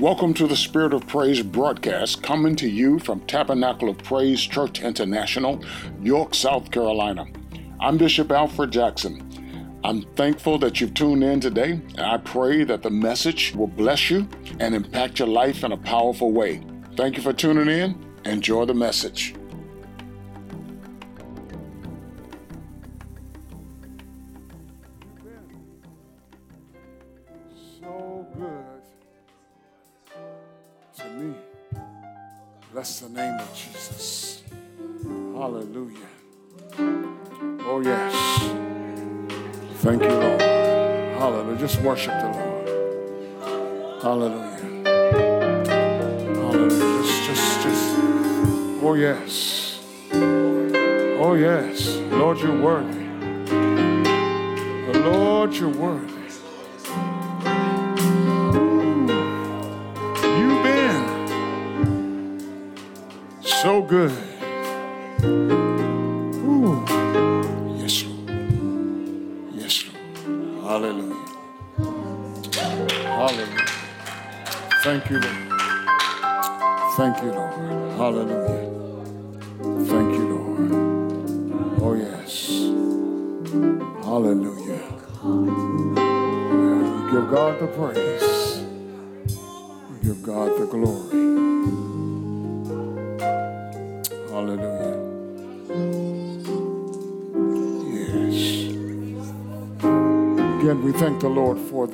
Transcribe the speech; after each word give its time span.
Welcome 0.00 0.32
to 0.34 0.46
the 0.46 0.54
Spirit 0.54 0.94
of 0.94 1.08
Praise 1.08 1.42
broadcast 1.42 2.22
coming 2.22 2.54
to 2.54 2.68
you 2.68 3.00
from 3.00 3.18
Tabernacle 3.22 3.88
of 3.88 3.98
Praise 3.98 4.40
Church 4.40 4.80
International, 4.80 5.60
York, 6.00 6.36
South 6.36 6.70
Carolina. 6.70 7.26
I'm 7.80 7.98
Bishop 7.98 8.30
Alfred 8.30 8.70
Jackson. 8.70 9.80
I'm 9.82 10.02
thankful 10.14 10.56
that 10.58 10.80
you've 10.80 10.94
tuned 10.94 11.24
in 11.24 11.40
today, 11.40 11.72
and 11.72 12.00
I 12.00 12.18
pray 12.18 12.62
that 12.62 12.84
the 12.84 12.90
message 12.90 13.52
will 13.56 13.66
bless 13.66 14.08
you 14.08 14.28
and 14.60 14.72
impact 14.72 15.18
your 15.18 15.26
life 15.26 15.64
in 15.64 15.72
a 15.72 15.76
powerful 15.76 16.30
way. 16.30 16.62
Thank 16.96 17.16
you 17.16 17.22
for 17.24 17.32
tuning 17.32 17.68
in. 17.68 18.00
Enjoy 18.24 18.66
the 18.66 18.74
message. 18.74 19.34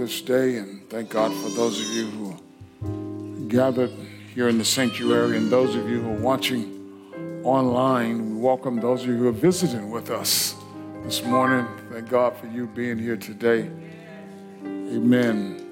This 0.05 0.20
day 0.20 0.58
and 0.58 0.86
thank 0.91 1.08
God 1.08 1.33
for 1.33 1.48
those 1.48 1.80
of 1.80 1.86
you 1.86 2.36
who 2.83 3.48
gathered 3.48 3.91
here 4.34 4.50
in 4.50 4.58
the 4.58 4.64
sanctuary 4.64 5.38
and 5.38 5.50
those 5.50 5.74
of 5.74 5.88
you 5.88 6.02
who 6.02 6.10
are 6.10 6.20
watching 6.20 7.41
online. 7.42 8.34
We 8.34 8.42
welcome 8.42 8.78
those 8.80 9.00
of 9.05 9.08
you 9.08 9.16
who 9.16 9.28
are 9.28 9.32
visiting 9.32 9.88
with 9.88 10.10
us 10.10 10.56
this 11.05 11.25
morning. 11.25 11.66
Thank 11.91 12.10
God 12.10 12.36
for 12.36 12.47
you 12.48 12.66
being 12.66 12.98
here 12.98 13.16
today. 13.16 13.70
Amen. 14.62 15.64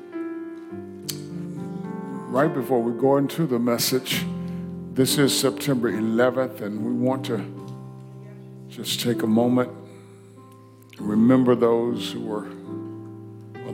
Right 2.31 2.55
before 2.55 2.83
we 2.83 2.99
go 2.99 3.19
into 3.19 3.47
the 3.47 3.59
message, 3.59 4.25
this 4.95 5.19
is 5.19 5.39
September 5.39 5.93
11th, 5.93 6.63
and 6.63 6.83
we 6.83 6.93
want 6.93 7.27
to 7.27 7.45
just 8.71 9.01
take 9.01 9.25
a 9.25 9.27
moment 9.27 9.69
and 10.97 11.07
remember 11.07 11.55
those 11.55 12.13
who 12.13 12.23
were, 12.23 12.47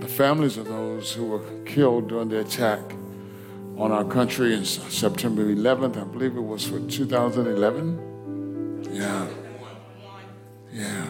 the 0.01 0.09
families 0.09 0.57
of 0.57 0.67
those 0.67 1.13
who 1.13 1.27
were 1.27 1.45
killed 1.65 2.09
during 2.09 2.29
the 2.29 2.41
attack 2.41 2.81
on 3.77 3.93
our 3.93 4.05
country 4.05 4.55
in 4.55 4.65
September 4.65 5.45
11th. 5.45 6.01
I 6.01 6.05
believe 6.05 6.37
it 6.37 6.41
was 6.41 6.67
for 6.67 6.81
2011. 6.81 8.89
Yeah. 8.93 9.29
Yeah. 10.73 11.07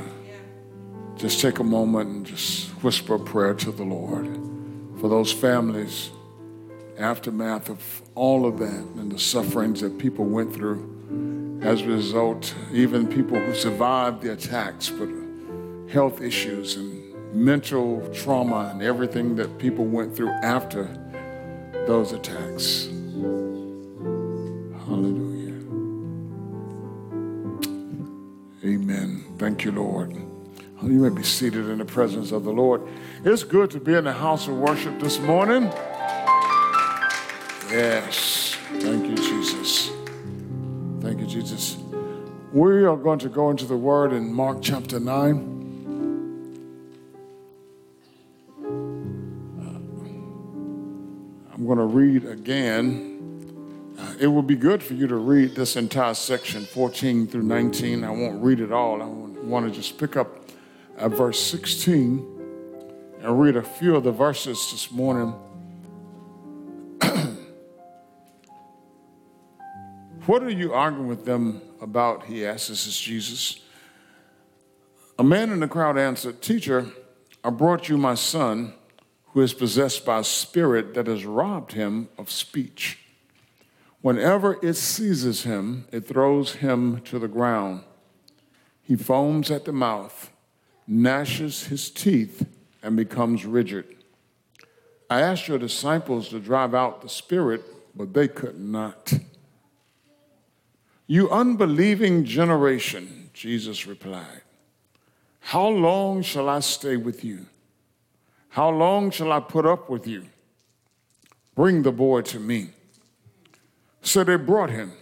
Just 1.16 1.40
take 1.40 1.58
a 1.58 1.64
moment 1.64 2.10
and 2.10 2.26
just 2.26 2.68
whisper 2.82 3.14
a 3.14 3.18
prayer 3.18 3.54
to 3.54 3.72
the 3.72 3.84
Lord 3.84 4.26
for 5.00 5.08
those 5.08 5.32
families, 5.32 6.10
aftermath 6.98 7.68
of 7.68 8.02
all 8.14 8.46
of 8.46 8.58
that 8.58 8.84
and 8.96 9.12
the 9.12 9.18
sufferings 9.18 9.80
that 9.80 9.98
people 9.98 10.24
went 10.24 10.54
through 10.54 11.60
as 11.62 11.82
a 11.82 11.86
result, 11.86 12.54
even 12.72 13.06
people 13.06 13.38
who 13.38 13.54
survived 13.54 14.22
the 14.22 14.32
attacks, 14.32 14.90
but 14.90 15.08
health 15.90 16.20
issues 16.20 16.76
and 16.76 17.07
mental 17.32 18.08
trauma 18.12 18.70
and 18.72 18.82
everything 18.82 19.36
that 19.36 19.58
people 19.58 19.84
went 19.84 20.14
through 20.16 20.30
after 20.42 20.84
those 21.86 22.12
attacks. 22.12 22.86
Hallelujah. 24.86 25.54
Amen. 28.64 29.24
Thank 29.38 29.64
you, 29.64 29.72
Lord. 29.72 30.14
Oh, 30.80 30.86
you 30.86 31.00
may 31.00 31.08
be 31.08 31.22
seated 31.22 31.68
in 31.68 31.78
the 31.78 31.84
presence 31.84 32.30
of 32.32 32.44
the 32.44 32.52
Lord. 32.52 32.82
It's 33.24 33.42
good 33.42 33.70
to 33.72 33.80
be 33.80 33.94
in 33.94 34.04
the 34.04 34.12
house 34.12 34.46
of 34.48 34.54
worship 34.56 35.00
this 35.00 35.18
morning. 35.18 35.64
Yes. 37.70 38.56
Thank 38.80 39.06
you, 39.06 39.16
Jesus. 39.16 39.90
Thank 41.00 41.20
you, 41.20 41.26
Jesus. 41.26 41.78
We 42.52 42.84
are 42.84 42.96
going 42.96 43.18
to 43.20 43.28
go 43.28 43.50
into 43.50 43.66
the 43.66 43.76
Word 43.76 44.12
in 44.12 44.32
Mark 44.32 44.58
chapter 44.62 45.00
9. 45.00 45.57
Going 51.68 51.78
to 51.78 51.84
read 51.84 52.24
again. 52.24 53.94
Uh, 53.98 54.14
it 54.18 54.26
would 54.26 54.46
be 54.46 54.56
good 54.56 54.82
for 54.82 54.94
you 54.94 55.06
to 55.06 55.16
read 55.16 55.54
this 55.54 55.76
entire 55.76 56.14
section, 56.14 56.64
14 56.64 57.26
through 57.26 57.42
19. 57.42 58.04
I 58.04 58.10
won't 58.10 58.42
read 58.42 58.60
it 58.60 58.72
all. 58.72 59.02
I 59.02 59.04
want 59.04 59.66
to 59.66 59.70
just 59.70 59.98
pick 59.98 60.16
up 60.16 60.50
verse 60.96 61.38
16 61.38 63.20
and 63.20 63.38
read 63.38 63.56
a 63.56 63.62
few 63.62 63.96
of 63.96 64.04
the 64.04 64.12
verses 64.12 64.56
this 64.72 64.90
morning. 64.90 65.34
what 70.24 70.42
are 70.42 70.48
you 70.48 70.72
arguing 70.72 71.06
with 71.06 71.26
them 71.26 71.60
about? 71.82 72.24
He 72.24 72.46
asked. 72.46 72.70
This 72.70 72.86
is 72.86 72.98
Jesus. 72.98 73.60
A 75.18 75.24
man 75.24 75.50
in 75.50 75.60
the 75.60 75.68
crowd 75.68 75.98
answered, 75.98 76.40
Teacher, 76.40 76.86
I 77.44 77.50
brought 77.50 77.90
you 77.90 77.98
my 77.98 78.14
son 78.14 78.72
who 79.32 79.40
is 79.40 79.52
possessed 79.54 80.04
by 80.04 80.20
a 80.20 80.24
spirit 80.24 80.94
that 80.94 81.06
has 81.06 81.24
robbed 81.24 81.72
him 81.72 82.08
of 82.16 82.30
speech. 82.30 82.98
Whenever 84.00 84.58
it 84.64 84.74
seizes 84.74 85.42
him, 85.42 85.86
it 85.92 86.06
throws 86.06 86.56
him 86.56 87.00
to 87.02 87.18
the 87.18 87.28
ground. 87.28 87.82
He 88.82 88.96
foams 88.96 89.50
at 89.50 89.64
the 89.64 89.72
mouth, 89.72 90.30
gnashes 90.86 91.66
his 91.66 91.90
teeth, 91.90 92.46
and 92.82 92.96
becomes 92.96 93.44
rigid. 93.44 93.84
I 95.10 95.20
asked 95.20 95.48
your 95.48 95.58
disciples 95.58 96.28
to 96.30 96.40
drive 96.40 96.74
out 96.74 97.02
the 97.02 97.08
spirit, 97.08 97.62
but 97.94 98.14
they 98.14 98.28
could 98.28 98.58
not. 98.58 99.12
You 101.06 101.30
unbelieving 101.30 102.24
generation, 102.24 103.30
Jesus 103.32 103.86
replied, 103.86 104.42
how 105.40 105.66
long 105.66 106.20
shall 106.20 106.48
I 106.48 106.60
stay 106.60 106.98
with 106.98 107.24
you? 107.24 107.46
How 108.58 108.70
long 108.70 109.12
shall 109.12 109.30
I 109.30 109.38
put 109.38 109.64
up 109.66 109.88
with 109.88 110.04
you? 110.04 110.24
Bring 111.54 111.82
the 111.84 111.92
boy 111.92 112.22
to 112.22 112.40
me. 112.40 112.70
So 114.02 114.24
they 114.24 114.34
brought 114.34 114.70
him. 114.70 114.94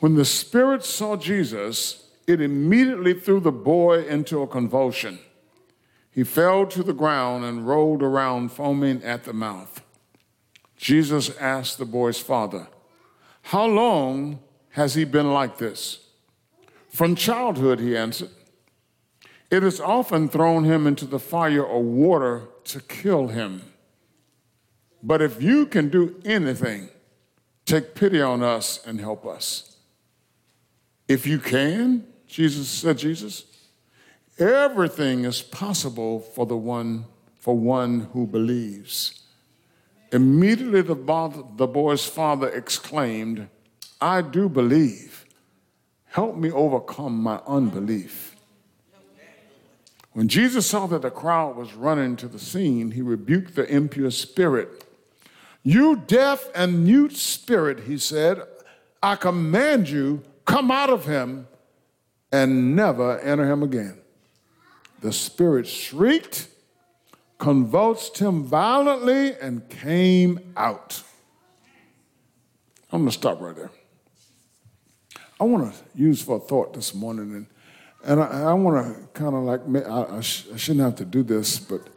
When 0.00 0.16
the 0.16 0.26
spirit 0.26 0.84
saw 0.84 1.16
Jesus, 1.16 2.10
it 2.26 2.42
immediately 2.42 3.14
threw 3.14 3.40
the 3.40 3.50
boy 3.50 4.04
into 4.04 4.42
a 4.42 4.46
convulsion. 4.46 5.18
He 6.10 6.24
fell 6.24 6.66
to 6.66 6.82
the 6.82 6.92
ground 6.92 7.46
and 7.46 7.66
rolled 7.66 8.02
around, 8.02 8.52
foaming 8.52 9.02
at 9.02 9.24
the 9.24 9.32
mouth. 9.32 9.80
Jesus 10.76 11.34
asked 11.38 11.78
the 11.78 11.86
boy's 11.86 12.20
father, 12.20 12.68
How 13.44 13.64
long 13.64 14.40
has 14.72 14.94
he 14.94 15.04
been 15.04 15.32
like 15.32 15.56
this? 15.56 16.00
From 16.90 17.14
childhood, 17.14 17.80
he 17.80 17.96
answered. 17.96 18.28
It 19.50 19.62
has 19.62 19.80
often 19.80 20.28
thrown 20.28 20.64
him 20.64 20.86
into 20.86 21.06
the 21.06 21.18
fire 21.18 21.62
or 21.62 21.82
water 21.82 22.48
to 22.64 22.80
kill 22.80 23.28
him. 23.28 23.62
But 25.02 25.22
if 25.22 25.40
you 25.40 25.66
can 25.66 25.88
do 25.88 26.20
anything, 26.24 26.88
take 27.64 27.94
pity 27.94 28.20
on 28.20 28.42
us 28.42 28.84
and 28.84 29.00
help 29.00 29.24
us. 29.24 29.76
If 31.06 31.26
you 31.26 31.38
can, 31.38 32.06
Jesus 32.26 32.68
said, 32.68 32.98
Jesus, 32.98 33.44
everything 34.38 35.24
is 35.24 35.42
possible 35.42 36.20
for 36.20 36.44
the 36.46 36.56
one 36.56 37.04
for 37.46 37.56
one 37.56 38.08
who 38.12 38.26
believes. 38.26 39.20
Immediately, 40.10 40.82
the, 40.82 41.44
the 41.56 41.66
boy's 41.68 42.04
father 42.04 42.48
exclaimed, 42.48 43.48
I 44.00 44.22
do 44.22 44.48
believe. 44.48 45.26
Help 46.06 46.36
me 46.36 46.50
overcome 46.50 47.16
my 47.22 47.40
unbelief. 47.46 48.35
When 50.16 50.28
Jesus 50.28 50.66
saw 50.66 50.86
that 50.86 51.02
the 51.02 51.10
crowd 51.10 51.56
was 51.56 51.74
running 51.74 52.16
to 52.16 52.26
the 52.26 52.38
scene, 52.38 52.92
he 52.92 53.02
rebuked 53.02 53.54
the 53.54 53.70
impure 53.70 54.10
spirit. 54.10 54.82
You 55.62 55.96
deaf 56.06 56.48
and 56.54 56.84
mute 56.84 57.14
spirit, 57.14 57.80
he 57.80 57.98
said, 57.98 58.40
I 59.02 59.16
command 59.16 59.90
you, 59.90 60.22
come 60.46 60.70
out 60.70 60.88
of 60.88 61.04
him 61.04 61.48
and 62.32 62.74
never 62.74 63.20
enter 63.20 63.44
him 63.44 63.62
again. 63.62 63.98
The 65.02 65.12
spirit 65.12 65.66
shrieked, 65.66 66.48
convulsed 67.36 68.16
him 68.16 68.42
violently, 68.42 69.34
and 69.34 69.68
came 69.68 70.54
out. 70.56 71.02
I'm 72.90 73.00
going 73.00 73.10
to 73.10 73.18
stop 73.18 73.38
right 73.42 73.54
there. 73.54 73.70
I 75.38 75.44
want 75.44 75.74
to 75.74 75.78
use 75.94 76.22
for 76.22 76.38
a 76.38 76.40
thought 76.40 76.72
this 76.72 76.94
morning, 76.94 77.32
and, 77.34 77.46
and 78.06 78.22
I, 78.22 78.42
I 78.42 78.52
want 78.52 78.86
to 78.86 79.08
kind 79.20 79.34
of 79.34 79.42
like, 79.42 79.86
I, 79.86 80.18
I, 80.18 80.20
sh- 80.20 80.46
I, 80.54 80.56
shouldn't 80.56 80.84
have 80.84 80.94
to 80.96 81.04
do 81.04 81.24
this, 81.24 81.58
but 81.58 81.88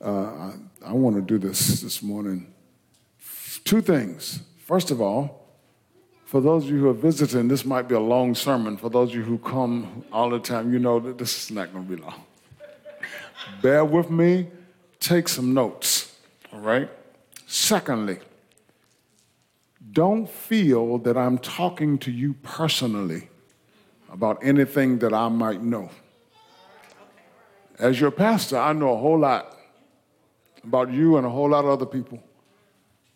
uh, 0.00 0.52
I, 0.84 0.92
want 0.94 1.16
to 1.16 1.22
do 1.22 1.38
this 1.38 1.82
this 1.82 2.02
morning. 2.02 2.52
Two 3.64 3.82
things. 3.82 4.40
First 4.64 4.90
of 4.90 5.02
all, 5.02 5.46
for 6.24 6.40
those 6.40 6.64
of 6.64 6.70
you 6.70 6.78
who 6.78 6.88
are 6.88 6.94
visiting, 6.94 7.48
this 7.48 7.66
might 7.66 7.88
be 7.88 7.94
a 7.94 8.00
long 8.00 8.34
sermon. 8.34 8.78
For 8.78 8.88
those 8.88 9.10
of 9.10 9.16
you 9.16 9.22
who 9.22 9.36
come 9.36 10.02
all 10.10 10.30
the 10.30 10.38
time, 10.38 10.72
you 10.72 10.78
know 10.78 10.98
that 11.00 11.18
this 11.18 11.44
is 11.44 11.50
not 11.50 11.72
going 11.74 11.86
to 11.86 11.96
be 11.96 12.00
long. 12.00 12.24
Bear 13.60 13.84
with 13.84 14.10
me, 14.10 14.46
take 14.98 15.28
some 15.28 15.52
notes, 15.52 16.16
all 16.52 16.60
right? 16.60 16.88
Secondly, 17.46 18.18
don't 19.92 20.30
feel 20.30 20.98
that 20.98 21.18
I'm 21.18 21.36
talking 21.36 21.98
to 21.98 22.10
you 22.10 22.34
personally 22.42 23.29
about 24.10 24.38
anything 24.42 24.98
that 24.98 25.12
I 25.12 25.28
might 25.28 25.62
know. 25.62 25.90
As 27.78 28.00
your 28.00 28.10
pastor, 28.10 28.58
I 28.58 28.72
know 28.72 28.92
a 28.92 28.96
whole 28.96 29.18
lot 29.18 29.56
about 30.62 30.92
you 30.92 31.16
and 31.16 31.26
a 31.26 31.30
whole 31.30 31.48
lot 31.48 31.64
of 31.64 31.70
other 31.70 31.86
people. 31.86 32.22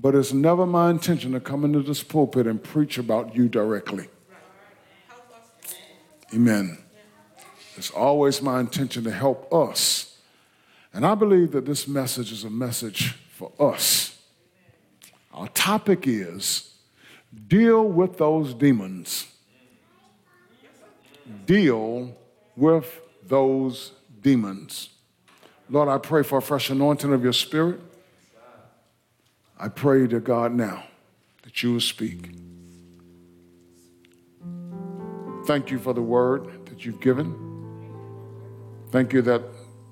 But 0.00 0.14
it's 0.14 0.32
never 0.32 0.67
my 0.67 0.91
intention 0.91 1.32
to 1.32 1.41
come 1.41 1.64
into 1.64 1.81
this 1.81 2.02
pulpit 2.02 2.46
and 2.46 2.62
preach 2.62 2.99
about 2.99 3.37
you 3.37 3.49
directly. 3.49 4.08
Amen. 6.32 6.79
It's 7.76 7.90
always 7.90 8.40
my 8.40 8.61
intention 8.61 9.05
to 9.05 9.11
help 9.11 9.52
us. 9.52 10.19
And 10.93 11.05
I 11.05 11.14
believe 11.14 11.52
that 11.52 11.67
this 11.67 11.87
message 11.88 12.32
is 12.32 12.44
a 12.44 12.50
message 12.50 13.12
for 13.29 13.52
us. 13.58 14.20
Our 15.32 15.49
topic 15.49 16.06
is 16.06 16.75
deal 17.49 17.85
with 17.85 18.19
those 18.19 18.55
demons. 18.55 19.26
Deal 21.47 22.17
with 22.56 23.00
those 23.23 23.93
demons. 24.21 24.91
Lord, 25.71 25.88
I 25.88 25.99
pray 25.99 26.23
for 26.23 26.38
a 26.38 26.43
fresh 26.43 26.71
anointing 26.71 27.12
of 27.12 27.23
your 27.23 27.32
spirit. 27.32 27.81
I 29.59 29.69
pray 29.69 30.06
to 30.06 30.21
God 30.21 30.53
now 30.53 30.85
that 31.43 31.62
you 31.62 31.73
will 31.73 31.81
speak. 31.81 32.31
Thank 35.47 35.71
you 35.71 35.79
for 35.79 35.93
the 35.93 36.03
word 36.03 36.67
that 36.67 36.85
you've 36.85 37.00
given. 37.00 37.35
Thank 38.91 39.12
you 39.12 39.23
that 39.23 39.43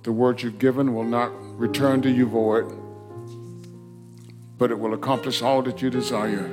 the 0.03 0.13
word 0.13 0.43
you've 0.43 0.59
given 0.59 0.95
will 0.95 1.05
not 1.05 1.31
return 1.59 2.03
to 2.03 2.11
you 2.11 2.27
void 2.27 2.83
but 4.63 4.71
it 4.71 4.79
will 4.79 4.95
accomplish 4.95 5.43
all 5.43 5.61
that 5.61 5.83
you 5.83 5.91
desire. 5.91 6.49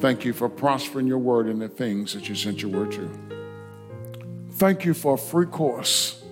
Thank 0.00 0.26
you 0.26 0.34
for 0.34 0.46
prospering 0.46 1.06
your 1.06 1.16
word 1.16 1.48
in 1.48 1.58
the 1.58 1.66
things 1.66 2.12
that 2.12 2.28
you 2.28 2.34
sent 2.34 2.60
your 2.60 2.70
word 2.70 2.92
to. 2.92 3.31
Thank 4.62 4.84
you 4.84 4.94
for 4.94 5.14
a 5.14 5.18
free 5.18 5.46
course, 5.46 6.22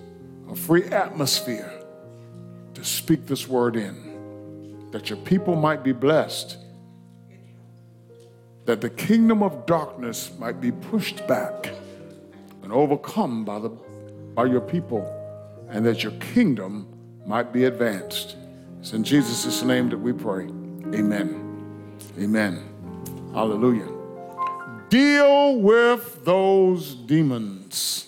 a 0.49 0.55
free 0.55 0.85
atmosphere 0.85 1.69
to 2.75 2.81
speak 2.81 3.27
this 3.27 3.45
word 3.45 3.75
in, 3.75 4.87
that 4.91 5.09
your 5.09 5.17
people 5.17 5.57
might 5.57 5.83
be 5.83 5.91
blessed, 5.91 6.55
that 8.63 8.79
the 8.79 8.89
kingdom 8.89 9.43
of 9.43 9.65
darkness 9.65 10.31
might 10.39 10.61
be 10.61 10.71
pushed 10.71 11.27
back 11.27 11.73
and 12.63 12.71
overcome 12.71 13.43
by, 13.43 13.59
the, 13.59 13.67
by 13.67 14.45
your 14.45 14.61
people, 14.61 15.03
and 15.67 15.85
that 15.85 16.01
your 16.01 16.13
kingdom 16.33 16.87
might 17.25 17.51
be 17.51 17.65
advanced. 17.65 18.37
It's 18.79 18.93
in 18.93 19.03
Jesus' 19.03 19.61
name 19.61 19.89
that 19.89 19.97
we 19.97 20.13
pray. 20.13 20.45
Amen. 20.95 21.99
Amen. 22.17 22.63
Hallelujah. 23.33 23.89
Deal 24.87 25.57
with 25.57 26.23
those 26.23 26.95
demons. 26.95 28.07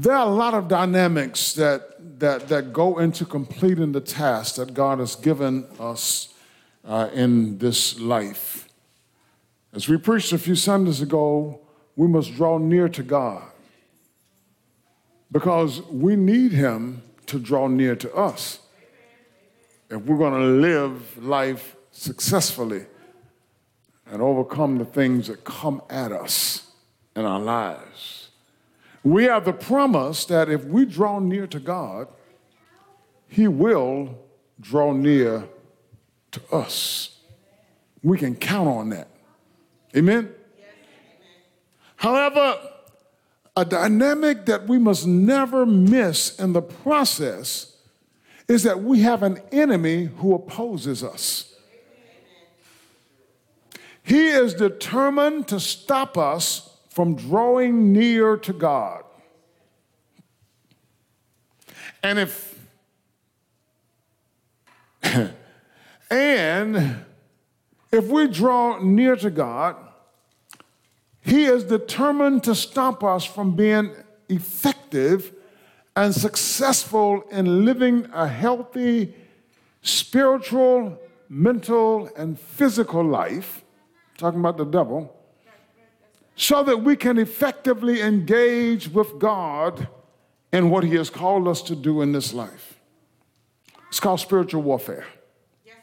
There 0.00 0.14
are 0.14 0.28
a 0.28 0.30
lot 0.30 0.54
of 0.54 0.68
dynamics 0.68 1.54
that, 1.54 2.20
that, 2.20 2.46
that 2.50 2.72
go 2.72 3.00
into 3.00 3.24
completing 3.24 3.90
the 3.90 4.00
task 4.00 4.54
that 4.54 4.72
God 4.72 5.00
has 5.00 5.16
given 5.16 5.66
us 5.80 6.32
uh, 6.84 7.10
in 7.12 7.58
this 7.58 7.98
life. 7.98 8.68
As 9.72 9.88
we 9.88 9.96
preached 9.96 10.32
a 10.32 10.38
few 10.38 10.54
Sundays 10.54 11.02
ago, 11.02 11.62
we 11.96 12.06
must 12.06 12.32
draw 12.36 12.58
near 12.58 12.88
to 12.90 13.02
God 13.02 13.42
because 15.32 15.82
we 15.82 16.14
need 16.14 16.52
Him 16.52 17.02
to 17.26 17.40
draw 17.40 17.66
near 17.66 17.96
to 17.96 18.14
us 18.14 18.60
if 19.90 20.00
we're 20.02 20.16
going 20.16 20.40
to 20.40 20.46
live 20.46 21.18
life 21.24 21.74
successfully 21.90 22.86
and 24.06 24.22
overcome 24.22 24.78
the 24.78 24.84
things 24.84 25.26
that 25.26 25.42
come 25.42 25.82
at 25.90 26.12
us 26.12 26.70
in 27.16 27.24
our 27.24 27.40
lives, 27.40 28.17
we 29.12 29.24
have 29.24 29.44
the 29.44 29.52
promise 29.52 30.24
that 30.26 30.48
if 30.48 30.64
we 30.64 30.84
draw 30.84 31.18
near 31.18 31.46
to 31.46 31.60
God, 31.60 32.08
He 33.28 33.48
will 33.48 34.18
draw 34.60 34.92
near 34.92 35.48
to 36.32 36.40
us. 36.52 37.18
We 38.02 38.18
can 38.18 38.36
count 38.36 38.68
on 38.68 38.90
that. 38.90 39.08
Amen? 39.96 40.32
However, 41.96 42.58
a 43.56 43.64
dynamic 43.64 44.46
that 44.46 44.68
we 44.68 44.78
must 44.78 45.06
never 45.06 45.66
miss 45.66 46.38
in 46.38 46.52
the 46.52 46.62
process 46.62 47.76
is 48.46 48.62
that 48.62 48.82
we 48.82 49.00
have 49.00 49.22
an 49.22 49.40
enemy 49.50 50.04
who 50.18 50.34
opposes 50.34 51.02
us. 51.02 51.54
He 54.02 54.28
is 54.28 54.54
determined 54.54 55.48
to 55.48 55.60
stop 55.60 56.16
us 56.16 56.67
from 56.98 57.14
drawing 57.14 57.92
near 57.92 58.36
to 58.36 58.52
God. 58.52 59.04
And 62.02 62.18
if, 62.18 62.58
and 66.10 66.96
if 67.92 68.04
we 68.08 68.26
draw 68.26 68.80
near 68.80 69.14
to 69.14 69.30
God, 69.30 69.76
He 71.20 71.44
is 71.44 71.62
determined 71.62 72.42
to 72.42 72.56
stop 72.56 73.04
us 73.04 73.24
from 73.24 73.54
being 73.54 73.94
effective 74.28 75.32
and 75.94 76.12
successful 76.12 77.22
in 77.30 77.64
living 77.64 78.08
a 78.12 78.26
healthy 78.26 79.14
spiritual, 79.82 80.98
mental, 81.28 82.10
and 82.16 82.40
physical 82.40 83.04
life, 83.04 83.62
talking 84.16 84.40
about 84.40 84.56
the 84.56 84.64
devil, 84.64 85.14
so 86.38 86.62
that 86.62 86.84
we 86.84 86.94
can 86.94 87.18
effectively 87.18 88.00
engage 88.00 88.88
with 88.88 89.18
God 89.18 89.88
in 90.52 90.70
what 90.70 90.84
He 90.84 90.94
has 90.94 91.10
called 91.10 91.48
us 91.48 91.60
to 91.62 91.74
do 91.74 92.00
in 92.00 92.12
this 92.12 92.32
life. 92.32 92.78
It's 93.88 93.98
called 93.98 94.20
spiritual 94.20 94.62
warfare. 94.62 95.04
Yes, 95.66 95.76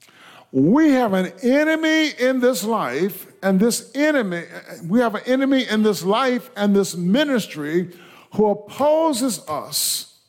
sir. 0.00 0.12
We 0.52 0.92
have 0.92 1.14
an 1.14 1.32
enemy 1.42 2.10
in 2.10 2.38
this 2.38 2.62
life, 2.62 3.26
and 3.42 3.58
this 3.58 3.90
enemy, 3.96 4.44
we 4.86 5.00
have 5.00 5.16
an 5.16 5.24
enemy 5.26 5.66
in 5.68 5.82
this 5.82 6.04
life 6.04 6.52
and 6.56 6.76
this 6.76 6.94
ministry 6.94 7.90
who 8.34 8.50
opposes 8.50 9.40
us 9.48 10.20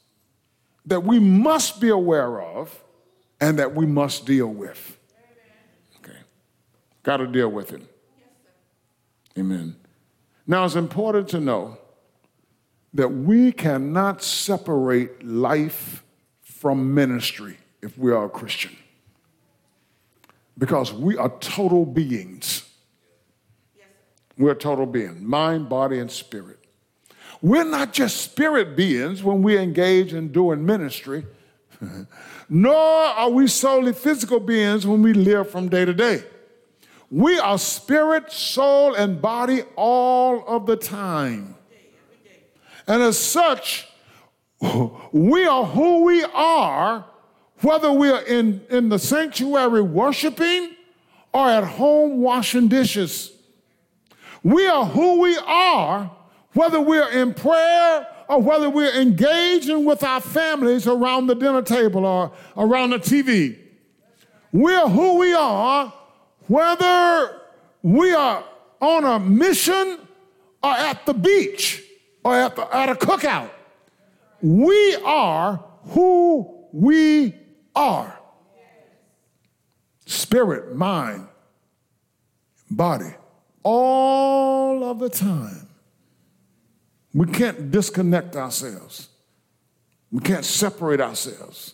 that 0.88 1.04
we 1.04 1.20
must 1.20 1.80
be 1.80 1.90
aware 1.90 2.42
of 2.42 2.84
and 3.40 3.60
that 3.60 3.76
we 3.76 3.86
must 3.86 4.26
deal 4.26 4.48
with. 4.48 4.98
Okay. 6.00 6.18
Got 7.04 7.18
to 7.18 7.28
deal 7.28 7.50
with 7.50 7.70
him. 7.70 7.88
Amen. 9.38 9.76
Now, 10.46 10.66
it's 10.66 10.76
important 10.76 11.30
to 11.30 11.40
know 11.40 11.78
that 12.94 13.10
we 13.10 13.52
cannot 13.52 14.22
separate 14.22 15.26
life 15.26 16.04
from 16.42 16.94
ministry 16.94 17.58
if 17.82 17.98
we 17.98 18.12
are 18.12 18.26
a 18.26 18.30
Christian. 18.30 18.76
Because 20.58 20.94
we 20.94 21.18
are 21.18 21.30
total 21.40 21.86
beings. 21.86 22.70
We're 24.38 24.56
total 24.56 24.86
beings 24.86 25.22
mind, 25.22 25.70
body, 25.70 26.00
and 26.00 26.12
spirit. 26.12 26.60
We're 27.42 27.66
not 27.66 27.94
just 27.94 28.22
spirit 28.22 28.76
beings 28.76 29.24
when 29.24 29.42
we 29.42 29.58
engage 29.58 30.14
in 30.14 30.32
doing 30.32 30.66
ministry. 30.66 31.26
Nor 32.50 32.76
are 32.76 33.30
we 33.30 33.48
solely 33.48 33.94
physical 33.94 34.40
beings 34.40 34.88
when 34.88 35.02
we 35.02 35.14
live 35.14 35.50
from 35.50 35.70
day 35.70 35.86
to 35.86 35.94
day. 35.94 36.24
We 37.14 37.38
are 37.38 37.60
spirit, 37.60 38.32
soul, 38.32 38.96
and 38.96 39.22
body 39.22 39.62
all 39.76 40.44
of 40.48 40.66
the 40.66 40.76
time. 40.76 41.54
And 42.88 43.04
as 43.04 43.20
such, 43.20 43.88
we 45.12 45.46
are 45.46 45.64
who 45.64 46.06
we 46.06 46.24
are, 46.24 47.06
whether 47.62 47.92
we 47.92 48.10
are 48.10 48.24
in, 48.24 48.66
in 48.72 48.90
the 48.90 48.98
sanctuary 48.98 49.84
worshiping 49.84 50.72
or 51.32 51.48
at 51.48 51.64
home 51.64 52.20
washing 52.20 52.68
dishes. 52.68 53.32
We 54.42 54.66
are 54.66 54.86
who 54.86 55.22
we 55.22 55.38
are, 55.38 56.12
whether 56.54 56.82
we're 56.82 57.12
in 57.12 57.36
prayer 57.36 58.08
or 58.28 58.42
whether 58.42 58.72
we're 58.72 59.00
engaging 59.00 59.86
with 59.86 60.04
our 60.04 60.20
families 60.20 60.88
around 60.88 61.28
the 61.28 61.36
dinner 61.36 61.62
table 61.62 62.06
or 62.06 62.32
around 62.58 62.90
the 62.90 62.98
TV. 62.98 63.60
We're 64.52 64.90
who 64.90 65.20
we 65.20 65.32
are, 65.36 65.94
whether 66.54 67.42
we 67.82 68.14
are 68.14 68.44
on 68.80 69.04
a 69.04 69.20
mission 69.20 69.98
or 70.62 70.70
at 70.70 71.04
the 71.08 71.14
beach 71.14 71.82
or 72.24 72.36
at, 72.36 72.56
the, 72.56 72.76
at 72.76 72.90
a 72.90 72.94
cookout. 72.94 73.50
We 74.40 74.96
are 75.04 75.64
who 75.86 76.68
we 76.72 77.34
are 77.76 78.20
spirit, 80.06 80.76
mind, 80.76 81.28
body, 82.70 83.16
all 83.64 84.84
of 84.84 85.00
the 85.00 85.10
time. 85.10 85.68
We 87.16 87.26
can't 87.28 87.72
disconnect 87.72 88.36
ourselves. 88.36 89.10
We 90.12 90.20
can't 90.20 90.46
separate 90.46 91.02
ourselves. 91.02 91.74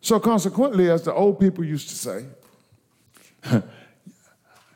So, 0.00 0.18
consequently, 0.18 0.90
as 0.90 1.02
the 1.02 1.14
old 1.14 1.38
people 1.38 1.64
used 1.64 1.90
to 1.90 1.94
say, 1.94 2.24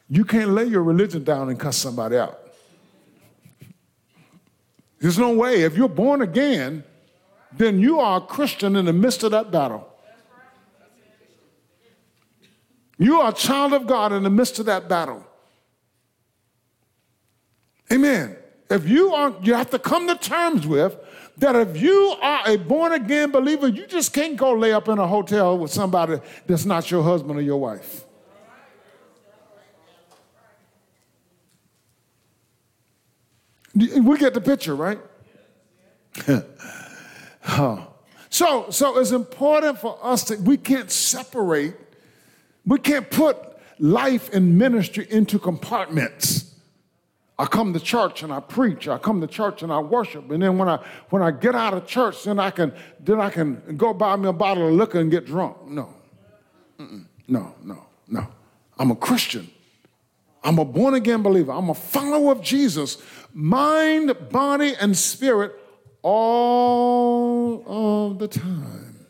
you 0.08 0.25
can't 0.25 0.50
lay 0.50 0.64
your 0.64 0.82
religion 0.82 1.25
down 1.25 1.49
and 1.49 1.58
cuss 1.58 1.76
somebody 1.76 2.16
out. 2.16 2.40
There's 5.00 5.18
no 5.18 5.34
way. 5.34 5.62
If 5.62 5.76
you're 5.76 5.88
born 5.88 6.23
again, 6.23 6.84
then 7.52 7.78
you 7.78 8.00
are 8.00 8.18
a 8.18 8.20
Christian 8.20 8.76
in 8.76 8.87
the 8.87 8.92
midst 8.92 9.23
of 9.23 9.30
that 9.32 9.50
battle. 9.50 9.90
You 12.99 13.20
are 13.20 13.30
a 13.30 13.34
child 13.34 13.73
of 13.73 13.87
God 13.87 14.12
in 14.12 14.23
the 14.23 14.30
midst 14.30 14.58
of 14.58 14.66
that 14.66 14.88
battle. 14.88 15.26
Amen. 17.92 18.37
If 18.70 18.88
you 18.88 19.12
are, 19.14 19.34
you 19.42 19.54
have 19.54 19.70
to 19.70 19.78
come 19.78 20.08
to 20.08 20.16
terms 20.16 20.66
with 20.66 20.96
that 21.38 21.56
if 21.56 21.80
you 21.80 22.16
are 22.23 22.49
a 22.49 22.56
born 22.56 22.92
again 22.92 23.30
believer, 23.30 23.68
you 23.68 23.87
just 23.87 24.12
can't 24.12 24.37
go 24.37 24.52
lay 24.52 24.73
up 24.73 24.88
in 24.88 24.99
a 24.99 25.06
hotel 25.06 25.58
with 25.58 25.70
somebody 25.70 26.18
that's 26.46 26.64
not 26.64 26.90
your 26.90 27.02
husband 27.02 27.38
or 27.38 27.42
your 27.42 27.58
wife. 27.58 28.03
We 33.74 34.18
get 34.18 34.34
the 34.34 34.40
picture, 34.40 34.74
right? 34.74 35.00
so, 38.30 38.70
so 38.70 38.98
it's 38.98 39.10
important 39.10 39.78
for 39.78 39.98
us 40.00 40.24
that 40.24 40.40
we 40.40 40.56
can't 40.56 40.90
separate 40.90 41.74
we 42.66 42.78
can't 42.78 43.10
put 43.10 43.36
life 43.78 44.32
and 44.32 44.58
ministry 44.58 45.06
into 45.10 45.38
compartments. 45.38 46.54
I 47.38 47.46
come 47.46 47.72
to 47.72 47.80
church 47.80 48.22
and 48.22 48.32
I 48.32 48.40
preach. 48.40 48.86
I 48.86 48.96
come 48.96 49.20
to 49.20 49.26
church 49.26 49.62
and 49.62 49.72
I 49.72 49.80
worship. 49.80 50.30
And 50.30 50.42
then 50.42 50.56
when 50.56 50.68
I 50.68 50.78
when 51.10 51.20
I 51.20 51.32
get 51.32 51.54
out 51.54 51.74
of 51.74 51.86
church, 51.86 52.24
then 52.24 52.38
I 52.38 52.50
can 52.50 52.72
then 53.00 53.20
I 53.20 53.28
can 53.30 53.76
go 53.76 53.92
buy 53.92 54.14
me 54.16 54.28
a 54.28 54.32
bottle 54.32 54.68
of 54.68 54.74
liquor 54.74 55.00
and 55.00 55.10
get 55.10 55.26
drunk. 55.26 55.56
No, 55.66 55.88
Mm-mm. 56.78 57.06
no, 57.26 57.54
no, 57.62 57.84
no. 58.08 58.26
I'm 58.78 58.90
a 58.92 58.96
Christian. 58.96 59.50
I'm 60.44 60.58
a 60.58 60.64
born 60.64 60.94
again 60.94 61.22
believer. 61.22 61.52
I'm 61.52 61.70
a 61.70 61.74
follower 61.74 62.32
of 62.32 62.42
Jesus, 62.42 62.98
mind, 63.34 64.16
body, 64.30 64.74
and 64.80 64.96
spirit, 64.96 65.54
all 66.02 67.64
of 67.66 68.18
the 68.18 68.28
time. 68.28 69.06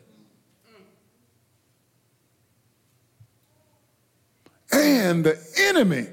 And 4.73 5.23
the 5.23 5.39
enemy, 5.57 6.07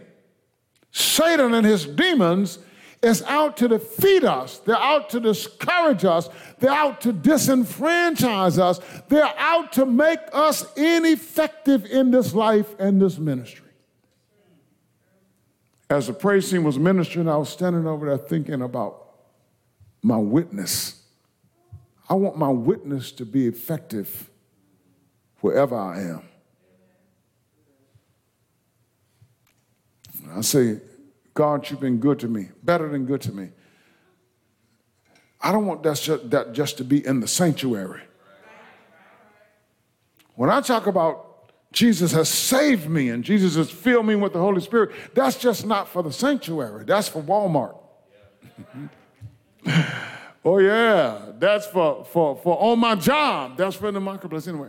Satan 0.93 1.55
and 1.55 1.67
his 1.67 1.87
demons, 1.87 2.59
is 3.03 3.23
out 3.23 3.57
to 3.57 3.67
defeat 3.67 4.23
us. 4.23 4.59
They're 4.59 4.77
out 4.77 5.11
to 5.11 5.19
discourage 5.19 6.05
us. 6.05 6.29
They're 6.61 6.71
out 6.71 7.01
to 7.01 7.13
disenfranchise 7.13 8.59
us. 8.59 8.81
They're 9.09 9.35
out 9.37 9.73
to 9.73 9.85
make 9.85 10.21
us 10.33 10.65
ineffective 10.77 11.85
in 11.87 12.13
this 12.13 12.33
life 12.33 12.75
and 12.79 13.03
this 13.03 13.19
ministry. 13.19 13.72
As 15.93 16.07
the 16.07 16.15
praise 16.15 16.51
team 16.51 16.65
was 16.65 16.79
ministering, 16.79 17.29
I 17.29 17.37
was 17.37 17.51
standing 17.51 17.87
over 17.87 18.07
there 18.07 18.17
thinking 18.17 18.63
about 18.63 19.11
my 20.03 20.17
witness. 20.17 21.03
I 22.09 22.15
want 22.15 22.39
my 22.39 22.49
witness 22.49 23.13
to 23.13 23.27
be 23.27 23.47
effective 23.47 24.31
wherever 25.41 25.77
I 25.77 26.01
am. 26.01 26.23
I 30.35 30.41
say, 30.41 30.81
God, 31.35 31.69
you've 31.69 31.81
been 31.81 31.99
good 31.99 32.19
to 32.21 32.29
me, 32.29 32.49
better 32.63 32.89
than 32.89 33.05
good 33.05 33.21
to 33.23 33.33
me. 33.33 33.51
I 35.43 35.53
don't 35.53 35.67
want 35.67 35.83
that 35.83 35.99
just, 35.99 36.31
that 36.31 36.55
just 36.55 36.79
to 36.79 36.85
be 36.85 37.07
in 37.07 37.21
the 37.21 37.29
sanctuary. 37.29 38.01
When 40.37 40.49
I 40.49 40.63
talk 40.63 40.87
about 40.87 41.32
Jesus 41.73 42.13
has 42.13 42.29
saved 42.29 42.89
me 42.89 43.09
and 43.09 43.25
Jesus 43.25 43.57
has 43.57 43.71
filled 43.71 44.07
me 44.07 44.15
with 44.15 44.35
the 44.35 44.39
Holy 44.39 44.61
Spirit, 44.61 44.91
that's 45.15 45.37
just 45.37 45.67
not 45.67 45.89
for 45.89 46.03
the 46.03 46.13
sanctuary, 46.13 46.85
that's 46.85 47.09
for 47.09 47.23
Walmart. 47.23 47.77
oh, 50.45 50.59
yeah, 50.59 51.33
that's 51.39 51.67
for, 51.67 52.05
for, 52.05 52.37
for 52.37 52.61
on 52.61 52.79
my 52.79 52.95
job, 52.95 53.57
that's 53.57 53.77
for 53.77 53.91
the 53.91 54.01
marketplace 54.01 54.47
anyway. 54.47 54.69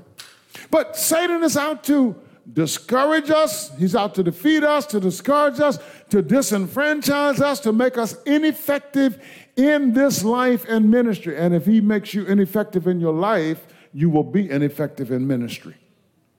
But 0.71 0.95
Satan 0.95 1.43
is 1.43 1.57
out 1.57 1.83
to 1.85 2.15
discourage 2.51 3.29
us. 3.29 3.75
He's 3.77 3.95
out 3.95 4.15
to 4.15 4.23
defeat 4.23 4.63
us, 4.63 4.85
to 4.87 4.99
discourage 4.99 5.59
us, 5.59 5.79
to 6.09 6.21
disenfranchise 6.21 7.39
us, 7.39 7.59
to 7.61 7.71
make 7.71 7.97
us 7.97 8.21
ineffective 8.23 9.23
in 9.55 9.93
this 9.93 10.23
life 10.23 10.65
and 10.67 10.89
ministry. 10.89 11.37
And 11.37 11.53
if 11.53 11.65
he 11.65 11.81
makes 11.81 12.13
you 12.13 12.25
ineffective 12.25 12.87
in 12.87 12.99
your 12.99 13.13
life, 13.13 13.65
you 13.93 14.09
will 14.09 14.23
be 14.23 14.49
ineffective 14.49 15.11
in 15.11 15.27
ministry. 15.27 15.75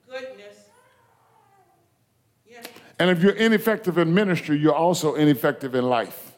Goodness. 0.07 0.69
Yeah. 2.45 2.61
And 2.99 3.09
if 3.09 3.21
you're 3.21 3.33
ineffective 3.33 3.97
in 3.97 4.13
ministry, 4.13 4.57
you're 4.57 4.73
also 4.73 5.15
ineffective 5.15 5.75
in 5.75 5.85
life. 5.85 6.31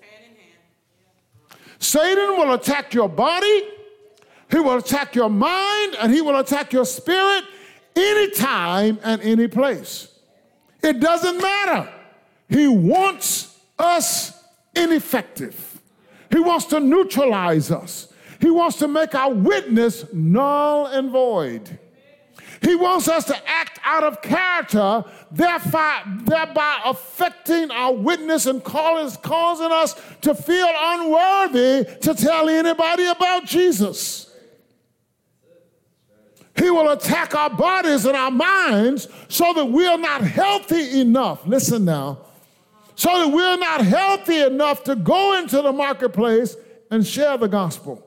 Hand 0.00 0.24
in 0.30 0.36
hand. 0.36 1.60
Satan 1.78 2.36
will 2.36 2.54
attack 2.54 2.92
your 2.92 3.08
body, 3.08 3.62
he 4.50 4.58
will 4.58 4.78
attack 4.78 5.14
your 5.14 5.30
mind, 5.30 5.96
and 5.98 6.12
he 6.12 6.20
will 6.20 6.38
attack 6.38 6.72
your 6.72 6.84
spirit 6.84 7.44
anytime 7.96 8.98
and 9.02 9.20
any 9.22 9.48
place. 9.48 10.08
It 10.82 11.00
doesn't 11.00 11.40
matter. 11.40 11.90
He 12.48 12.68
wants 12.68 13.58
us 13.78 14.44
ineffective. 14.74 15.80
He 16.30 16.40
wants 16.40 16.66
to 16.66 16.80
neutralize 16.80 17.70
us. 17.70 18.12
He 18.40 18.50
wants 18.50 18.78
to 18.78 18.88
make 18.88 19.14
our 19.14 19.32
witness 19.32 20.04
null 20.12 20.86
and 20.86 21.10
void. 21.10 21.78
He 22.62 22.76
wants 22.76 23.08
us 23.08 23.24
to 23.24 23.48
act 23.48 23.80
out 23.82 24.04
of 24.04 24.22
character, 24.22 25.04
thereby, 25.32 26.02
thereby 26.24 26.80
affecting 26.84 27.70
our 27.72 27.92
witness 27.92 28.46
and 28.46 28.62
causing 28.62 29.72
us 29.72 30.00
to 30.20 30.34
feel 30.34 30.70
unworthy 30.72 31.84
to 32.02 32.14
tell 32.14 32.48
anybody 32.48 33.06
about 33.06 33.46
Jesus. 33.46 34.32
He 36.56 36.70
will 36.70 36.90
attack 36.90 37.34
our 37.34 37.50
bodies 37.50 38.04
and 38.04 38.16
our 38.16 38.30
minds 38.30 39.08
so 39.28 39.52
that 39.54 39.64
we're 39.64 39.98
not 39.98 40.20
healthy 40.22 41.00
enough. 41.00 41.44
Listen 41.46 41.84
now. 41.84 42.20
So 42.94 43.08
that 43.08 43.34
we're 43.34 43.56
not 43.56 43.80
healthy 43.80 44.40
enough 44.40 44.84
to 44.84 44.94
go 44.94 45.38
into 45.38 45.62
the 45.62 45.72
marketplace 45.72 46.54
and 46.90 47.04
share 47.04 47.36
the 47.38 47.48
gospel. 47.48 48.06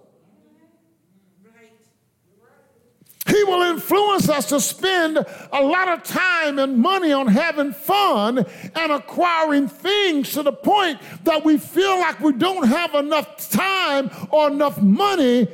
He 3.28 3.35
will 3.46 3.62
influence 3.62 4.30
us 4.30 4.50
to 4.50 4.60
spend 4.60 5.18
a 5.18 5.62
lot 5.62 5.88
of 5.88 6.04
time 6.04 6.60
and 6.60 6.78
money 6.78 7.12
on 7.12 7.28
having 7.28 7.72
fun 7.72 8.46
and 8.76 8.92
acquiring 8.92 9.68
things 9.68 10.34
to 10.34 10.44
the 10.44 10.52
point 10.52 11.00
that 11.24 11.46
we 11.46 11.58
feel 11.58 12.00
like 12.00 12.20
we 12.20 12.34
don't 12.34 12.68
have 12.68 12.94
enough 12.96 13.50
time 13.50 14.10
or 14.32 14.48
enough 14.50 14.82
money 14.82 15.48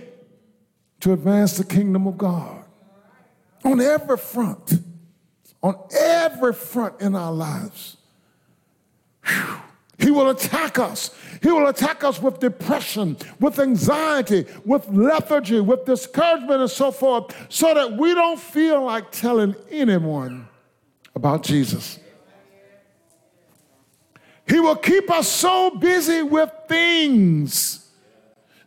to 1.02 1.14
advance 1.14 1.58
the 1.58 1.66
kingdom 1.66 2.08
of 2.08 2.18
God 2.18 2.64
on 3.64 3.80
every 3.82 4.18
front, 4.18 4.74
on 5.62 5.76
every 5.98 6.54
front 6.54 7.02
in 7.02 7.16
our 7.16 7.32
lives. 7.32 7.98
Whew. 9.26 9.58
He 10.02 10.10
will 10.10 10.30
attack 10.32 10.80
us. 10.80 11.12
He 11.44 11.50
will 11.50 11.68
attack 11.68 12.04
us 12.04 12.22
with 12.22 12.40
depression, 12.40 13.18
with 13.40 13.60
anxiety, 13.60 14.46
with 14.66 14.88
lethargy, 14.90 15.60
with 15.60 15.86
discouragement, 15.86 16.62
and 16.62 16.70
so 16.70 16.92
forth, 16.92 17.36
so 17.50 17.74
that 17.74 17.94
we 17.94 18.14
don't 18.14 18.40
feel 18.40 18.84
like 18.84 19.12
telling 19.12 19.56
anyone 19.70 20.48
about 21.16 21.44
Jesus. 21.44 22.00
He 24.48 24.60
will 24.60 24.76
keep 24.76 25.10
us 25.12 25.28
so 25.28 25.72
busy 25.72 26.24
with 26.24 26.52
things 26.68 27.88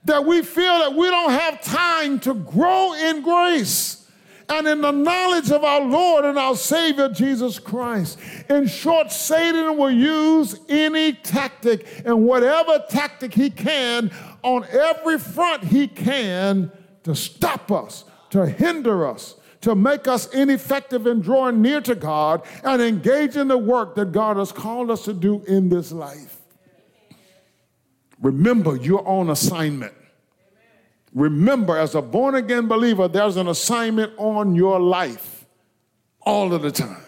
that 0.04 0.24
we 0.24 0.42
feel 0.42 0.78
that 0.78 0.94
we 0.94 1.08
don't 1.08 1.30
have 1.30 1.62
time 1.62 2.20
to 2.20 2.34
grow 2.34 2.94
in 2.94 3.22
grace 3.22 4.03
and 4.48 4.66
in 4.66 4.80
the 4.80 4.90
knowledge 4.90 5.50
of 5.50 5.64
our 5.64 5.80
Lord 5.80 6.24
and 6.24 6.38
our 6.38 6.56
Savior 6.56 7.08
Jesus 7.08 7.58
Christ. 7.58 8.18
In 8.48 8.66
short, 8.66 9.10
Satan 9.10 9.76
will 9.76 9.90
use 9.90 10.58
any 10.68 11.12
tactic 11.12 11.86
and 12.04 12.24
whatever 12.24 12.84
tactic 12.88 13.34
he 13.34 13.50
can 13.50 14.10
on 14.42 14.64
every 14.64 15.18
front 15.18 15.64
he 15.64 15.88
can 15.88 16.70
to 17.04 17.14
stop 17.14 17.72
us, 17.72 18.04
to 18.30 18.46
hinder 18.46 19.06
us, 19.06 19.36
to 19.62 19.74
make 19.74 20.06
us 20.06 20.26
ineffective 20.34 21.06
in 21.06 21.20
drawing 21.20 21.62
near 21.62 21.80
to 21.80 21.94
God 21.94 22.42
and 22.62 22.82
engage 22.82 23.36
in 23.36 23.48
the 23.48 23.58
work 23.58 23.94
that 23.94 24.12
God 24.12 24.36
has 24.36 24.52
called 24.52 24.90
us 24.90 25.04
to 25.06 25.14
do 25.14 25.42
in 25.48 25.70
this 25.70 25.90
life. 25.90 26.36
Remember, 28.20 28.76
you're 28.76 29.06
on 29.06 29.30
assignment. 29.30 29.94
Remember, 31.14 31.78
as 31.78 31.94
a 31.94 32.02
born 32.02 32.34
again 32.34 32.66
believer, 32.66 33.06
there's 33.06 33.36
an 33.36 33.46
assignment 33.46 34.12
on 34.18 34.54
your 34.54 34.80
life 34.80 35.46
all 36.20 36.52
of 36.52 36.62
the 36.62 36.72
time. 36.72 37.00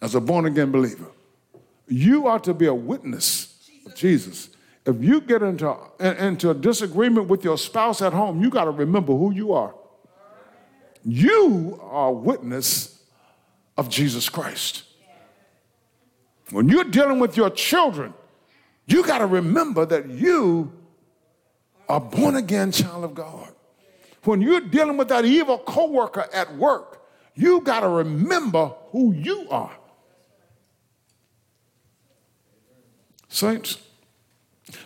As 0.00 0.14
a 0.14 0.20
born 0.20 0.46
again 0.46 0.70
believer, 0.70 1.06
you 1.88 2.26
are 2.28 2.38
to 2.40 2.54
be 2.54 2.66
a 2.66 2.74
witness 2.74 3.68
of 3.86 3.94
Jesus. 3.96 4.50
If 4.86 5.02
you 5.02 5.20
get 5.20 5.42
into, 5.42 5.74
into 5.98 6.50
a 6.50 6.54
disagreement 6.54 7.26
with 7.26 7.42
your 7.42 7.58
spouse 7.58 8.02
at 8.02 8.12
home, 8.12 8.42
you 8.42 8.50
got 8.50 8.64
to 8.64 8.70
remember 8.70 9.14
who 9.14 9.32
you 9.32 9.52
are. 9.52 9.74
You 11.04 11.80
are 11.82 12.08
a 12.08 12.12
witness 12.12 13.02
of 13.76 13.88
Jesus 13.88 14.28
Christ. 14.28 14.84
When 16.50 16.68
you're 16.68 16.84
dealing 16.84 17.18
with 17.18 17.36
your 17.36 17.50
children, 17.50 18.14
you 18.86 19.04
got 19.04 19.18
to 19.18 19.26
remember 19.26 19.86
that 19.86 20.08
you 20.08 20.72
a 21.88 22.00
born 22.00 22.36
again 22.36 22.72
child 22.72 23.04
of 23.04 23.14
God. 23.14 23.52
When 24.24 24.40
you're 24.40 24.60
dealing 24.60 24.96
with 24.96 25.08
that 25.08 25.24
evil 25.24 25.58
coworker 25.58 26.26
at 26.32 26.56
work, 26.56 27.02
you 27.34 27.60
got 27.60 27.80
to 27.80 27.88
remember 27.88 28.72
who 28.90 29.12
you 29.12 29.46
are. 29.50 29.76
Saints. 33.28 33.78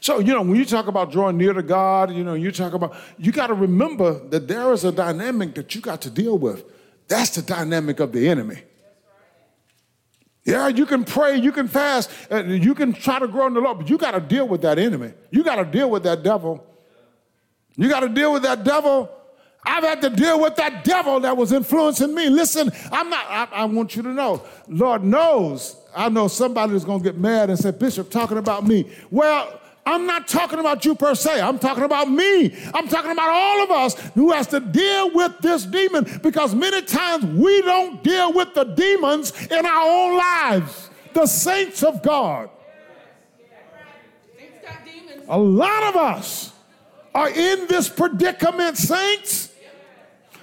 So, 0.01 0.19
you 0.19 0.33
know, 0.35 0.43
when 0.43 0.57
you 0.57 0.65
talk 0.65 0.89
about 0.89 1.13
drawing 1.13 1.37
near 1.37 1.53
to 1.53 1.63
God, 1.63 2.13
you 2.13 2.25
know, 2.25 2.35
you 2.35 2.51
talk 2.51 2.73
about, 2.73 2.97
you 3.17 3.31
got 3.31 3.49
to 3.49 3.55
remember 3.55 4.19
that 4.29 4.49
there 4.49 4.73
is 4.73 4.85
a 4.85 4.91
dynamic 4.91 5.55
that 5.55 5.75
you 5.75 5.81
got 5.81 6.01
to 6.03 6.11
deal 6.11 6.37
with. 6.37 6.65
That's 7.07 7.31
the 7.31 7.43
dynamic 7.43 8.01
of 8.01 8.13
the 8.13 8.29
enemy. 8.29 8.63
Yeah, 10.45 10.69
you 10.69 10.87
can 10.87 11.05
pray, 11.05 11.37
you 11.37 11.53
can 11.53 11.69
fast, 11.69 12.11
and 12.31 12.65
you 12.65 12.75
can 12.75 12.95
try 12.95 13.19
to 13.19 13.29
grow 13.29 13.47
in 13.47 13.55
the 13.55 13.61
Lord, 13.61 13.79
but 13.79 13.91
you 13.91 13.99
got 13.99 14.13
to 14.13 14.21
deal 14.21 14.49
with 14.49 14.63
that 14.63 14.79
enemy. 14.79 15.13
You 15.31 15.45
got 15.45 15.57
to 15.57 15.65
deal 15.65 15.91
with 15.91 16.05
that 16.05 16.23
devil. 16.23 16.67
You 17.79 17.89
got 17.89 18.01
to 18.01 18.09
deal 18.09 18.33
with 18.33 18.43
that 18.43 18.65
devil. 18.65 19.09
I've 19.65 19.85
had 19.85 20.03
to 20.03 20.11
deal 20.11 20.41
with 20.41 20.57
that 20.57 20.83
devil 20.83 21.21
that 21.21 21.37
was 21.37 21.53
influencing 21.53 22.13
me. 22.13 22.29
Listen, 22.29 22.71
I'm 22.91 23.09
not, 23.09 23.25
I, 23.29 23.49
I 23.53 23.65
want 23.67 23.95
you 23.95 24.03
to 24.03 24.09
know, 24.09 24.43
Lord 24.67 25.05
knows, 25.05 25.77
I 25.95 26.09
know 26.09 26.27
somebody 26.27 26.75
is 26.75 26.85
going 26.85 27.01
to 27.01 27.05
get 27.05 27.19
mad 27.19 27.51
and 27.51 27.59
say, 27.59 27.71
Bishop, 27.71 28.11
talking 28.11 28.39
about 28.39 28.67
me. 28.67 28.91
Well, 29.11 29.61
I'm 29.87 30.07
not 30.07 30.27
talking 30.27 30.59
about 30.59 30.85
you 30.85 30.95
per 30.95 31.15
se. 31.15 31.41
I'm 31.41 31.59
talking 31.59 31.85
about 31.85 32.11
me. 32.11 32.57
I'm 32.75 32.89
talking 32.89 33.13
about 33.13 33.29
all 33.31 33.63
of 33.63 33.71
us 33.71 33.95
who 34.15 34.33
has 34.33 34.49
to 34.49 34.61
deal 34.61 35.15
with 35.15 35.39
this 35.39 35.65
demon 35.65 36.21
because 36.23 36.55
many 36.55 36.83
times 36.83 37.25
we 37.25 37.63
don't 37.63 38.03
deal 38.03 38.33
with 38.33 38.55
the 38.55 38.65
demons 38.65 39.33
in 39.47 39.65
our 39.65 39.89
own 39.89 40.17
lives. 40.17 40.91
The 41.15 41.27
saints 41.27 41.83
of 41.83 42.03
God. 42.03 42.51
A 45.29 45.39
lot 45.39 45.83
of 45.85 45.97
us 45.97 46.53
are 47.15 47.29
in 47.29 47.67
this 47.67 47.89
predicament, 47.89 48.77
saints. 48.77 49.53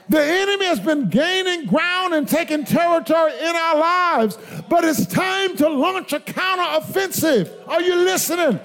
The 0.07 0.23
enemy 0.23 0.65
has 0.65 0.79
been 0.79 1.09
gaining 1.09 1.65
ground 1.65 2.13
and 2.13 2.27
taking 2.27 2.63
territory 2.63 3.33
in 3.39 3.55
our 3.55 3.77
lives, 3.77 4.37
but 4.69 4.83
it's 4.83 5.05
time 5.07 5.57
to 5.57 5.67
launch 5.67 6.13
a 6.13 6.19
counteroffensive. 6.19 7.67
Are 7.67 7.81
you 7.81 7.95
listening? 7.95 8.59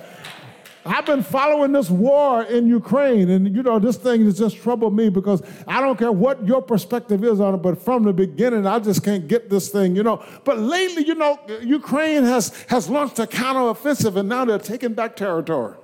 I've 0.84 1.04
been 1.04 1.22
following 1.22 1.72
this 1.72 1.90
war 1.90 2.42
in 2.44 2.66
Ukraine, 2.66 3.28
and 3.30 3.54
you 3.54 3.62
know, 3.62 3.78
this 3.78 3.96
thing 3.96 4.24
has 4.24 4.38
just 4.38 4.56
troubled 4.56 4.96
me 4.96 5.10
because 5.10 5.42
I 5.66 5.80
don't 5.80 5.98
care 5.98 6.12
what 6.12 6.46
your 6.46 6.62
perspective 6.62 7.22
is 7.22 7.38
on 7.38 7.54
it, 7.54 7.58
but 7.58 7.82
from 7.82 8.04
the 8.04 8.12
beginning, 8.12 8.66
I 8.66 8.78
just 8.78 9.04
can't 9.04 9.28
get 9.28 9.50
this 9.50 9.68
thing, 9.68 9.94
you 9.94 10.02
know. 10.02 10.24
But 10.44 10.58
lately, 10.58 11.04
you 11.04 11.14
know, 11.14 11.38
Ukraine 11.62 12.24
has, 12.24 12.64
has 12.68 12.88
launched 12.88 13.18
a 13.18 13.26
counteroffensive, 13.26 14.16
and 14.16 14.28
now 14.28 14.46
they're 14.46 14.58
taking 14.58 14.94
back 14.94 15.16
territory. 15.16 15.74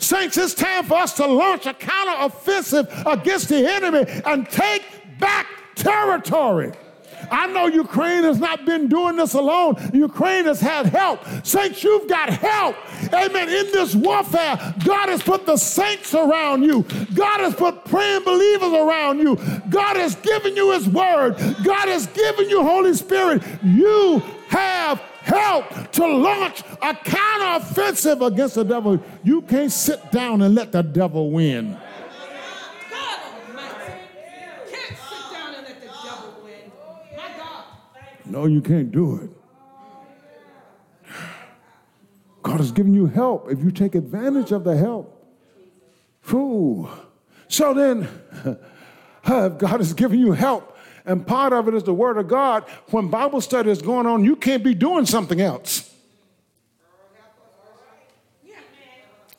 Saints, 0.00 0.36
it's 0.36 0.54
time 0.54 0.84
for 0.84 0.94
us 0.94 1.14
to 1.14 1.26
launch 1.26 1.66
a 1.66 1.74
counteroffensive 1.74 3.06
against 3.06 3.48
the 3.48 3.70
enemy 3.70 4.04
and 4.24 4.48
take 4.48 4.82
back 5.18 5.46
territory. 5.74 6.72
I 7.30 7.46
know 7.46 7.66
Ukraine 7.66 8.24
has 8.24 8.38
not 8.38 8.64
been 8.64 8.88
doing 8.88 9.16
this 9.16 9.34
alone. 9.34 9.76
Ukraine 9.92 10.46
has 10.46 10.60
had 10.60 10.86
help. 10.86 11.20
Saints, 11.44 11.84
you've 11.84 12.08
got 12.08 12.30
help. 12.30 12.76
Amen. 13.12 13.48
In 13.48 13.66
this 13.72 13.94
warfare, 13.94 14.74
God 14.84 15.08
has 15.08 15.22
put 15.22 15.46
the 15.46 15.56
saints 15.56 16.14
around 16.14 16.62
you. 16.62 16.82
God 17.14 17.40
has 17.40 17.54
put 17.54 17.84
praying 17.84 18.24
believers 18.24 18.72
around 18.72 19.18
you. 19.18 19.36
God 19.68 19.96
has 19.96 20.16
given 20.16 20.56
you 20.56 20.72
His 20.72 20.88
word. 20.88 21.36
God 21.62 21.88
has 21.88 22.06
given 22.08 22.48
you 22.48 22.62
Holy 22.62 22.94
Spirit. 22.94 23.42
You 23.62 24.22
have 24.48 25.00
help 25.22 25.92
to 25.92 26.06
launch 26.06 26.60
a 26.60 26.94
counteroffensive 26.94 28.26
against 28.26 28.54
the 28.54 28.64
devil. 28.64 29.02
You 29.22 29.42
can't 29.42 29.72
sit 29.72 30.10
down 30.10 30.42
and 30.42 30.54
let 30.54 30.72
the 30.72 30.82
devil 30.82 31.30
win. 31.30 31.76
No, 38.26 38.46
you 38.46 38.60
can't 38.60 38.92
do 38.92 39.16
it. 39.16 39.30
God 42.42 42.58
has 42.58 42.70
given 42.70 42.94
you 42.94 43.06
help 43.06 43.50
if 43.50 43.58
you 43.62 43.72
take 43.72 43.96
advantage 43.96 44.52
of 44.52 44.62
the 44.64 44.76
help. 44.76 45.16
Fool. 46.20 46.88
So 47.48 47.74
then, 47.74 48.08
if 49.24 49.58
God 49.58 49.80
has 49.80 49.92
given 49.92 50.20
you 50.20 50.32
help, 50.32 50.69
and 51.10 51.26
part 51.26 51.52
of 51.52 51.66
it 51.66 51.74
is 51.74 51.82
the 51.82 51.92
Word 51.92 52.18
of 52.18 52.28
God. 52.28 52.62
When 52.90 53.08
Bible 53.08 53.40
study 53.40 53.68
is 53.68 53.82
going 53.82 54.06
on, 54.06 54.24
you 54.24 54.36
can't 54.36 54.62
be 54.62 54.74
doing 54.74 55.06
something 55.06 55.40
else. 55.40 55.89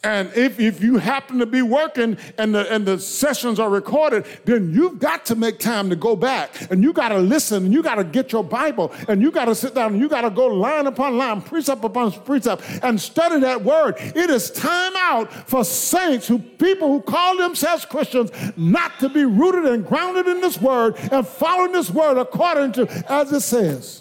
And 0.03 0.33
if, 0.33 0.59
if 0.59 0.81
you 0.81 0.97
happen 0.97 1.37
to 1.37 1.45
be 1.45 1.61
working 1.61 2.17
and 2.39 2.55
the, 2.55 2.73
and 2.73 2.87
the 2.87 2.97
sessions 2.97 3.59
are 3.59 3.69
recorded, 3.69 4.25
then 4.45 4.73
you've 4.73 4.97
got 4.97 5.27
to 5.27 5.35
make 5.35 5.59
time 5.59 5.91
to 5.91 5.95
go 5.95 6.15
back 6.15 6.71
and 6.71 6.81
you 6.81 6.91
got 6.91 7.09
to 7.09 7.19
listen 7.19 7.65
and 7.65 7.73
you 7.73 7.83
got 7.83 7.95
to 7.95 8.03
get 8.03 8.31
your 8.31 8.43
Bible 8.43 8.91
and 9.07 9.21
you 9.21 9.29
got 9.29 9.45
to 9.45 9.53
sit 9.53 9.75
down 9.75 9.93
and 9.93 10.01
you 10.01 10.09
got 10.09 10.21
to 10.21 10.31
go 10.31 10.47
line 10.47 10.87
upon 10.87 11.19
line, 11.19 11.39
precept 11.39 11.83
upon 11.83 12.11
precept 12.11 12.63
and 12.81 12.99
study 12.99 13.39
that 13.41 13.63
word. 13.63 13.93
It 13.99 14.31
is 14.31 14.49
time 14.49 14.93
out 14.95 15.31
for 15.47 15.63
saints 15.63 16.27
who 16.27 16.39
people 16.39 16.87
who 16.87 17.01
call 17.01 17.37
themselves 17.37 17.85
Christians 17.85 18.31
not 18.57 18.97
to 19.01 19.09
be 19.09 19.23
rooted 19.23 19.71
and 19.71 19.85
grounded 19.85 20.27
in 20.27 20.41
this 20.41 20.59
word 20.59 20.95
and 21.11 21.27
following 21.27 21.73
this 21.73 21.91
word 21.91 22.17
according 22.17 22.71
to 22.71 22.87
as 23.07 23.31
it 23.31 23.41
says. 23.41 24.00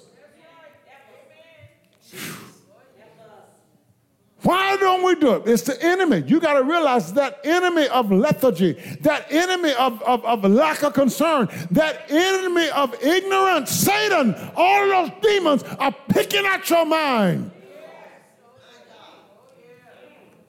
Why 4.42 4.76
don't 4.78 5.02
we 5.02 5.16
do 5.16 5.34
it? 5.34 5.42
It's 5.46 5.62
the 5.62 5.82
enemy. 5.82 6.24
You 6.26 6.40
got 6.40 6.54
to 6.54 6.62
realize 6.62 7.12
that 7.12 7.40
enemy 7.44 7.88
of 7.88 8.10
lethargy, 8.10 8.72
that 9.02 9.30
enemy 9.30 9.72
of, 9.74 10.02
of, 10.02 10.24
of, 10.24 10.44
lack 10.44 10.82
of 10.82 10.94
concern, 10.94 11.48
that 11.72 12.10
enemy 12.10 12.70
of 12.70 12.94
ignorance, 13.02 13.70
Satan, 13.70 14.34
all 14.56 14.88
those 14.88 15.10
demons 15.20 15.62
are 15.78 15.94
picking 16.08 16.46
at 16.46 16.68
your 16.70 16.86
mind 16.86 17.50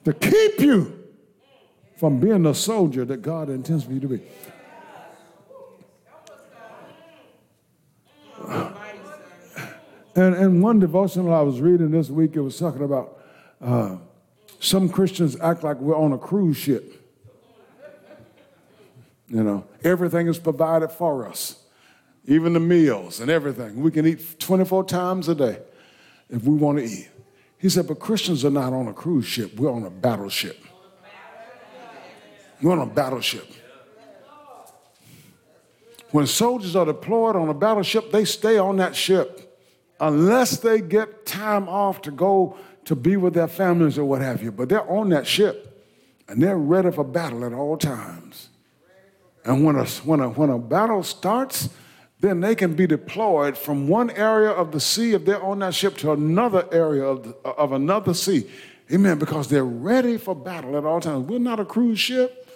to 0.04 0.14
keep 0.14 0.60
you 0.60 0.98
from 1.96 2.18
being 2.18 2.44
the 2.44 2.54
soldier 2.54 3.04
that 3.04 3.18
God 3.18 3.50
intends 3.50 3.84
for 3.84 3.92
you 3.92 4.00
to 4.00 4.08
be. 4.08 4.22
And, 10.14 10.34
and 10.34 10.62
one 10.62 10.78
devotional 10.78 11.32
I 11.32 11.40
was 11.40 11.60
reading 11.60 11.90
this 11.90 12.10
week, 12.10 12.36
it 12.36 12.40
was 12.40 12.58
talking 12.58 12.82
about 12.82 13.21
uh, 13.62 13.96
some 14.60 14.88
Christians 14.88 15.36
act 15.40 15.62
like 15.62 15.78
we're 15.78 15.96
on 15.96 16.12
a 16.12 16.18
cruise 16.18 16.56
ship. 16.56 16.98
You 19.28 19.42
know, 19.42 19.64
everything 19.82 20.26
is 20.26 20.38
provided 20.38 20.88
for 20.88 21.26
us, 21.26 21.64
even 22.26 22.52
the 22.52 22.60
meals 22.60 23.20
and 23.20 23.30
everything. 23.30 23.80
We 23.80 23.90
can 23.90 24.06
eat 24.06 24.38
24 24.38 24.84
times 24.84 25.28
a 25.28 25.34
day 25.34 25.58
if 26.28 26.44
we 26.44 26.54
want 26.54 26.78
to 26.78 26.84
eat. 26.84 27.08
He 27.56 27.68
said, 27.68 27.86
but 27.86 27.98
Christians 27.98 28.44
are 28.44 28.50
not 28.50 28.72
on 28.72 28.88
a 28.88 28.92
cruise 28.92 29.24
ship, 29.24 29.54
we're 29.56 29.72
on 29.72 29.84
a 29.84 29.90
battleship. 29.90 30.58
We're 32.60 32.72
on 32.72 32.80
a 32.80 32.86
battleship. 32.86 33.46
When 36.10 36.26
soldiers 36.26 36.76
are 36.76 36.84
deployed 36.84 37.36
on 37.36 37.48
a 37.48 37.54
battleship, 37.54 38.12
they 38.12 38.24
stay 38.24 38.58
on 38.58 38.76
that 38.76 38.94
ship 38.94 39.58
unless 39.98 40.58
they 40.58 40.80
get 40.80 41.24
time 41.24 41.68
off 41.68 42.02
to 42.02 42.10
go 42.10 42.56
to 42.84 42.96
be 42.96 43.16
with 43.16 43.34
their 43.34 43.48
families 43.48 43.98
or 43.98 44.04
what 44.04 44.22
have 44.22 44.42
you. 44.42 44.52
But 44.52 44.68
they're 44.68 44.88
on 44.90 45.08
that 45.10 45.26
ship 45.26 45.84
and 46.28 46.42
they're 46.42 46.58
ready 46.58 46.90
for 46.90 47.04
battle 47.04 47.44
at 47.44 47.52
all 47.52 47.76
times. 47.76 48.48
And 49.44 49.64
when 49.64 49.76
a, 49.76 49.84
when 49.84 50.20
a, 50.20 50.28
when 50.28 50.50
a 50.50 50.58
battle 50.58 51.02
starts, 51.02 51.68
then 52.20 52.40
they 52.40 52.54
can 52.54 52.74
be 52.74 52.86
deployed 52.86 53.58
from 53.58 53.88
one 53.88 54.10
area 54.10 54.50
of 54.50 54.70
the 54.70 54.78
sea 54.78 55.12
if 55.12 55.24
they're 55.24 55.42
on 55.42 55.58
that 55.58 55.74
ship 55.74 55.96
to 55.98 56.12
another 56.12 56.68
area 56.70 57.04
of, 57.04 57.24
the, 57.24 57.32
of 57.48 57.72
another 57.72 58.14
sea. 58.14 58.48
Amen. 58.92 59.18
Because 59.18 59.48
they're 59.48 59.64
ready 59.64 60.16
for 60.18 60.34
battle 60.34 60.76
at 60.76 60.84
all 60.84 61.00
times. 61.00 61.28
We're 61.28 61.38
not 61.40 61.58
a 61.58 61.64
cruise 61.64 61.98
ship. 61.98 62.48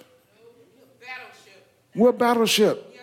Battleship. 1.00 1.66
We're 1.94 2.10
a 2.10 2.12
battleship. 2.12 2.94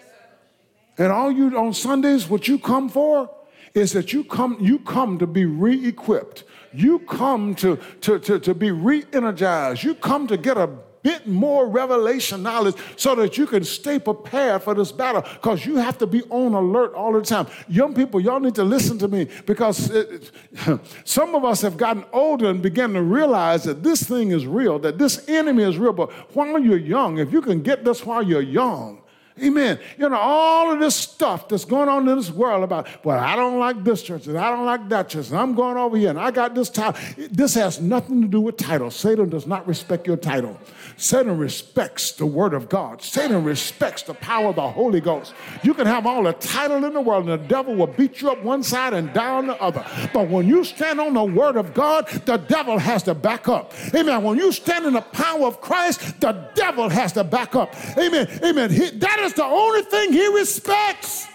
And 0.98 1.12
all 1.12 1.32
you 1.32 1.58
on 1.58 1.74
Sundays, 1.74 2.30
what 2.30 2.48
you 2.48 2.60
come 2.60 2.88
for 2.88 3.30
is 3.74 3.92
that 3.94 4.14
you 4.14 4.24
come, 4.24 4.58
you 4.62 4.80
come 4.80 5.18
to 5.18 5.28
be 5.28 5.46
re-equipped. 5.46 6.44
You 6.74 7.00
come 7.00 7.56
to, 7.56 7.78
to, 8.02 8.20
to, 8.20 8.40
to 8.40 8.54
be 8.54 8.72
re-energized. 8.72 9.84
You 9.84 9.96
come 9.96 10.28
to 10.28 10.38
get 10.38 10.58
a 10.58 10.70
bit 11.04 11.28
more 11.28 11.68
revelation 11.68 12.42
knowledge 12.42 12.76
so 12.96 13.14
that 13.16 13.38
you 13.38 13.46
can 13.46 13.64
stay 13.64 14.00
prepared 14.00 14.64
for 14.64 14.74
this 14.74 14.92
battle 14.92 15.22
because 15.22 15.66
you 15.66 15.76
have 15.76 15.98
to 15.98 16.08
be 16.08 16.24
on 16.24 16.54
alert 16.54 16.94
all 16.94 17.12
the 17.12 17.22
time. 17.22 17.46
Young 17.68 17.94
people, 17.94 18.20
y'all 18.20 18.40
need 18.40 18.56
to 18.56 18.64
listen 18.64 18.98
to 18.98 19.08
me 19.08 19.28
because 19.46 19.92
it, 19.92 20.32
some 21.04 21.36
of 21.36 21.44
us 21.44 21.62
have 21.62 21.78
gotten 21.78 22.06
older 22.14 22.50
and 22.50 22.62
began 22.62 22.94
to 22.94 23.02
realize 23.02 23.66
that 23.66 23.84
this 23.84 24.02
thing 24.02 24.32
is 24.32 24.48
real, 24.48 24.80
that 24.80 24.98
this 24.98 25.28
enemy 25.28 25.64
is 25.64 25.78
real. 25.78 25.94
But 25.94 26.12
while 26.36 26.58
you're 26.58 26.78
young, 26.78 27.20
if 27.20 27.32
you 27.32 27.42
can 27.42 27.62
get 27.62 27.84
this 27.84 28.06
while 28.06 28.24
you're 28.24 28.42
young, 28.42 29.03
Amen. 29.42 29.80
You 29.98 30.10
know, 30.10 30.18
all 30.18 30.72
of 30.72 30.80
this 30.80 30.96
stuff 30.96 31.48
that's 31.48 31.66
going 31.66 31.90
on 31.90 32.08
in 32.08 32.16
this 32.16 32.30
world 32.30 32.64
about, 32.64 32.88
well, 33.04 33.18
I 33.18 33.36
don't 33.36 33.58
like 33.58 33.84
this 33.84 34.04
church 34.04 34.28
and 34.28 34.38
I 34.38 34.52
don't 34.52 34.66
like 34.66 34.88
that 34.90 35.10
church 35.10 35.30
and 35.30 35.38
I'm 35.40 35.56
going 35.56 35.76
over 35.76 35.98
here 35.98 36.12
and 36.12 36.20
I 36.20 36.30
got 36.30 36.54
this 36.54 36.70
title. 36.70 37.00
This 37.32 37.56
has 37.56 37.82
nothing 37.82 38.22
to 38.22 38.28
do 38.28 38.42
with 38.42 38.58
title. 38.58 38.92
Satan 38.92 39.30
does 39.30 39.48
not 39.48 39.68
respect 39.68 40.06
your 40.06 40.18
title. 40.18 40.60
Satan 40.98 41.40
respects 41.40 42.12
the 42.12 42.28
word 42.28 42.54
of 42.54 42.70
God. 42.70 43.02
Satan 43.02 43.44
respects 43.44 44.04
the 44.04 44.14
power 44.14 44.50
of 44.50 44.56
the 44.56 44.70
Holy 44.70 45.02
Ghost. 45.02 45.34
You 45.64 45.74
can 45.74 45.88
have 45.88 46.06
all 46.06 46.22
the 46.22 46.34
title 46.34 46.86
in 46.86 46.94
the 46.94 47.02
world 47.02 47.28
and 47.28 47.42
the 47.42 47.48
devil 47.48 47.74
will 47.74 47.88
beat 47.88 48.22
you 48.22 48.30
up 48.30 48.44
one 48.44 48.62
side 48.62 48.94
and 48.94 49.12
down 49.14 49.48
the 49.48 49.60
other. 49.60 49.84
But 50.14 50.30
when 50.30 50.48
you 50.48 50.64
stand 50.64 51.00
on 51.00 51.16
the 51.16 51.24
word 51.24 51.58
of 51.58 51.74
God, 51.74 52.08
the 52.26 52.38
devil 52.38 52.78
has 52.78 53.02
to 53.04 53.16
back 53.16 53.50
up. 53.50 53.74
Amen. 53.96 54.22
When 54.22 54.38
you 54.38 54.52
stand 54.52 54.86
in 54.86 54.94
the 54.94 55.02
power 55.02 55.48
of 55.48 55.60
Christ, 55.60 56.22
the 56.22 56.34
devil 56.54 56.88
has 56.90 57.14
to 57.14 57.24
back 57.24 57.56
up. 57.56 57.74
Amen. 57.98 58.28
Amen. 58.44 58.70
He, 58.70 58.92
that 58.92 59.23
is 59.24 59.34
the 59.34 59.44
only 59.44 59.82
thing 59.84 60.14
he 60.14 60.28
respects. 60.28 61.28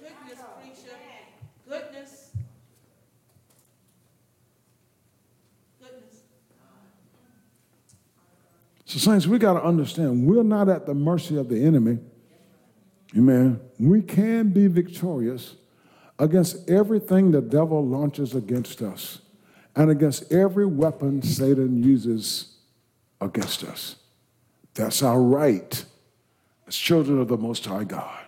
Goodness, 0.00 0.38
preacher. 0.60 0.96
Goodness. 1.68 2.30
Goodness. 5.80 6.20
So, 8.84 8.98
Saints, 8.98 9.26
we 9.26 9.38
got 9.38 9.54
to 9.54 9.64
understand 9.64 10.26
we're 10.26 10.42
not 10.42 10.68
at 10.68 10.86
the 10.86 10.94
mercy 10.94 11.36
of 11.36 11.48
the 11.48 11.64
enemy. 11.64 11.98
Amen. 13.16 13.60
We 13.78 14.02
can 14.02 14.50
be 14.50 14.66
victorious 14.66 15.56
against 16.18 16.68
everything 16.68 17.30
the 17.30 17.42
devil 17.42 17.86
launches 17.86 18.34
against 18.34 18.82
us 18.82 19.20
and 19.76 19.90
against 19.90 20.32
every 20.32 20.66
weapon 20.66 21.22
Satan 21.22 21.82
uses 21.82 22.56
against 23.20 23.64
us. 23.64 23.96
That's 24.74 25.02
our 25.02 25.20
right 25.20 25.84
as 26.72 26.76
children 26.78 27.20
of 27.20 27.28
the 27.28 27.36
Most 27.36 27.66
High 27.66 27.84
God. 27.84 28.24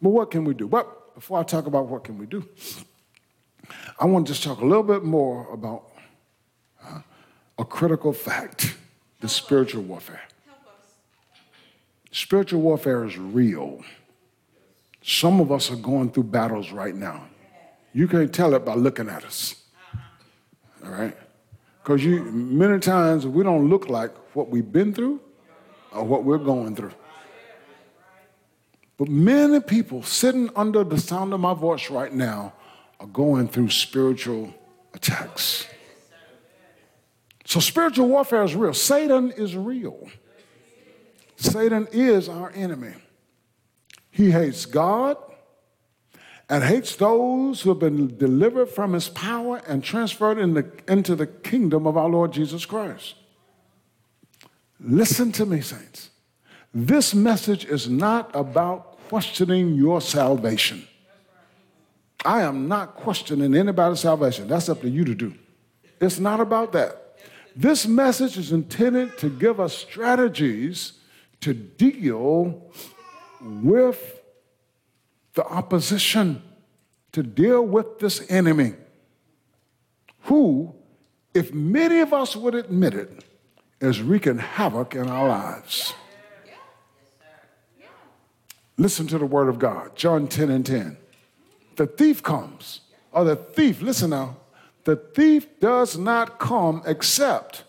But 0.00 0.08
what 0.08 0.30
can 0.30 0.44
we 0.44 0.54
do? 0.54 0.66
But 0.66 1.14
before 1.14 1.38
I 1.38 1.42
talk 1.42 1.66
about 1.66 1.86
what 1.86 2.02
can 2.02 2.16
we 2.16 2.24
do, 2.24 2.48
I 3.98 4.06
want 4.06 4.26
to 4.26 4.32
just 4.32 4.42
talk 4.42 4.62
a 4.62 4.64
little 4.64 4.82
bit 4.82 5.04
more 5.04 5.52
about 5.52 5.90
uh, 6.82 7.00
a 7.58 7.64
critical 7.66 8.14
fact, 8.14 8.74
the 9.20 9.28
spiritual 9.28 9.82
warfare. 9.82 10.22
Spiritual 12.10 12.62
warfare 12.62 13.04
is 13.04 13.18
real. 13.18 13.84
Some 15.02 15.40
of 15.40 15.52
us 15.52 15.70
are 15.70 15.76
going 15.76 16.10
through 16.12 16.24
battles 16.24 16.72
right 16.72 16.94
now. 16.94 17.26
You 17.92 18.08
can't 18.08 18.32
tell 18.32 18.54
it 18.54 18.64
by 18.64 18.74
looking 18.74 19.10
at 19.10 19.24
us. 19.26 19.56
All 20.82 20.90
right? 20.90 21.16
Because 21.82 22.02
many 22.02 22.78
times 22.80 23.26
we 23.26 23.44
don't 23.44 23.68
look 23.68 23.90
like 23.90 24.12
what 24.34 24.48
we've 24.48 24.72
been 24.72 24.94
through 24.94 25.20
or 25.92 26.04
what 26.04 26.24
we're 26.24 26.38
going 26.38 26.74
through. 26.74 26.92
But 29.00 29.08
many 29.08 29.60
people 29.60 30.02
sitting 30.02 30.50
under 30.54 30.84
the 30.84 30.98
sound 30.98 31.32
of 31.32 31.40
my 31.40 31.54
voice 31.54 31.88
right 31.88 32.12
now 32.12 32.52
are 33.00 33.06
going 33.06 33.48
through 33.48 33.70
spiritual 33.70 34.52
attacks. 34.92 35.66
So 37.46 37.60
spiritual 37.60 38.08
warfare 38.08 38.44
is 38.44 38.54
real. 38.54 38.74
Satan 38.74 39.30
is 39.30 39.56
real. 39.56 40.06
Satan 41.36 41.88
is 41.92 42.28
our 42.28 42.52
enemy. 42.54 42.92
He 44.10 44.32
hates 44.32 44.66
God 44.66 45.16
and 46.50 46.62
hates 46.62 46.94
those 46.96 47.62
who 47.62 47.70
have 47.70 47.78
been 47.78 48.18
delivered 48.18 48.68
from 48.68 48.92
his 48.92 49.08
power 49.08 49.62
and 49.66 49.82
transferred 49.82 50.36
in 50.36 50.52
the, 50.52 50.70
into 50.86 51.16
the 51.16 51.26
kingdom 51.26 51.86
of 51.86 51.96
our 51.96 52.10
Lord 52.10 52.32
Jesus 52.32 52.66
Christ. 52.66 53.14
Listen 54.78 55.32
to 55.32 55.46
me, 55.46 55.62
saints. 55.62 56.10
This 56.74 57.14
message 57.14 57.64
is 57.64 57.88
not 57.88 58.30
about 58.34 58.89
questioning 59.10 59.74
your 59.74 60.00
salvation. 60.00 60.86
I 62.24 62.42
am 62.42 62.68
not 62.68 62.94
questioning 62.94 63.56
anybody's 63.56 63.98
salvation. 63.98 64.46
That's 64.46 64.68
up 64.68 64.82
to 64.82 64.88
you 64.88 65.04
to 65.04 65.16
do. 65.16 65.34
It's 66.00 66.20
not 66.20 66.38
about 66.38 66.70
that. 66.74 67.16
This 67.56 67.88
message 67.88 68.38
is 68.38 68.52
intended 68.52 69.18
to 69.18 69.28
give 69.28 69.58
us 69.58 69.76
strategies 69.76 70.92
to 71.40 71.52
deal 71.52 72.62
with 73.40 74.20
the 75.34 75.44
opposition, 75.44 76.40
to 77.10 77.24
deal 77.24 77.62
with 77.66 77.98
this 77.98 78.30
enemy, 78.30 78.74
who, 80.20 80.72
if 81.34 81.52
many 81.52 81.98
of 81.98 82.12
us 82.12 82.36
would 82.36 82.54
admit 82.54 82.94
it, 82.94 83.24
is 83.80 84.00
wreaking 84.00 84.38
havoc 84.38 84.94
in 84.94 85.08
our 85.08 85.26
lives. 85.26 85.94
Listen 88.80 89.06
to 89.08 89.18
the 89.18 89.26
word 89.26 89.50
of 89.50 89.58
God. 89.58 89.94
John 89.94 90.26
10 90.26 90.48
and 90.48 90.64
10. 90.64 90.96
The 91.76 91.86
thief 91.86 92.22
comes, 92.22 92.80
or 93.12 93.24
the 93.24 93.36
thief, 93.36 93.82
listen 93.82 94.08
now, 94.08 94.38
the 94.84 94.96
thief 94.96 95.60
does 95.60 95.98
not 95.98 96.38
come 96.38 96.82
except 96.86 97.64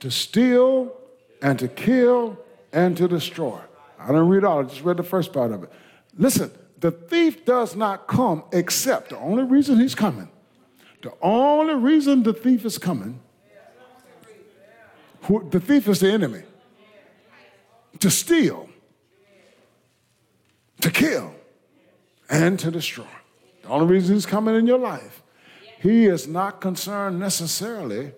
to 0.00 0.10
steal 0.10 0.96
and 1.42 1.58
to 1.58 1.68
kill 1.68 2.38
and 2.72 2.96
to 2.96 3.06
destroy. 3.06 3.60
I 3.98 4.06
didn't 4.06 4.28
read 4.28 4.42
all, 4.42 4.60
I 4.60 4.62
just 4.62 4.80
read 4.80 4.96
the 4.96 5.02
first 5.02 5.34
part 5.34 5.52
of 5.52 5.64
it. 5.64 5.70
Listen, 6.16 6.50
the 6.78 6.90
thief 6.90 7.44
does 7.44 7.76
not 7.76 8.06
come 8.06 8.44
except 8.50 9.10
the 9.10 9.18
only 9.18 9.44
reason 9.44 9.78
he's 9.78 9.94
coming, 9.94 10.30
the 11.02 11.12
only 11.20 11.74
reason 11.74 12.22
the 12.22 12.32
thief 12.32 12.64
is 12.64 12.78
coming, 12.78 13.20
who, 15.24 15.46
the 15.50 15.60
thief 15.60 15.86
is 15.88 16.00
the 16.00 16.10
enemy, 16.10 16.44
to 17.98 18.10
steal 18.10 18.70
to 20.84 20.90
kill 20.90 21.34
and 22.28 22.58
to 22.58 22.70
destroy. 22.70 23.06
The 23.62 23.68
only 23.68 23.86
reason 23.86 24.16
he's 24.16 24.26
coming 24.26 24.54
in 24.54 24.66
your 24.66 24.78
life, 24.78 25.22
he 25.80 26.04
is 26.04 26.28
not 26.28 26.60
concerned 26.60 27.18
necessarily 27.18 28.12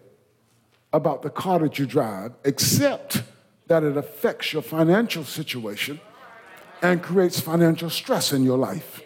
about 0.93 1.23
the 1.23 1.31
car 1.31 1.61
that 1.61 1.79
you 1.79 1.87
drive, 1.87 2.33
except 2.45 3.23
that 3.69 3.85
it 3.85 3.97
affects 3.97 4.53
your 4.53 4.63
financial 4.63 5.23
situation 5.23 6.01
and 6.83 7.01
creates 7.01 7.39
financial 7.39 7.89
stress 7.89 8.33
in 8.33 8.43
your 8.43 8.59
life. 8.59 9.01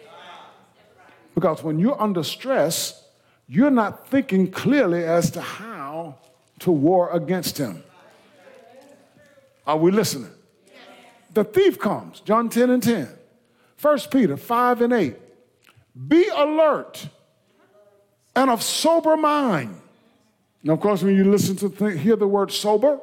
Because 1.35 1.61
when 1.61 1.77
you're 1.77 2.01
under 2.01 2.23
stress, 2.23 3.05
you're 3.47 3.69
not 3.69 4.07
thinking 4.07 4.49
clearly 4.49 5.03
as 5.03 5.29
to 5.31 5.41
how 5.41 6.17
to 6.59 6.71
war 6.71 7.11
against 7.11 7.59
him. 7.59 7.83
Are 9.67 9.77
we 9.77 9.91
listening? 9.91 10.31
The 11.35 11.43
thief 11.43 11.77
comes, 11.77 12.21
John 12.21 12.49
10 12.49 12.71
and 12.71 12.81
10. 12.81 13.20
1 13.81 13.99
Peter 14.11 14.37
5 14.37 14.81
and 14.81 14.93
8. 14.93 15.15
Be 16.07 16.27
alert 16.27 17.07
and 18.35 18.49
of 18.49 18.61
sober 18.61 19.17
mind. 19.17 19.81
Now, 20.63 20.73
of 20.73 20.79
course, 20.79 21.01
when 21.01 21.15
you 21.15 21.23
listen 21.23 21.55
to 21.57 21.69
th- 21.69 21.99
hear 21.99 22.15
the 22.15 22.27
word 22.27 22.51
sober, 22.51 22.99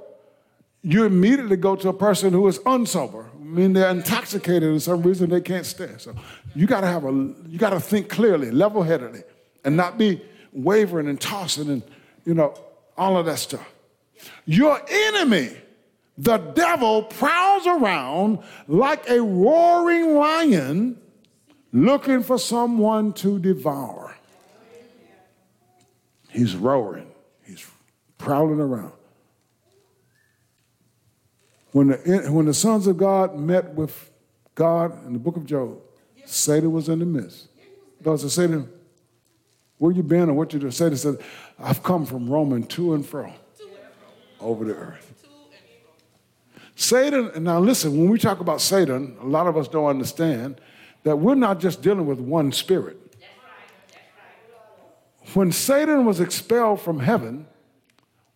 you 0.82 1.04
immediately 1.04 1.56
go 1.56 1.74
to 1.74 1.88
a 1.88 1.92
person 1.92 2.32
who 2.32 2.46
is 2.46 2.60
unsober. 2.60 3.26
I 3.34 3.44
mean, 3.44 3.72
they're 3.72 3.90
intoxicated 3.90 4.68
and 4.68 4.80
some 4.80 5.02
reason 5.02 5.28
they 5.28 5.40
can't 5.40 5.66
stand. 5.66 6.00
So 6.00 6.14
you 6.54 6.66
got 6.66 6.82
to 6.82 6.86
have 6.86 7.04
a, 7.04 7.10
you 7.10 7.58
got 7.58 7.70
to 7.70 7.80
think 7.80 8.08
clearly, 8.08 8.50
level-headedly, 8.50 9.22
and 9.64 9.76
not 9.76 9.98
be 9.98 10.22
wavering 10.52 11.08
and 11.08 11.20
tossing 11.20 11.68
and, 11.68 11.82
you 12.24 12.34
know, 12.34 12.54
all 12.96 13.16
of 13.16 13.26
that 13.26 13.38
stuff. 13.38 13.68
Your 14.46 14.80
enemy, 14.88 15.56
the 16.18 16.38
devil, 16.38 17.04
prowls 17.04 17.66
around 17.66 18.40
like 18.66 19.08
a 19.08 19.22
roaring 19.22 20.16
lion 20.16 21.00
looking 21.72 22.24
for 22.24 22.38
someone 22.38 23.12
to 23.14 23.38
devour. 23.38 24.16
He's 26.28 26.56
roaring, 26.56 27.10
he's 27.46 27.64
prowling 28.18 28.60
around. 28.60 28.92
When 31.72 31.88
the, 31.88 32.28
when 32.30 32.46
the 32.46 32.54
sons 32.54 32.86
of 32.86 32.96
God 32.96 33.38
met 33.38 33.74
with 33.74 34.10
God 34.54 35.06
in 35.06 35.12
the 35.12 35.18
book 35.18 35.36
of 35.36 35.46
Job, 35.46 35.78
Satan 36.24 36.72
was 36.72 36.88
in 36.88 36.98
the 36.98 37.06
midst. 37.06 37.48
God 38.02 38.20
said, 38.20 38.30
Satan, 38.30 38.68
where 39.76 39.92
you 39.92 40.02
been 40.02 40.28
or 40.28 40.34
what 40.34 40.52
you 40.52 40.58
doing? 40.58 40.72
Satan 40.72 40.96
said, 40.96 41.18
I've 41.58 41.82
come 41.82 42.04
from 42.04 42.28
roaming 42.28 42.64
to 42.68 42.94
and 42.94 43.06
fro 43.06 43.32
over 44.40 44.64
the 44.64 44.74
earth. 44.74 45.07
Satan, 46.80 47.32
now 47.42 47.58
listen, 47.58 47.98
when 47.98 48.08
we 48.08 48.20
talk 48.20 48.38
about 48.38 48.60
Satan, 48.60 49.16
a 49.20 49.26
lot 49.26 49.48
of 49.48 49.56
us 49.56 49.66
don't 49.66 49.86
understand 49.86 50.60
that 51.02 51.16
we're 51.16 51.34
not 51.34 51.58
just 51.58 51.82
dealing 51.82 52.06
with 52.06 52.20
one 52.20 52.52
spirit. 52.52 52.96
When 55.34 55.50
Satan 55.50 56.04
was 56.04 56.20
expelled 56.20 56.80
from 56.80 57.00
heaven, 57.00 57.48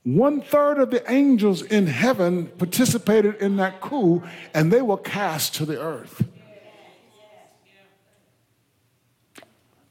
one 0.02 0.40
third 0.40 0.80
of 0.80 0.90
the 0.90 1.08
angels 1.08 1.62
in 1.62 1.86
heaven 1.86 2.46
participated 2.58 3.36
in 3.36 3.58
that 3.58 3.80
coup 3.80 4.24
and 4.52 4.72
they 4.72 4.82
were 4.82 4.98
cast 4.98 5.54
to 5.54 5.64
the 5.64 5.80
earth. 5.80 6.24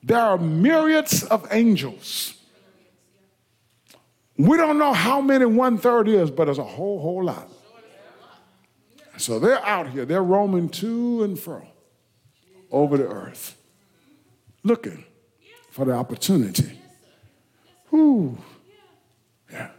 There 0.04 0.20
are 0.20 0.38
myriads 0.38 1.24
of 1.24 1.48
angels. 1.52 2.34
We 4.38 4.58
don't 4.58 4.78
know 4.78 4.92
how 4.92 5.22
many 5.22 5.46
one 5.46 5.78
third 5.78 6.10
is, 6.10 6.30
but 6.30 6.46
there's 6.46 6.58
a 6.58 6.64
whole, 6.64 7.00
whole 7.00 7.24
lot. 7.24 7.51
So 9.22 9.38
they're 9.38 9.64
out 9.64 9.90
here, 9.90 10.04
they're 10.04 10.24
roaming 10.24 10.70
to 10.70 11.24
and 11.24 11.40
fro 11.40 11.68
over 12.72 12.98
the 12.98 13.08
earth, 13.08 13.56
looking 14.64 15.06
for 15.70 15.86
the 15.86 15.94
opportunity. 15.94 16.80
Whew. 17.92 18.40
Yeah. 19.52 19.70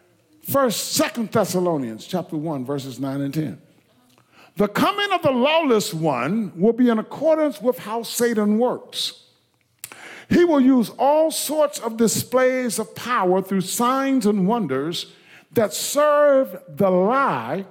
First, 0.49 0.93
Second 0.93 1.33
Thessalonians 1.33 2.07
chapter 2.07 2.37
1, 2.37 2.65
verses 2.65 3.01
9 3.01 3.21
and 3.21 3.35
10. 3.35 3.61
The 4.57 4.69
coming 4.69 5.11
of 5.13 5.23
the 5.23 5.33
lawless 5.33 5.93
one 5.93 6.53
will 6.55 6.73
be 6.73 6.89
in 6.89 7.01
accordance 7.01 7.61
with 7.61 7.79
how 7.79 8.05
Satan 8.05 8.59
works. 8.59 9.25
He 10.29 10.45
will 10.45 10.61
use 10.61 10.91
all 10.99 11.33
sorts 11.33 11.81
of 11.81 11.97
displays 11.97 12.79
of 12.79 12.95
power 12.95 13.43
through 13.43 13.63
signs 13.63 14.25
and 14.25 14.47
wonders 14.47 15.13
that 15.51 15.75
serve 15.75 16.63
the 16.69 16.91
lie 16.91 17.67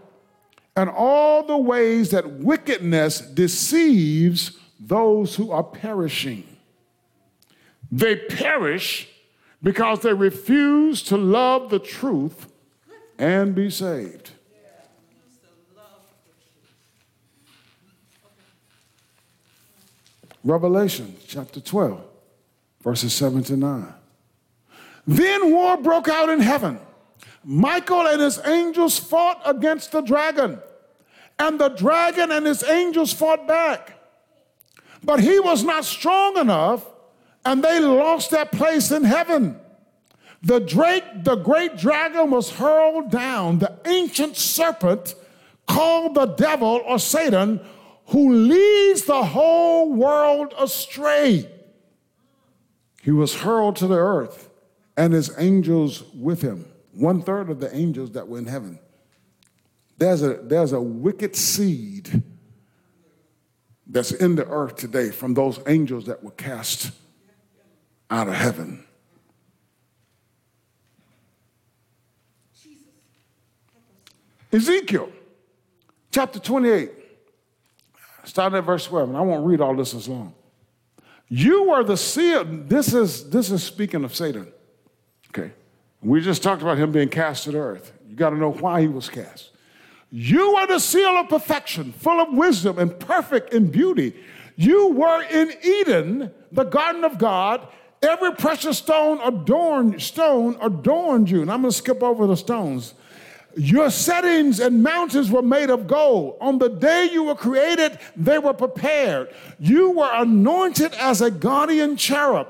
and 0.76 0.90
all 0.90 1.44
the 1.44 1.58
ways 1.58 2.12
that 2.12 2.40
wickedness 2.40 3.20
deceives 3.20 4.58
those 4.80 5.36
who 5.36 5.52
are 5.52 5.64
perishing. 5.64 6.44
They 7.92 8.16
perish 8.16 9.10
because 9.62 10.00
they 10.00 10.14
refuse 10.14 11.04
to 11.04 11.18
love 11.18 11.70
the 11.70 11.80
truth 11.80 12.52
and 13.18 13.54
be 13.54 13.70
saved. 13.70 14.32
Revelation 20.44 21.16
chapter 21.28 21.60
12 21.60 22.02
verses 22.84 23.14
7 23.14 23.44
to 23.44 23.58
9. 23.58 23.94
Then 25.06 25.52
war 25.52 25.78
broke 25.78 26.08
out 26.08 26.30
in 26.30 26.40
heaven. 26.40 26.80
Michael 27.44 28.08
and 28.08 28.22
his 28.22 28.40
angels 28.46 29.00
fought 29.00 29.42
against 29.46 29.92
the 29.92 30.02
dragon, 30.02 30.60
and 31.40 31.60
the 31.60 31.70
dragon 31.70 32.32
and 32.32 32.46
his 32.46 32.64
angels 32.64 33.12
fought 33.14 33.48
back. 33.48 33.98
But 35.04 35.20
he 35.20 35.40
was 35.40 35.64
not 35.64 35.86
strong 35.86 36.38
enough, 36.38 36.86
and 37.44 37.64
they 37.64 37.80
lost 37.80 38.30
their 38.30 38.46
place 38.46 38.92
in 38.92 39.04
heaven. 39.04 39.60
The, 40.44 40.60
Drake, 40.60 41.24
the 41.24 41.36
great 41.36 41.78
dragon 41.78 42.32
was 42.32 42.52
hurled 42.52 43.10
down, 43.10 43.60
the 43.60 43.80
ancient 43.86 44.38
serpent 44.38 45.16
called 45.68 46.16
the 46.16 46.26
devil 46.26 46.82
or 46.86 47.00
Satan, 47.00 47.60
who 48.08 48.34
leads 48.34 49.04
the 49.04 49.24
whole 49.24 49.94
world 49.94 50.54
astray. 50.60 51.50
He 53.02 53.12
was 53.12 53.36
hurled 53.36 53.78
to 53.78 53.88
the 53.88 53.98
earth 53.98 54.50
and 54.98 55.14
his 55.14 55.32
angels 55.38 56.04
with 56.14 56.42
him. 56.42 56.71
One 57.02 57.24
third 57.24 57.50
of 57.50 57.60
the 57.60 57.76
angels 57.76 58.12
that 58.12 58.28
were 58.28 58.38
in 58.38 58.46
heaven. 58.46 58.78
There's 59.98 60.22
a, 60.22 60.36
there's 60.36 60.72
a 60.72 60.80
wicked 60.80 61.36
seed 61.36 62.22
that's 63.88 64.12
in 64.12 64.36
the 64.36 64.46
earth 64.48 64.76
today 64.76 65.10
from 65.10 65.34
those 65.34 65.60
angels 65.66 66.06
that 66.06 66.24
were 66.24 66.30
cast 66.30 66.92
out 68.12 68.28
of 68.28 68.36
heaven. 68.36 68.86
Ezekiel 74.54 75.12
chapter 76.12 76.38
28, 76.38 76.92
starting 78.26 78.60
at 78.60 78.64
verse 78.64 78.86
12. 78.86 79.10
And 79.10 79.18
I 79.18 79.22
won't 79.22 79.44
read 79.44 79.60
all 79.60 79.76
this 79.76 79.96
as 79.96 80.08
long. 80.08 80.36
You 81.30 81.72
are 81.72 81.84
the 81.84 81.98
seal. 81.98 82.46
This 82.46 82.94
is, 82.94 83.28
this 83.32 83.50
is 83.50 83.64
speaking 83.64 84.04
of 84.04 84.16
Satan. 84.16 84.54
Okay. 85.30 85.54
We 86.02 86.22
just 86.22 86.42
talked 86.42 86.62
about 86.62 86.78
him 86.78 86.92
being 86.92 87.10
cast 87.10 87.44
to 87.46 87.56
earth. 87.56 87.92
You 88.10 88.16
got 88.16 88.32
to 88.32 88.38
know 88.38 88.52
why 88.52 88.82
he 88.82 88.88
was 88.88 89.10
cast. 89.10 89.52
You 90.12 90.56
are 90.56 90.68
the 90.68 90.80
seal 90.80 91.12
of 91.18 91.30
perfection, 91.30 91.94
full 91.94 92.20
of 92.20 92.34
wisdom 92.34 92.80
and 92.80 93.00
perfect 93.00 93.54
in 93.54 93.68
beauty. 93.68 94.14
You 94.56 94.90
were 94.90 95.24
in 95.24 95.54
Eden, 95.64 96.32
the 96.52 96.66
garden 96.66 97.04
of 97.04 97.18
God. 97.18 97.68
Every 98.02 98.34
precious 98.34 98.80
stone 98.80 99.22
adorned, 99.22 100.02
stone 100.02 100.58
adorned 100.60 101.30
you. 101.30 101.44
And 101.44 101.52
I'm 101.52 101.62
going 101.62 101.72
to 101.72 101.78
skip 101.78 102.04
over 102.04 102.28
the 102.28 102.36
stones. 102.36 102.94
Your 103.56 103.90
settings 103.90 104.60
and 104.60 104.82
mountains 104.82 105.30
were 105.30 105.42
made 105.42 105.70
of 105.70 105.88
gold. 105.88 106.38
On 106.42 106.58
the 106.58 106.70
day 106.70 107.10
you 107.12 107.24
were 107.24 107.36
created, 107.36 108.00
they 108.16 108.40
were 108.40 108.54
prepared. 108.54 109.34
You 109.60 109.92
were 109.92 110.12
anointed 110.14 110.94
as 110.96 111.22
a 111.22 111.30
guardian 111.30 111.96
cherub. 111.96 112.48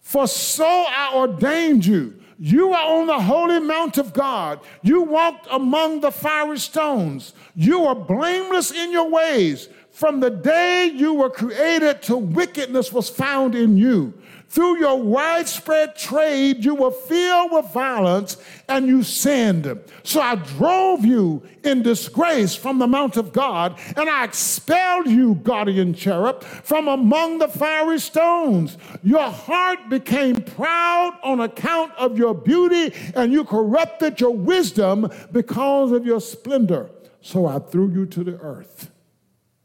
For 0.00 0.26
so 0.26 0.64
I 0.64 1.12
ordained 1.14 1.84
you. 1.84 2.20
You 2.38 2.72
are 2.72 2.98
on 2.98 3.06
the 3.06 3.20
holy 3.20 3.60
mount 3.60 3.96
of 3.98 4.12
God. 4.12 4.60
You 4.82 5.02
walked 5.02 5.46
among 5.50 6.00
the 6.00 6.10
fiery 6.10 6.58
stones. 6.58 7.32
You 7.54 7.84
are 7.86 7.94
blameless 7.94 8.70
in 8.72 8.92
your 8.92 9.08
ways. 9.08 9.68
From 9.90 10.20
the 10.20 10.28
day 10.30 10.92
you 10.94 11.14
were 11.14 11.30
created 11.30 12.02
to 12.02 12.16
wickedness 12.16 12.92
was 12.92 13.08
found 13.08 13.54
in 13.54 13.78
you. 13.78 14.12
Through 14.48 14.78
your 14.78 15.02
widespread 15.02 15.96
trade, 15.96 16.64
you 16.64 16.74
were 16.74 16.92
filled 16.92 17.52
with 17.52 17.72
violence 17.72 18.36
and 18.68 18.86
you 18.86 19.02
sinned. 19.02 19.80
So 20.02 20.20
I 20.20 20.36
drove 20.36 21.04
you 21.04 21.42
in 21.64 21.82
disgrace 21.82 22.54
from 22.54 22.78
the 22.78 22.86
mount 22.86 23.16
of 23.16 23.32
God, 23.32 23.78
and 23.96 24.08
I 24.08 24.24
expelled 24.24 25.08
you, 25.08 25.34
guardian 25.34 25.94
cherub, 25.94 26.42
from 26.44 26.88
among 26.88 27.38
the 27.38 27.48
fiery 27.48 27.98
stones. 27.98 28.78
Your 29.02 29.30
heart 29.30 29.88
became 29.88 30.36
proud 30.36 31.18
on 31.22 31.40
account 31.40 31.92
of 31.98 32.16
your 32.16 32.32
beauty, 32.32 32.94
and 33.14 33.32
you 33.32 33.44
corrupted 33.44 34.20
your 34.20 34.34
wisdom 34.34 35.10
because 35.32 35.90
of 35.90 36.06
your 36.06 36.20
splendor. 36.20 36.88
So 37.20 37.46
I 37.46 37.58
threw 37.58 37.90
you 37.90 38.06
to 38.06 38.22
the 38.22 38.38
earth. 38.38 38.90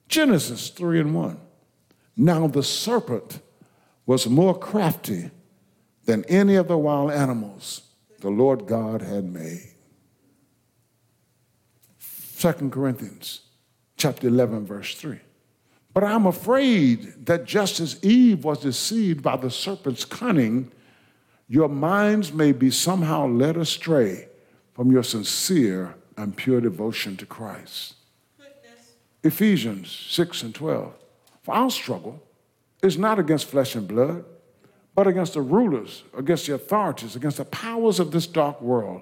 Genesis 0.08 0.70
3 0.70 1.00
and 1.00 1.16
1. 1.16 1.40
Now 2.18 2.48
the 2.48 2.64
serpent 2.64 3.40
was 4.12 4.28
more 4.28 4.60
crafty 4.60 5.32
than 6.04 6.26
any 6.26 6.56
of 6.56 6.68
the 6.68 6.78
wild 6.78 7.10
animals 7.10 7.84
the 8.20 8.30
Lord 8.30 8.68
God 8.68 9.02
had 9.02 9.24
made. 9.24 9.72
2 12.38 12.52
Corinthians 12.72 13.40
chapter 13.96 14.28
11 14.28 14.66
verse 14.66 14.96
3. 14.96 15.18
But 15.94 16.04
I'm 16.04 16.26
afraid 16.26 17.26
that 17.26 17.46
just 17.46 17.80
as 17.80 18.04
Eve 18.04 18.44
was 18.44 18.60
deceived 18.60 19.24
by 19.24 19.38
the 19.38 19.50
serpent's 19.50 20.04
cunning, 20.04 20.74
your 21.48 21.70
minds 21.70 22.34
may 22.34 22.52
be 22.52 22.70
somehow 22.70 23.28
led 23.28 23.56
astray 23.56 24.28
from 24.74 24.92
your 24.92 25.04
sincere 25.04 25.96
and 26.18 26.36
pure 26.36 26.60
devotion 26.60 27.16
to 27.16 27.26
Christ. 27.26 27.94
Goodness. 28.38 28.92
Ephesians 29.24 29.90
6 30.10 30.44
and 30.44 30.54
12. 30.54 30.94
For 31.44 31.56
our 31.56 31.72
struggle 31.72 32.22
is 32.82 32.98
not 32.98 33.20
against 33.20 33.46
flesh 33.46 33.76
and 33.76 33.88
blood, 33.88 34.26
but 34.96 35.08
against 35.08 35.34
the 35.34 35.42
rulers, 35.42 36.04
against 36.18 36.48
the 36.48 36.54
authorities, 36.54 37.16
against 37.16 37.38
the 37.38 37.46
powers 37.46 38.00
of 38.00 38.12
this 38.12 38.28
dark 38.28 38.62
world, 38.62 39.02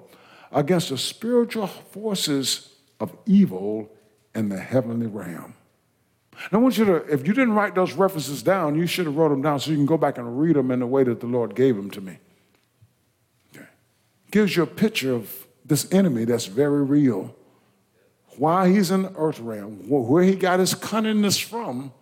against 0.52 0.90
the 0.90 0.98
spiritual 0.98 1.66
forces 1.66 2.74
of 3.00 3.16
evil 3.26 3.90
in 4.34 4.48
the 4.48 4.58
heavenly 4.58 5.06
realm. 5.06 5.54
Now, 6.50 6.58
I 6.58 6.62
want 6.62 6.78
you 6.78 6.84
to, 6.86 6.96
if 7.12 7.26
you 7.26 7.34
didn't 7.34 7.54
write 7.54 7.74
those 7.74 7.92
references 7.92 8.42
down, 8.42 8.74
you 8.74 8.86
should 8.86 9.06
have 9.06 9.16
wrote 9.16 9.28
them 9.30 9.42
down 9.42 9.60
so 9.60 9.70
you 9.70 9.76
can 9.76 9.86
go 9.86 9.98
back 9.98 10.16
and 10.16 10.40
read 10.40 10.56
them 10.56 10.70
in 10.70 10.80
the 10.80 10.86
way 10.86 11.04
that 11.04 11.20
the 11.20 11.26
Lord 11.26 11.54
gave 11.54 11.76
them 11.76 11.90
to 11.90 12.00
me. 12.00 12.18
Okay. 13.54 13.66
gives 14.30 14.56
you 14.56 14.62
a 14.62 14.66
picture 14.66 15.14
of 15.14 15.46
this 15.64 15.92
enemy 15.92 16.24
that's 16.24 16.46
very 16.46 16.82
real. 16.82 17.34
Why 18.36 18.70
he's 18.70 18.90
in 18.90 19.02
the 19.02 19.12
earth 19.16 19.38
realm, 19.40 19.88
where 19.88 20.22
he 20.22 20.34
got 20.34 20.60
his 20.60 20.72
cunningness 20.74 21.42
from, 21.42 21.92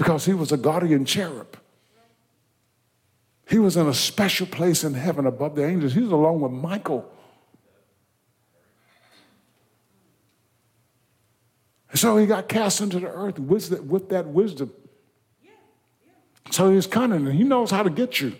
because 0.00 0.24
he 0.24 0.32
was 0.32 0.50
a 0.50 0.56
guardian 0.56 1.04
cherub. 1.04 1.58
He 3.46 3.58
was 3.58 3.76
in 3.76 3.86
a 3.86 3.92
special 3.92 4.46
place 4.46 4.82
in 4.82 4.94
heaven 4.94 5.26
above 5.26 5.56
the 5.56 5.66
angels. 5.66 5.92
He 5.92 6.00
was 6.00 6.10
along 6.10 6.40
with 6.40 6.52
Michael. 6.52 7.06
So 11.92 12.16
he 12.16 12.24
got 12.24 12.48
cast 12.48 12.80
into 12.80 12.98
the 12.98 13.08
earth 13.08 13.38
with 13.38 14.08
that 14.08 14.26
wisdom. 14.26 14.72
So 16.50 16.70
he's 16.70 16.86
cunning 16.86 17.26
and 17.26 17.36
he 17.36 17.44
knows 17.44 17.70
how 17.70 17.82
to 17.82 17.90
get 17.90 18.22
you. 18.22 18.32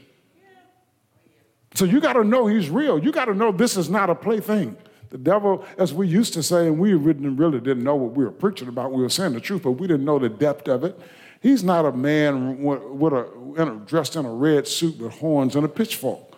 So 1.74 1.84
you 1.84 2.00
got 2.00 2.14
to 2.14 2.24
know 2.24 2.46
he's 2.46 2.70
real. 2.70 2.98
You 2.98 3.12
got 3.12 3.26
to 3.26 3.34
know 3.34 3.52
this 3.52 3.76
is 3.76 3.90
not 3.90 4.08
a 4.08 4.14
plaything. 4.14 4.78
The 5.10 5.18
devil, 5.18 5.66
as 5.76 5.92
we 5.92 6.08
used 6.08 6.32
to 6.34 6.42
say, 6.42 6.68
and 6.68 6.78
we 6.78 6.94
really 6.94 7.60
didn't 7.60 7.84
know 7.84 7.96
what 7.96 8.14
we 8.14 8.24
were 8.24 8.30
preaching 8.30 8.68
about, 8.68 8.92
we 8.92 9.02
were 9.02 9.10
saying 9.10 9.34
the 9.34 9.40
truth, 9.40 9.64
but 9.64 9.72
we 9.72 9.86
didn't 9.86 10.06
know 10.06 10.18
the 10.18 10.30
depth 10.30 10.66
of 10.66 10.84
it. 10.84 10.98
He's 11.40 11.64
not 11.64 11.86
a 11.86 11.92
man 11.92 12.62
with 12.62 13.12
a, 13.12 13.82
dressed 13.86 14.16
in 14.16 14.26
a 14.26 14.32
red 14.32 14.68
suit 14.68 14.98
with 14.98 15.12
horns 15.14 15.56
and 15.56 15.64
a 15.64 15.68
pitchfork. 15.68 16.34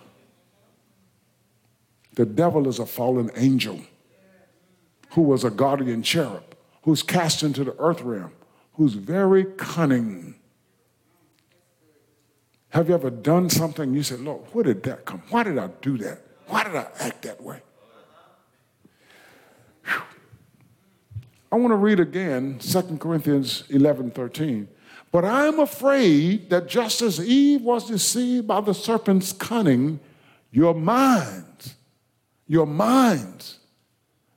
The 2.14 2.26
devil 2.26 2.68
is 2.68 2.78
a 2.78 2.86
fallen 2.86 3.30
angel 3.36 3.80
who 5.10 5.22
was 5.22 5.44
a 5.44 5.50
guardian 5.50 6.02
cherub, 6.02 6.44
who's 6.82 7.02
cast 7.02 7.42
into 7.42 7.64
the 7.64 7.76
earth 7.78 8.00
realm, 8.02 8.32
who's 8.74 8.94
very 8.94 9.44
cunning 9.56 10.36
have 12.72 12.88
you 12.88 12.94
ever 12.94 13.10
done 13.10 13.50
something 13.50 13.92
you 13.92 14.02
said, 14.02 14.20
Lord, 14.20 14.46
where 14.52 14.64
did 14.64 14.82
that 14.84 15.04
come? 15.04 15.22
Why 15.28 15.42
did 15.42 15.58
I 15.58 15.68
do 15.82 15.98
that? 15.98 16.22
Why 16.46 16.64
did 16.64 16.74
I 16.74 16.86
act 17.00 17.20
that 17.22 17.42
way? 17.42 17.60
Whew. 19.84 20.02
I 21.52 21.56
want 21.56 21.70
to 21.72 21.76
read 21.76 22.00
again 22.00 22.58
2 22.60 22.96
Corinthians 22.96 23.64
11 23.68 24.12
13. 24.12 24.68
But 25.12 25.26
I 25.26 25.46
am 25.46 25.60
afraid 25.60 26.48
that 26.48 26.66
just 26.66 27.02
as 27.02 27.20
Eve 27.20 27.60
was 27.60 27.86
deceived 27.86 28.46
by 28.46 28.62
the 28.62 28.72
serpent's 28.72 29.30
cunning, 29.32 30.00
your 30.50 30.74
minds, 30.74 31.74
your 32.48 32.66
minds, 32.66 33.58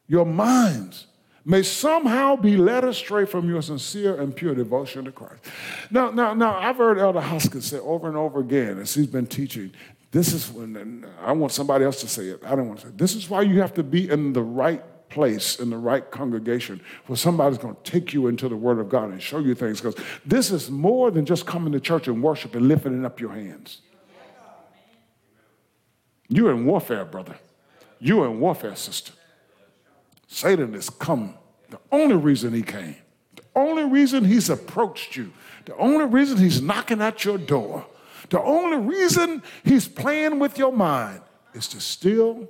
your 0.07 0.25
minds 0.25 1.07
may 1.45 1.63
somehow 1.63 2.35
be 2.35 2.57
led 2.57 2.83
astray 2.83 3.25
from 3.25 3.47
your 3.47 3.61
sincere 3.61 4.19
and 4.19 4.35
pure 4.35 4.53
devotion 4.53 5.05
to 5.05 5.11
Christ. 5.13 5.45
Now, 5.89 6.11
now, 6.11 6.33
now, 6.33 6.57
I've 6.57 6.77
heard 6.77 6.99
Elder 6.99 7.21
Hoskins 7.21 7.67
say 7.67 7.77
over 7.77 8.07
and 8.07 8.17
over 8.17 8.41
again 8.41 8.79
as 8.79 8.93
he's 8.93 9.07
been 9.07 9.27
teaching, 9.27 9.71
this 10.11 10.33
is 10.33 10.51
when, 10.51 11.05
I 11.21 11.31
want 11.31 11.53
somebody 11.53 11.85
else 11.85 12.01
to 12.01 12.07
say 12.07 12.27
it. 12.27 12.41
I 12.45 12.55
don't 12.55 12.67
want 12.67 12.79
to 12.79 12.87
say 12.87 12.89
it. 12.89 12.97
This 12.97 13.15
is 13.15 13.29
why 13.29 13.43
you 13.43 13.61
have 13.61 13.73
to 13.75 13.83
be 13.83 14.09
in 14.09 14.33
the 14.33 14.41
right 14.41 14.83
place, 15.09 15.59
in 15.59 15.69
the 15.69 15.77
right 15.77 16.09
congregation, 16.11 16.81
where 17.07 17.15
somebody's 17.15 17.57
going 17.57 17.75
to 17.75 17.91
take 17.91 18.13
you 18.13 18.27
into 18.27 18.49
the 18.49 18.55
Word 18.55 18.79
of 18.79 18.89
God 18.89 19.11
and 19.11 19.21
show 19.21 19.39
you 19.39 19.55
things. 19.55 19.81
Because 19.81 19.95
this 20.25 20.51
is 20.51 20.69
more 20.69 21.11
than 21.11 21.25
just 21.25 21.45
coming 21.45 21.71
to 21.73 21.79
church 21.79 22.07
and 22.07 22.21
worship 22.21 22.55
and 22.55 22.67
lifting 22.67 23.05
up 23.05 23.19
your 23.19 23.31
hands. 23.31 23.81
You're 26.27 26.51
in 26.51 26.65
warfare, 26.65 27.05
brother. 27.05 27.35
You're 27.99 28.25
in 28.25 28.39
warfare, 28.39 28.75
sister. 28.75 29.13
Satan 30.27 30.73
has 30.73 30.89
come. 30.89 31.35
The 31.69 31.79
only 31.91 32.15
reason 32.15 32.53
he 32.53 32.61
came, 32.61 32.95
the 33.35 33.43
only 33.55 33.85
reason 33.85 34.25
he's 34.25 34.49
approached 34.49 35.15
you, 35.15 35.31
the 35.65 35.75
only 35.77 36.05
reason 36.05 36.37
he's 36.37 36.61
knocking 36.61 37.01
at 37.01 37.25
your 37.25 37.37
door, 37.37 37.85
the 38.29 38.41
only 38.41 38.77
reason 38.77 39.43
he's 39.63 39.87
playing 39.87 40.39
with 40.39 40.57
your 40.57 40.71
mind 40.71 41.21
is 41.53 41.67
to 41.69 41.79
steal, 41.79 42.47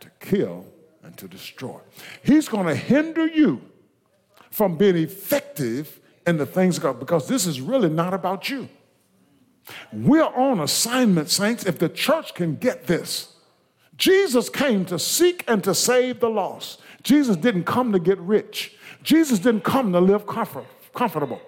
to 0.00 0.10
kill, 0.20 0.66
and 1.02 1.16
to 1.18 1.28
destroy. 1.28 1.78
He's 2.22 2.48
going 2.48 2.66
to 2.66 2.74
hinder 2.74 3.26
you 3.26 3.60
from 4.50 4.76
being 4.76 4.96
effective 4.96 6.00
in 6.26 6.36
the 6.36 6.46
things 6.46 6.76
of 6.76 6.82
God 6.84 7.00
because 7.00 7.28
this 7.28 7.46
is 7.46 7.60
really 7.60 7.88
not 7.88 8.14
about 8.14 8.48
you. 8.48 8.68
We're 9.92 10.24
on 10.24 10.60
assignment, 10.60 11.30
saints. 11.30 11.64
If 11.64 11.78
the 11.78 11.88
church 11.88 12.34
can 12.34 12.56
get 12.56 12.86
this, 12.86 13.34
Jesus 13.96 14.48
came 14.48 14.84
to 14.86 14.98
seek 14.98 15.44
and 15.46 15.62
to 15.64 15.74
save 15.74 16.20
the 16.20 16.30
lost. 16.30 16.80
Jesus 17.02 17.36
didn't 17.36 17.64
come 17.64 17.92
to 17.92 17.98
get 17.98 18.18
rich. 18.18 18.76
Jesus 19.02 19.38
didn't 19.38 19.64
come 19.64 19.92
to 19.92 20.00
live 20.00 20.26
comfort, 20.26 20.66
comfortable. 20.94 21.40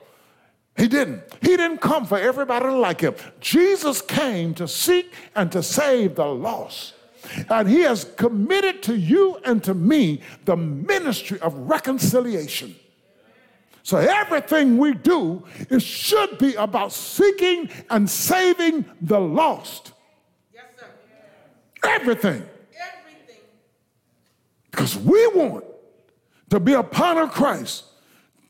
He 0.76 0.88
didn't. 0.88 1.22
He 1.40 1.56
didn't 1.56 1.78
come 1.78 2.04
for 2.04 2.18
everybody 2.18 2.66
to 2.66 2.76
like 2.76 3.00
him. 3.00 3.14
Jesus 3.40 4.02
came 4.02 4.54
to 4.54 4.66
seek 4.66 5.12
and 5.34 5.50
to 5.52 5.62
save 5.62 6.16
the 6.16 6.26
lost. 6.26 6.94
And 7.48 7.68
he 7.68 7.80
has 7.80 8.04
committed 8.16 8.82
to 8.84 8.96
you 8.96 9.38
and 9.44 9.62
to 9.64 9.74
me 9.74 10.20
the 10.44 10.56
ministry 10.56 11.40
of 11.40 11.54
reconciliation. 11.54 12.74
So 13.84 13.98
everything 13.98 14.78
we 14.78 14.94
do, 14.94 15.44
it 15.68 15.82
should 15.82 16.38
be 16.38 16.54
about 16.54 16.90
seeking 16.92 17.68
and 17.90 18.08
saving 18.08 18.86
the 19.02 19.20
lost. 19.20 19.92
Yes, 20.54 20.64
sir. 20.78 20.86
Everything. 21.84 22.42
Everything. 22.72 23.42
Because 24.70 24.96
we 24.96 25.26
want 25.28 25.64
to 26.48 26.60
be 26.60 26.72
a 26.72 26.82
part 26.82 27.18
of 27.18 27.30
Christ, 27.32 27.84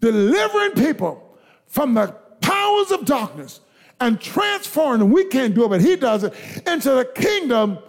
delivering 0.01 0.73
people 0.73 1.37
from 1.67 1.95
the 1.95 2.15
powers 2.41 2.93
of 2.93 3.05
darkness 3.05 3.59
and 4.01 4.21
transforming, 4.21 5.11
we 5.11 5.25
can't 5.25 5.53
do 5.53 5.65
it, 5.65 5.69
but 5.69 5.81
He 5.81 5.97
does 5.97 6.23
it, 6.23 6.33
into 6.65 6.91
the 6.91 7.07
kingdom 7.07 7.73
of 7.73 7.83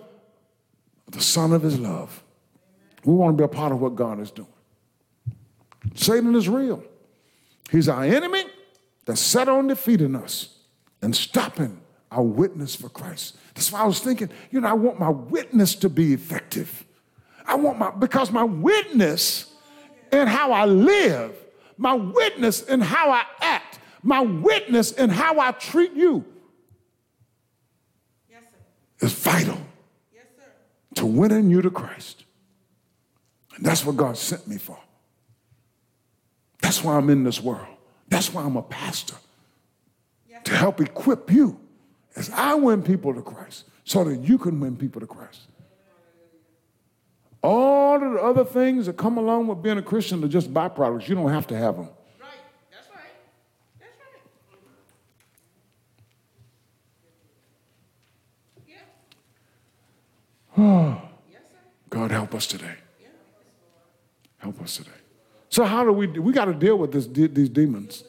the 1.15 1.21
Son 1.21 1.53
of 1.53 1.61
His 1.61 1.79
love. 1.79 2.23
We 3.03 3.13
want 3.13 3.37
to 3.37 3.41
be 3.41 3.45
a 3.45 3.47
part 3.47 3.71
of 3.71 3.79
what 3.79 3.95
God 3.95 4.19
is 4.19 4.31
doing. 4.31 4.47
Satan 5.93 6.35
is 6.35 6.49
real. 6.49 6.83
He's 7.71 7.87
our 7.87 8.03
enemy 8.03 8.43
that's 9.05 9.21
set 9.21 9.47
on 9.47 9.67
defeating 9.67 10.15
us 10.15 10.57
and 11.01 11.15
stopping 11.15 11.79
our 12.11 12.23
witness 12.23 12.75
for 12.75 12.89
Christ. 12.89 13.37
That's 13.53 13.71
why 13.71 13.81
I 13.81 13.85
was 13.85 13.99
thinking, 13.99 14.29
you 14.51 14.61
know, 14.61 14.67
I 14.67 14.73
want 14.73 14.99
my 14.99 15.09
witness 15.09 15.75
to 15.75 15.89
be 15.89 16.13
effective. 16.13 16.85
I 17.45 17.55
want 17.55 17.77
my, 17.77 17.91
because 17.91 18.31
my 18.31 18.43
witness 18.43 19.53
in 20.11 20.27
how 20.27 20.51
I 20.51 20.65
live, 20.65 21.33
my 21.77 21.93
witness 21.93 22.63
in 22.63 22.81
how 22.81 23.11
I 23.11 23.23
act, 23.41 23.79
my 24.01 24.21
witness 24.21 24.91
in 24.91 25.09
how 25.09 25.39
I 25.39 25.51
treat 25.51 25.93
you 25.93 26.25
yes, 28.29 28.41
is 28.99 29.13
vital 29.13 29.59
to 30.95 31.05
winning 31.05 31.49
you 31.49 31.61
to 31.61 31.69
Christ. 31.69 32.23
And 33.55 33.65
that's 33.65 33.85
what 33.85 33.95
God 33.95 34.17
sent 34.17 34.47
me 34.47 34.57
for. 34.57 34.77
That's 36.61 36.83
why 36.83 36.95
I'm 36.95 37.09
in 37.09 37.23
this 37.23 37.41
world. 37.41 37.67
That's 38.09 38.33
why 38.33 38.43
I'm 38.43 38.57
a 38.57 38.63
pastor. 38.63 39.15
Yes, 40.29 40.41
to 40.45 40.55
help 40.55 40.81
equip 40.81 41.31
you 41.31 41.59
as 42.15 42.29
I 42.31 42.55
win 42.55 42.81
people 42.81 43.13
to 43.13 43.21
Christ 43.21 43.65
so 43.83 44.03
that 44.03 44.17
you 44.17 44.37
can 44.37 44.59
win 44.59 44.75
people 44.75 44.99
to 44.99 45.07
Christ. 45.07 45.41
All 47.45 47.95
of 47.95 48.13
the 48.13 48.19
other 48.19 48.43
things 48.43 48.87
that 48.87 48.97
come 48.97 49.19
along 49.19 49.45
with 49.45 49.61
being 49.61 49.77
a 49.77 49.83
Christian 49.83 50.23
are 50.23 50.27
just 50.27 50.51
byproducts. 50.51 51.07
You 51.07 51.13
don't 51.13 51.29
have 51.29 51.45
to 51.47 51.55
have 51.55 51.75
them. 51.75 51.89
Right. 52.19 52.29
That's 52.71 52.89
right. 52.89 52.97
That's 53.79 53.91
right. 53.99 54.23
Yeah. 60.57 60.99
yes, 61.31 61.41
God 61.91 62.09
help 62.09 62.24
us 62.35 62.47
today. 62.47 62.75
Help 64.37 64.61
us 64.61 64.77
today. 64.77 64.91
So 65.49 65.63
how 65.63 65.83
do 65.83 65.91
we 65.91 66.07
we 66.07 66.33
got 66.33 66.45
to 66.45 66.53
deal 66.53 66.77
with 66.77 66.91
this, 66.91 67.07
these 67.07 67.49
demons? 67.49 68.03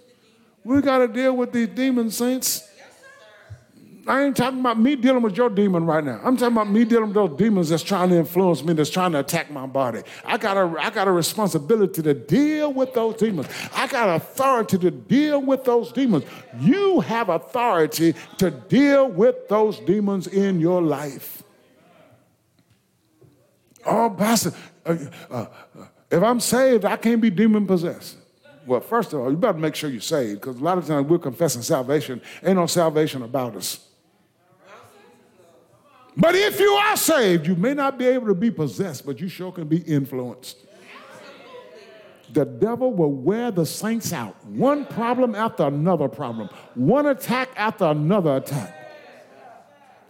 We 0.64 0.80
got 0.82 0.98
to 0.98 1.08
deal 1.08 1.36
with 1.36 1.52
these 1.52 1.68
demons, 1.68 2.16
saints. 2.16 2.68
I 4.08 4.22
ain't 4.22 4.36
talking 4.36 4.60
about 4.60 4.78
me 4.78 4.94
dealing 4.94 5.22
with 5.22 5.36
your 5.36 5.50
demon 5.50 5.84
right 5.84 6.02
now. 6.02 6.20
I'm 6.22 6.36
talking 6.36 6.54
about 6.54 6.70
me 6.70 6.84
dealing 6.84 7.06
with 7.06 7.14
those 7.14 7.36
demons 7.36 7.70
that's 7.70 7.82
trying 7.82 8.10
to 8.10 8.16
influence 8.16 8.62
me, 8.62 8.72
that's 8.72 8.90
trying 8.90 9.12
to 9.12 9.18
attack 9.18 9.50
my 9.50 9.66
body. 9.66 10.02
I 10.24 10.36
got 10.36 10.56
a, 10.56 10.72
I 10.80 10.90
got 10.90 11.08
a 11.08 11.12
responsibility 11.12 12.02
to 12.02 12.14
deal 12.14 12.72
with 12.72 12.94
those 12.94 13.16
demons. 13.16 13.48
I 13.74 13.88
got 13.88 14.14
authority 14.14 14.78
to 14.78 14.90
deal 14.92 15.42
with 15.42 15.64
those 15.64 15.90
demons. 15.90 16.24
You 16.60 17.00
have 17.00 17.28
authority 17.28 18.14
to 18.38 18.50
deal 18.50 19.08
with 19.08 19.48
those 19.48 19.80
demons 19.80 20.28
in 20.28 20.60
your 20.60 20.80
life. 20.80 21.42
Oh, 23.86 24.10
Pastor, 24.10 24.52
uh, 24.84 24.96
uh, 25.30 25.46
if 26.10 26.22
I'm 26.22 26.40
saved, 26.40 26.84
I 26.84 26.96
can't 26.96 27.20
be 27.20 27.30
demon 27.30 27.66
possessed. 27.66 28.16
Well, 28.66 28.80
first 28.80 29.12
of 29.12 29.20
all, 29.20 29.30
you 29.30 29.36
better 29.36 29.56
make 29.56 29.76
sure 29.76 29.88
you're 29.88 30.00
saved 30.00 30.40
because 30.40 30.56
a 30.56 30.64
lot 30.64 30.76
of 30.76 30.86
times 30.86 31.08
we're 31.08 31.18
confessing 31.18 31.62
salvation. 31.62 32.20
Ain't 32.44 32.56
no 32.56 32.66
salvation 32.66 33.22
about 33.22 33.54
us. 33.54 33.86
But 36.16 36.34
if 36.34 36.58
you 36.58 36.70
are 36.70 36.96
saved, 36.96 37.46
you 37.46 37.54
may 37.54 37.74
not 37.74 37.98
be 37.98 38.06
able 38.06 38.26
to 38.26 38.34
be 38.34 38.50
possessed, 38.50 39.06
but 39.06 39.20
you 39.20 39.28
sure 39.28 39.52
can 39.52 39.68
be 39.68 39.78
influenced. 39.78 40.56
The 42.32 42.44
devil 42.44 42.92
will 42.92 43.12
wear 43.12 43.52
the 43.52 43.64
saints 43.64 44.12
out, 44.12 44.44
one 44.46 44.84
problem 44.84 45.36
after 45.36 45.64
another 45.64 46.08
problem, 46.08 46.48
one 46.74 47.06
attack 47.06 47.50
after 47.56 47.84
another 47.84 48.36
attack. 48.38 48.75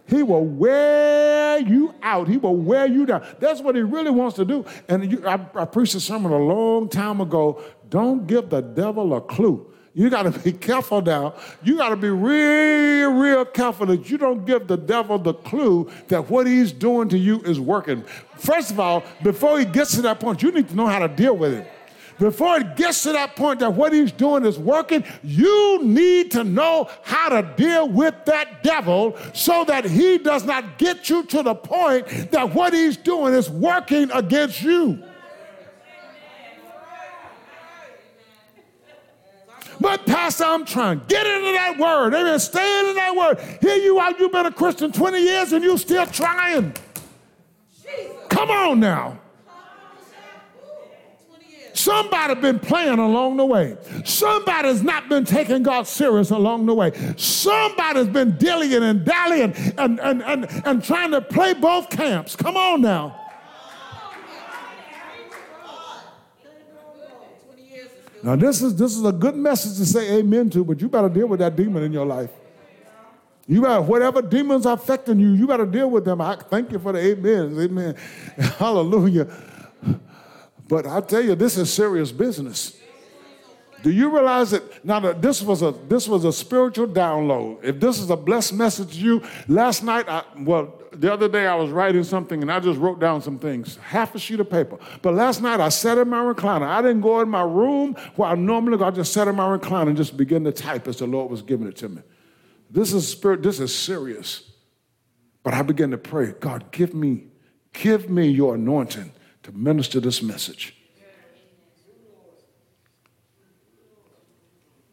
He 0.07 0.23
will 0.23 0.45
wear 0.45 1.59
you 1.59 1.93
out. 2.01 2.27
He 2.27 2.37
will 2.37 2.55
wear 2.55 2.87
you 2.87 3.05
down. 3.05 3.25
That's 3.39 3.61
what 3.61 3.75
he 3.75 3.81
really 3.81 4.11
wants 4.11 4.35
to 4.37 4.45
do. 4.45 4.65
And 4.87 5.11
you, 5.11 5.27
I, 5.27 5.39
I 5.55 5.65
preached 5.65 5.95
a 5.95 5.99
sermon 5.99 6.31
a 6.31 6.37
long 6.37 6.89
time 6.89 7.21
ago. 7.21 7.61
Don't 7.89 8.25
give 8.25 8.49
the 8.49 8.61
devil 8.61 9.15
a 9.15 9.21
clue. 9.21 9.73
You 9.93 10.11
got 10.11 10.31
to 10.31 10.39
be 10.39 10.51
careful 10.69 11.01
now. 11.01 11.33
You 11.63 11.77
got 11.77 11.89
to 11.89 11.95
be 11.95 12.09
real, 12.09 13.13
real 13.13 13.45
careful 13.45 13.87
that 13.87 14.09
you 14.09 14.17
don't 14.17 14.45
give 14.45 14.67
the 14.67 14.77
devil 14.77 15.17
the 15.17 15.33
clue 15.33 15.91
that 16.07 16.29
what 16.29 16.45
he's 16.45 16.71
doing 16.71 17.09
to 17.09 17.17
you 17.17 17.41
is 17.41 17.59
working. 17.59 18.03
First 18.35 18.71
of 18.71 18.79
all, 18.79 19.03
before 19.23 19.57
he 19.57 19.65
gets 19.65 19.95
to 19.95 20.01
that 20.03 20.19
point, 20.19 20.43
you 20.43 20.51
need 20.51 20.69
to 20.69 20.75
know 20.75 20.85
how 20.85 20.99
to 20.99 21.07
deal 21.07 21.35
with 21.35 21.53
it. 21.53 21.67
Before 22.19 22.57
it 22.57 22.75
gets 22.75 23.03
to 23.03 23.11
that 23.11 23.35
point 23.35 23.59
that 23.59 23.73
what 23.73 23.93
he's 23.93 24.11
doing 24.11 24.45
is 24.45 24.57
working, 24.57 25.03
you 25.23 25.83
need 25.83 26.31
to 26.31 26.43
know 26.43 26.89
how 27.03 27.29
to 27.29 27.43
deal 27.55 27.87
with 27.87 28.15
that 28.25 28.63
devil 28.63 29.15
so 29.33 29.63
that 29.65 29.85
he 29.85 30.17
does 30.17 30.43
not 30.43 30.77
get 30.77 31.09
you 31.09 31.23
to 31.23 31.43
the 31.43 31.53
point 31.53 32.31
that 32.31 32.53
what 32.53 32.73
he's 32.73 32.97
doing 32.97 33.33
is 33.33 33.49
working 33.49 34.09
against 34.11 34.63
you. 34.63 35.03
But 39.79 40.07
Pastor, 40.07 40.43
I'm 40.45 40.65
trying. 40.65 41.01
Get 41.07 41.27
into 41.27 41.51
that 41.51 41.77
word. 41.77 42.15
Amen. 42.15 42.39
Stay 42.39 42.79
in 42.89 42.95
that 42.95 43.15
word. 43.15 43.39
Here 43.61 43.75
you 43.75 43.99
are. 43.99 44.11
You've 44.17 44.31
been 44.31 44.47
a 44.47 44.51
Christian 44.51 44.91
20 44.91 45.19
years 45.19 45.53
and 45.53 45.63
you're 45.63 45.77
still 45.77 46.07
trying. 46.07 46.73
Come 48.29 48.49
on 48.49 48.79
now. 48.79 49.19
Somebody 51.87 52.35
been 52.41 52.59
playing 52.59 52.99
along 52.99 53.37
the 53.37 53.45
way. 53.45 53.77
Somebody's 54.03 54.83
not 54.83 55.07
been 55.07 55.23
taking 55.23 55.63
God 55.63 55.87
serious 55.87 56.31
along 56.31 56.65
the 56.65 56.73
way. 56.73 56.91
Somebody's 57.15 58.07
been 58.07 58.33
dillying 58.33 58.81
and 58.81 59.05
dallying 59.05 59.53
and, 59.77 59.97
and, 60.01 60.21
and, 60.21 60.49
and 60.65 60.83
trying 60.83 61.11
to 61.11 61.21
play 61.21 61.53
both 61.53 61.89
camps. 61.89 62.35
Come 62.35 62.57
on 62.57 62.81
now. 62.81 63.15
Now, 68.21 68.35
this 68.35 68.61
is, 68.61 68.75
this 68.75 68.97
is 68.97 69.05
a 69.05 69.13
good 69.13 69.37
message 69.37 69.77
to 69.77 69.85
say 69.85 70.17
amen 70.17 70.49
to, 70.49 70.65
but 70.65 70.81
you 70.81 70.89
better 70.89 71.07
deal 71.07 71.27
with 71.27 71.39
that 71.39 71.55
demon 71.55 71.83
in 71.83 71.93
your 71.93 72.05
life. 72.05 72.31
You 73.47 73.61
better, 73.61 73.81
whatever 73.81 74.21
demons 74.21 74.65
are 74.65 74.73
affecting 74.73 75.21
you, 75.21 75.31
you 75.31 75.47
better 75.47 75.65
deal 75.65 75.89
with 75.89 76.03
them. 76.03 76.19
I 76.19 76.35
thank 76.35 76.69
you 76.73 76.79
for 76.79 76.91
the 76.91 77.13
amens. 77.13 77.57
Amen. 77.57 77.95
Hallelujah. 78.57 79.29
But 80.67 80.85
I 80.85 81.01
tell 81.01 81.21
you, 81.21 81.35
this 81.35 81.57
is 81.57 81.71
serious 81.71 82.11
business. 82.11 82.77
Do 83.83 83.91
you 83.91 84.09
realize 84.09 84.51
that 84.51 84.83
now 84.83 84.99
that 85.01 85.21
this 85.21 85.41
was 85.41 85.61
a 85.61 85.71
this 85.71 86.07
was 86.07 86.25
a 86.25 86.33
spiritual 86.33 86.87
download? 86.87 87.63
If 87.63 87.79
this 87.79 87.99
is 87.99 88.09
a 88.09 88.15
blessed 88.15 88.53
message 88.53 88.93
to 88.93 88.99
you, 88.99 89.23
last 89.47 89.83
night, 89.83 90.09
I, 90.09 90.23
well, 90.39 90.81
the 90.91 91.13
other 91.13 91.29
day 91.29 91.45
I 91.45 91.53
was 91.55 91.69
writing 91.69 92.03
something 92.03 92.41
and 92.41 92.51
I 92.51 92.59
just 92.59 92.79
wrote 92.79 92.99
down 92.99 93.21
some 93.21 93.37
things, 93.37 93.77
half 93.77 94.15
a 94.15 94.19
sheet 94.19 94.39
of 94.39 94.49
paper. 94.49 94.79
But 95.03 95.13
last 95.13 95.41
night 95.41 95.59
I 95.59 95.69
sat 95.69 95.99
in 95.99 96.09
my 96.09 96.19
recliner. 96.19 96.67
I 96.67 96.81
didn't 96.81 97.01
go 97.01 97.21
in 97.21 97.29
my 97.29 97.43
room 97.43 97.95
where 98.15 98.29
I 98.29 98.35
normally 98.35 98.77
go. 98.77 98.85
I 98.85 98.91
just 98.91 99.13
sat 99.13 99.27
in 99.27 99.35
my 99.35 99.57
recliner 99.57 99.89
and 99.89 99.97
just 99.97 100.17
began 100.17 100.43
to 100.45 100.51
type 100.51 100.87
as 100.87 100.97
the 100.97 101.07
Lord 101.07 101.29
was 101.29 101.43
giving 101.43 101.67
it 101.67 101.75
to 101.77 101.89
me. 101.89 102.01
This 102.71 102.93
is 102.93 103.07
spirit. 103.07 103.43
This 103.43 103.59
is 103.59 103.73
serious. 103.73 104.51
But 105.43 105.53
I 105.53 105.61
began 105.61 105.91
to 105.91 105.97
pray. 105.97 106.33
God, 106.39 106.71
give 106.71 106.95
me, 106.95 107.27
give 107.73 108.09
me 108.09 108.27
your 108.27 108.55
anointing 108.55 109.11
to 109.47 109.53
minister 109.53 110.01
this 110.01 110.21
message. 110.21 110.75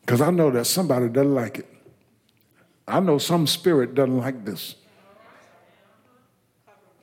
Because 0.01 0.21
I 0.21 0.31
know 0.31 0.49
that 0.53 0.67
somebody 0.67 1.09
doesn't 1.09 1.35
like 1.35 1.59
it. 1.59 1.67
I 2.87 3.01
know 3.01 3.19
some 3.19 3.49
spirit 3.49 3.95
doesn't 3.95 4.17
like 4.17 4.45
this. 4.45 4.77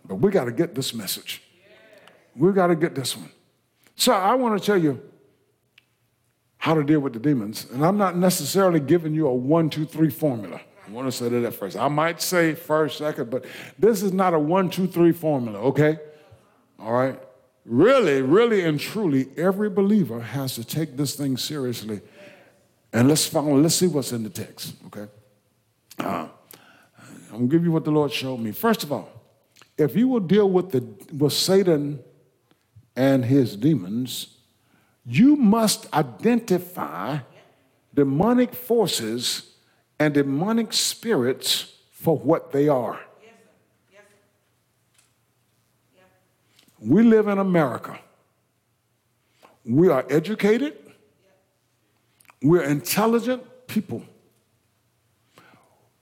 But 0.05 0.15
we 0.15 0.31
got 0.31 0.45
to 0.45 0.53
get 0.53 0.75
this 0.75 0.93
message. 0.93 1.43
We 2.37 2.53
got 2.53 2.67
to 2.67 2.75
get 2.75 2.95
this 2.95 3.17
one. 3.17 3.31
So 3.97 4.13
I 4.13 4.33
want 4.35 4.57
to 4.57 4.65
tell 4.65 4.77
you 4.77 5.01
how 6.57 6.73
to 6.73 6.85
deal 6.85 7.01
with 7.01 7.11
the 7.11 7.19
demons. 7.19 7.67
And 7.69 7.85
I'm 7.85 7.97
not 7.97 8.15
necessarily 8.15 8.79
giving 8.79 9.13
you 9.13 9.27
a 9.27 9.33
one, 9.33 9.69
two, 9.69 9.85
three 9.85 10.09
formula. 10.09 10.61
I 10.87 10.91
want 10.91 11.05
to 11.05 11.11
say 11.11 11.27
that 11.27 11.43
at 11.43 11.53
first. 11.53 11.75
I 11.75 11.89
might 11.89 12.21
say 12.21 12.53
first, 12.53 12.99
second, 12.99 13.29
but 13.29 13.43
this 13.77 14.01
is 14.01 14.13
not 14.13 14.33
a 14.33 14.39
one, 14.39 14.69
two, 14.69 14.87
three 14.87 15.11
formula, 15.11 15.59
okay? 15.59 15.99
All 16.79 16.93
right? 16.93 17.19
Really, 17.65 18.21
really, 18.21 18.63
and 18.65 18.79
truly, 18.79 19.29
every 19.37 19.69
believer 19.69 20.19
has 20.19 20.55
to 20.55 20.63
take 20.63 20.97
this 20.97 21.15
thing 21.15 21.37
seriously 21.37 22.01
and 22.93 23.07
let's 23.07 23.25
follow, 23.25 23.57
let's 23.57 23.75
see 23.75 23.87
what's 23.87 24.11
in 24.11 24.23
the 24.23 24.29
text, 24.29 24.75
okay? 24.87 25.09
Uh, 25.97 26.27
I'm 27.31 27.31
gonna 27.31 27.47
give 27.47 27.63
you 27.63 27.71
what 27.71 27.85
the 27.85 27.91
Lord 27.91 28.11
showed 28.11 28.39
me. 28.39 28.51
First 28.51 28.83
of 28.83 28.91
all, 28.91 29.09
if 29.77 29.95
you 29.95 30.07
will 30.07 30.19
deal 30.19 30.49
with, 30.49 30.71
the, 30.71 30.83
with 31.15 31.33
Satan 31.33 32.03
and 32.95 33.23
his 33.23 33.55
demons, 33.55 34.37
you 35.05 35.35
must 35.37 35.91
identify 35.93 37.19
demonic 37.93 38.53
forces 38.53 39.53
and 39.97 40.13
demonic 40.13 40.73
spirits 40.73 41.73
for 41.91 42.17
what 42.17 42.51
they 42.51 42.67
are. 42.67 42.99
We 46.81 47.03
live 47.03 47.27
in 47.27 47.37
America. 47.37 47.99
We 49.63 49.89
are 49.89 50.05
educated. 50.09 50.75
We're 52.41 52.63
intelligent 52.63 53.43
people. 53.67 54.03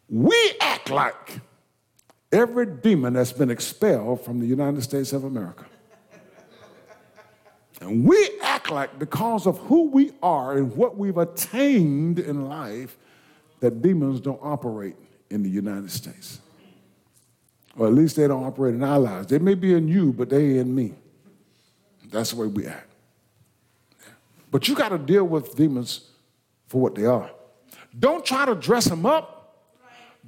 We 0.07 0.53
act 0.61 0.89
like 0.89 1.41
every 2.31 2.65
demon 2.65 3.13
that's 3.13 3.33
been 3.33 3.51
expelled 3.51 4.23
from 4.23 4.39
the 4.39 4.47
United 4.47 4.81
States 4.81 5.11
of 5.11 5.25
America. 5.25 5.65
And 7.81 8.05
we 8.05 8.29
act 8.41 8.71
like 8.71 8.97
because 8.99 9.47
of 9.47 9.57
who 9.59 9.89
we 9.89 10.11
are 10.21 10.57
and 10.57 10.75
what 10.75 10.97
we've 10.97 11.17
attained 11.17 12.19
in 12.19 12.47
life, 12.47 12.97
that 13.59 13.81
demons 13.81 14.19
don't 14.19 14.39
operate 14.41 14.95
in 15.29 15.43
the 15.43 15.49
United 15.49 15.91
States. 15.91 16.39
Or 17.79 17.87
at 17.87 17.93
least 17.93 18.17
they 18.17 18.27
don't 18.27 18.43
operate 18.43 18.75
in 18.75 18.83
our 18.83 18.99
lives. 18.99 19.27
They 19.27 19.39
may 19.39 19.55
be 19.55 19.73
in 19.73 19.87
you, 19.87 20.11
but 20.11 20.29
they 20.29 20.57
in 20.57 20.75
me. 20.75 20.95
That's 22.11 22.31
the 22.31 22.41
way 22.41 22.47
we 22.47 22.67
act. 22.67 22.89
But 24.51 24.67
you 24.67 24.75
got 24.75 24.89
to 24.89 24.97
deal 24.97 25.23
with 25.23 25.55
demons 25.55 26.09
for 26.67 26.81
what 26.81 26.93
they 26.93 27.05
are. 27.05 27.31
Don't 27.97 28.25
try 28.25 28.45
to 28.45 28.53
dress 28.53 28.85
them 28.85 29.05
up. 29.05 29.37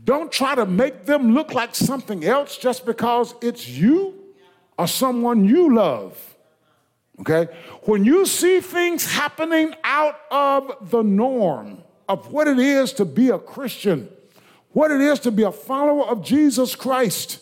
Don't 0.01 0.31
try 0.31 0.55
to 0.55 0.65
make 0.65 1.05
them 1.05 1.33
look 1.33 1.53
like 1.53 1.75
something 1.75 2.23
else 2.23 2.57
just 2.57 2.85
because 2.85 3.35
it's 3.41 3.67
you 3.67 4.15
or 4.77 4.87
someone 4.87 5.43
you 5.43 5.75
love. 5.75 6.17
Okay? 7.19 7.53
When 7.83 8.05
you 8.05 8.25
see 8.25 8.61
things 8.61 9.05
happening 9.05 9.75
out 9.83 10.15
of 10.31 10.89
the 10.89 11.01
norm 11.01 11.83
of 12.07 12.31
what 12.31 12.47
it 12.47 12.59
is 12.59 12.93
to 12.93 13.03
be 13.03 13.29
a 13.29 13.37
Christian, 13.37 14.07
what 14.73 14.91
it 14.91 15.01
is 15.01 15.19
to 15.21 15.31
be 15.31 15.43
a 15.43 15.51
follower 15.51 16.05
of 16.05 16.23
Jesus 16.23 16.75
Christ, 16.75 17.39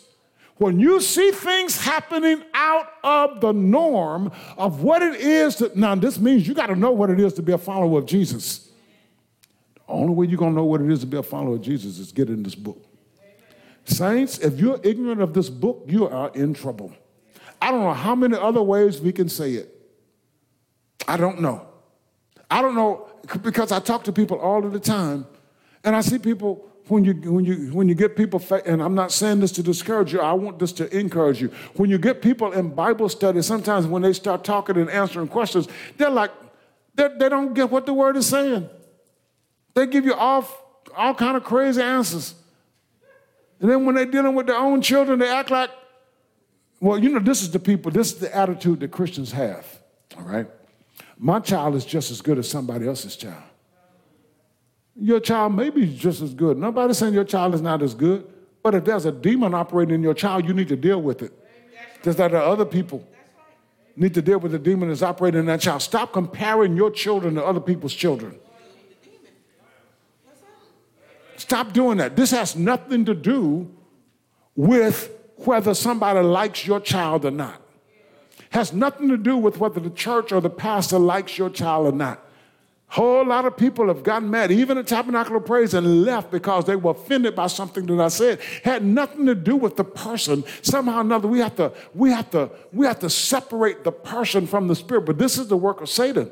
when 0.57 0.79
you 0.79 0.99
see 0.99 1.31
things 1.31 1.81
happening 1.81 2.43
out 2.53 2.87
of 3.03 3.39
the 3.39 3.53
norm 3.53 4.31
of 4.57 4.83
what 4.83 5.01
it 5.01 5.15
is 5.15 5.55
to, 5.57 5.71
now 5.73 5.95
this 5.95 6.19
means 6.19 6.47
you 6.47 6.53
got 6.53 6.67
to 6.67 6.75
know 6.75 6.91
what 6.91 7.09
it 7.09 7.19
is 7.19 7.33
to 7.33 7.41
be 7.41 7.53
a 7.53 7.57
follower 7.57 7.99
of 7.99 8.05
Jesus. 8.05 8.69
The 9.75 9.81
only 9.93 10.13
way 10.13 10.25
you're 10.27 10.37
going 10.37 10.51
to 10.51 10.57
know 10.57 10.65
what 10.65 10.81
it 10.81 10.91
is 10.91 10.99
to 10.99 11.07
be 11.07 11.17
a 11.17 11.23
follower 11.23 11.55
of 11.55 11.61
Jesus 11.61 11.97
is 11.97 12.11
get 12.11 12.29
in 12.29 12.43
this 12.43 12.55
book. 12.55 12.83
Saints, 13.85 14.37
if 14.39 14.59
you're 14.59 14.79
ignorant 14.83 15.21
of 15.21 15.33
this 15.33 15.49
book, 15.49 15.85
you 15.87 16.07
are 16.07 16.29
in 16.35 16.53
trouble. 16.53 16.93
I 17.61 17.71
don't 17.71 17.81
know 17.81 17.93
how 17.93 18.15
many 18.15 18.37
other 18.37 18.61
ways 18.61 19.01
we 19.01 19.11
can 19.11 19.29
say 19.29 19.53
it. 19.53 19.75
I 21.07 21.17
don't 21.17 21.41
know. 21.41 21.65
I 22.51 22.61
don't 22.61 22.75
know 22.75 23.09
because 23.41 23.71
I 23.71 23.79
talk 23.79 24.03
to 24.05 24.11
people 24.11 24.37
all 24.37 24.65
of 24.65 24.73
the 24.73 24.79
time, 24.79 25.25
and 25.83 25.95
I 25.95 26.01
see 26.01 26.19
people 26.19 26.68
when 26.89 27.05
you 27.05 27.13
when 27.31 27.45
you 27.45 27.55
when 27.71 27.87
you 27.87 27.95
get 27.95 28.15
people 28.15 28.41
and 28.65 28.81
I'm 28.81 28.95
not 28.95 29.11
saying 29.11 29.39
this 29.39 29.51
to 29.53 29.63
discourage 29.63 30.11
you. 30.11 30.21
I 30.21 30.33
want 30.33 30.59
this 30.59 30.73
to 30.73 30.97
encourage 30.97 31.41
you. 31.41 31.49
When 31.75 31.89
you 31.89 31.97
get 31.97 32.21
people 32.21 32.51
in 32.51 32.69
Bible 32.69 33.09
study, 33.09 33.41
sometimes 33.41 33.85
when 33.87 34.01
they 34.01 34.13
start 34.13 34.43
talking 34.43 34.77
and 34.77 34.89
answering 34.89 35.27
questions, 35.27 35.67
they're 35.97 36.09
like 36.09 36.31
they, 36.99 37.07
they 37.17 37.29
don't 37.29 37.53
get 37.53 37.69
what 37.69 37.85
the 37.85 37.93
word 37.93 38.17
is 38.17 38.27
saying. 38.27 38.69
They 39.73 39.87
give 39.87 40.03
you 40.03 40.13
all, 40.13 40.45
all 40.95 41.13
kind 41.13 41.37
of 41.37 41.43
crazy 41.43 41.81
answers. 41.81 42.35
And 43.61 43.69
then 43.69 43.85
when 43.85 43.95
they're 43.95 44.05
dealing 44.05 44.35
with 44.35 44.47
their 44.47 44.57
own 44.57 44.81
children, 44.81 45.19
they 45.19 45.29
act 45.29 45.49
like, 45.49 45.69
well, 46.81 46.97
you 46.97 47.09
know, 47.09 47.19
this 47.19 47.41
is 47.41 47.51
the 47.51 47.59
people, 47.59 47.91
this 47.91 48.13
is 48.13 48.19
the 48.19 48.35
attitude 48.35 48.81
that 48.81 48.91
Christians 48.91 49.31
have, 49.31 49.65
all 50.17 50.23
right? 50.23 50.47
My 51.17 51.39
child 51.39 51.75
is 51.75 51.85
just 51.85 52.11
as 52.11 52.21
good 52.21 52.37
as 52.37 52.49
somebody 52.49 52.87
else's 52.87 53.15
child. 53.15 53.43
Your 55.01 55.19
child 55.19 55.55
may 55.55 55.69
be 55.69 55.85
just 55.85 56.21
as 56.21 56.33
good. 56.33 56.57
Nobody's 56.57 56.97
saying 56.97 57.13
your 57.13 57.23
child 57.23 57.55
is 57.55 57.61
not 57.61 57.81
as 57.81 57.93
good, 57.93 58.27
but 58.61 58.75
if 58.75 58.83
there's 58.83 59.05
a 59.05 59.11
demon 59.11 59.53
operating 59.53 59.95
in 59.95 60.03
your 60.03 60.13
child, 60.13 60.45
you 60.45 60.53
need 60.53 60.67
to 60.67 60.75
deal 60.75 61.01
with 61.01 61.21
it. 61.21 61.31
Just 62.03 62.19
like 62.19 62.31
the 62.31 62.41
other 62.41 62.65
people 62.65 63.05
need 63.95 64.13
to 64.13 64.21
deal 64.21 64.39
with 64.39 64.51
the 64.51 64.59
demon 64.59 64.89
that's 64.89 65.01
operating 65.01 65.41
in 65.41 65.45
that 65.47 65.61
child. 65.61 65.81
Stop 65.81 66.13
comparing 66.13 66.75
your 66.75 66.89
children 66.89 67.35
to 67.35 67.45
other 67.45 67.59
people's 67.59 67.93
children. 67.93 68.37
Stop 71.37 71.73
doing 71.73 71.97
that. 71.97 72.15
This 72.15 72.31
has 72.31 72.55
nothing 72.55 73.05
to 73.05 73.13
do 73.13 73.69
with 74.55 75.09
whether 75.37 75.73
somebody 75.73 76.19
likes 76.19 76.67
your 76.67 76.79
child 76.79 77.25
or 77.25 77.31
not. 77.31 77.61
Has 78.51 78.73
nothing 78.73 79.07
to 79.09 79.17
do 79.17 79.37
with 79.37 79.57
whether 79.57 79.79
the 79.79 79.89
church 79.89 80.31
or 80.31 80.41
the 80.41 80.49
pastor 80.49 80.99
likes 80.99 81.37
your 81.37 81.49
child 81.49 81.87
or 81.87 81.95
not. 81.95 82.25
Whole 82.89 83.23
lot 83.23 83.45
of 83.45 83.55
people 83.55 83.87
have 83.87 84.01
gotten 84.01 84.31
mad, 84.31 84.51
even 84.51 84.79
at 84.79 84.87
Tabernacle 84.87 85.35
of 85.35 85.45
Praise, 85.45 85.75
and 85.75 86.03
left 86.03 86.31
because 86.31 86.65
they 86.65 86.75
were 86.75 86.91
offended 86.91 87.35
by 87.35 87.45
something 87.45 87.85
that 87.85 87.99
I 88.01 88.07
said. 88.07 88.39
Had 88.63 88.83
nothing 88.83 89.27
to 89.27 89.35
do 89.35 89.55
with 89.55 89.75
the 89.75 89.83
person. 89.83 90.43
Somehow 90.63 90.97
or 90.97 91.01
another, 91.01 91.27
we 91.27 91.37
have 91.37 91.55
to, 91.57 91.71
we 91.93 92.09
have 92.09 92.31
to, 92.31 92.49
we 92.73 92.87
have 92.87 92.97
to 92.99 93.09
separate 93.09 93.83
the 93.83 93.91
person 93.91 94.47
from 94.47 94.67
the 94.67 94.75
spirit. 94.75 95.01
But 95.01 95.19
this 95.19 95.37
is 95.37 95.47
the 95.47 95.57
work 95.57 95.81
of 95.81 95.89
Satan. 95.89 96.31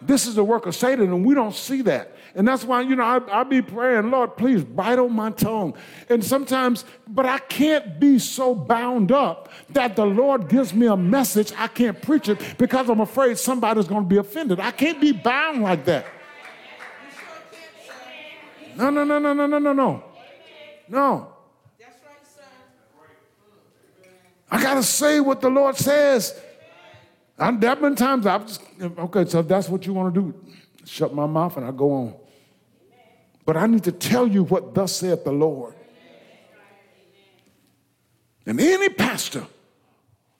This 0.00 0.26
is 0.26 0.36
the 0.36 0.44
work 0.44 0.66
of 0.66 0.76
Satan, 0.76 1.06
and 1.06 1.24
we 1.26 1.34
don't 1.34 1.54
see 1.54 1.82
that. 1.82 2.13
And 2.36 2.48
that's 2.48 2.64
why, 2.64 2.80
you 2.80 2.96
know, 2.96 3.04
I, 3.04 3.40
I 3.40 3.44
be 3.44 3.62
praying, 3.62 4.10
Lord, 4.10 4.36
please 4.36 4.64
bite 4.64 4.98
on 4.98 5.12
my 5.12 5.30
tongue. 5.30 5.74
And 6.08 6.24
sometimes, 6.24 6.84
but 7.06 7.26
I 7.26 7.38
can't 7.38 8.00
be 8.00 8.18
so 8.18 8.56
bound 8.56 9.12
up 9.12 9.50
that 9.70 9.94
the 9.94 10.04
Lord 10.04 10.48
gives 10.48 10.74
me 10.74 10.86
a 10.86 10.96
message, 10.96 11.52
I 11.56 11.68
can't 11.68 12.00
preach 12.02 12.28
it 12.28 12.40
because 12.58 12.90
I'm 12.90 13.00
afraid 13.00 13.38
somebody's 13.38 13.86
going 13.86 14.02
to 14.02 14.08
be 14.08 14.16
offended. 14.16 14.58
I 14.58 14.72
can't 14.72 15.00
be 15.00 15.12
bound 15.12 15.62
like 15.62 15.84
that. 15.84 16.06
No, 18.76 18.90
no, 18.90 19.04
no, 19.04 19.20
no, 19.20 19.32
no, 19.32 19.46
no, 19.46 19.58
no, 19.58 19.72
no. 19.72 20.04
No. 20.88 21.28
I 24.50 24.60
got 24.60 24.74
to 24.74 24.82
say 24.82 25.20
what 25.20 25.40
the 25.40 25.48
Lord 25.48 25.76
says. 25.76 26.40
And 27.38 27.62
have 27.62 27.80
been 27.80 27.94
times 27.94 28.26
I've 28.26 28.46
just, 28.46 28.60
okay, 28.80 29.24
so 29.24 29.42
that's 29.42 29.68
what 29.68 29.86
you 29.86 29.92
want 29.92 30.14
to 30.14 30.20
do. 30.20 30.34
Shut 30.84 31.14
my 31.14 31.26
mouth 31.26 31.56
and 31.56 31.66
I 31.66 31.70
go 31.70 31.92
on. 31.92 32.14
But 33.44 33.56
I 33.56 33.66
need 33.66 33.84
to 33.84 33.92
tell 33.92 34.26
you 34.26 34.42
what 34.44 34.74
thus 34.74 34.96
saith 34.96 35.24
the 35.24 35.32
Lord. 35.32 35.74
And 38.46 38.60
any 38.60 38.88
pastor 38.88 39.46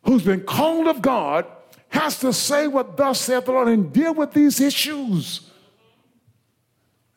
who's 0.04 0.22
been 0.22 0.42
called 0.42 0.88
of 0.88 1.02
God 1.02 1.46
has 1.88 2.18
to 2.20 2.32
say 2.32 2.66
what 2.66 2.96
thus 2.96 3.20
saith 3.20 3.46
the 3.46 3.52
Lord 3.52 3.68
and 3.68 3.92
deal 3.92 4.14
with 4.14 4.32
these 4.32 4.60
issues. 4.60 5.50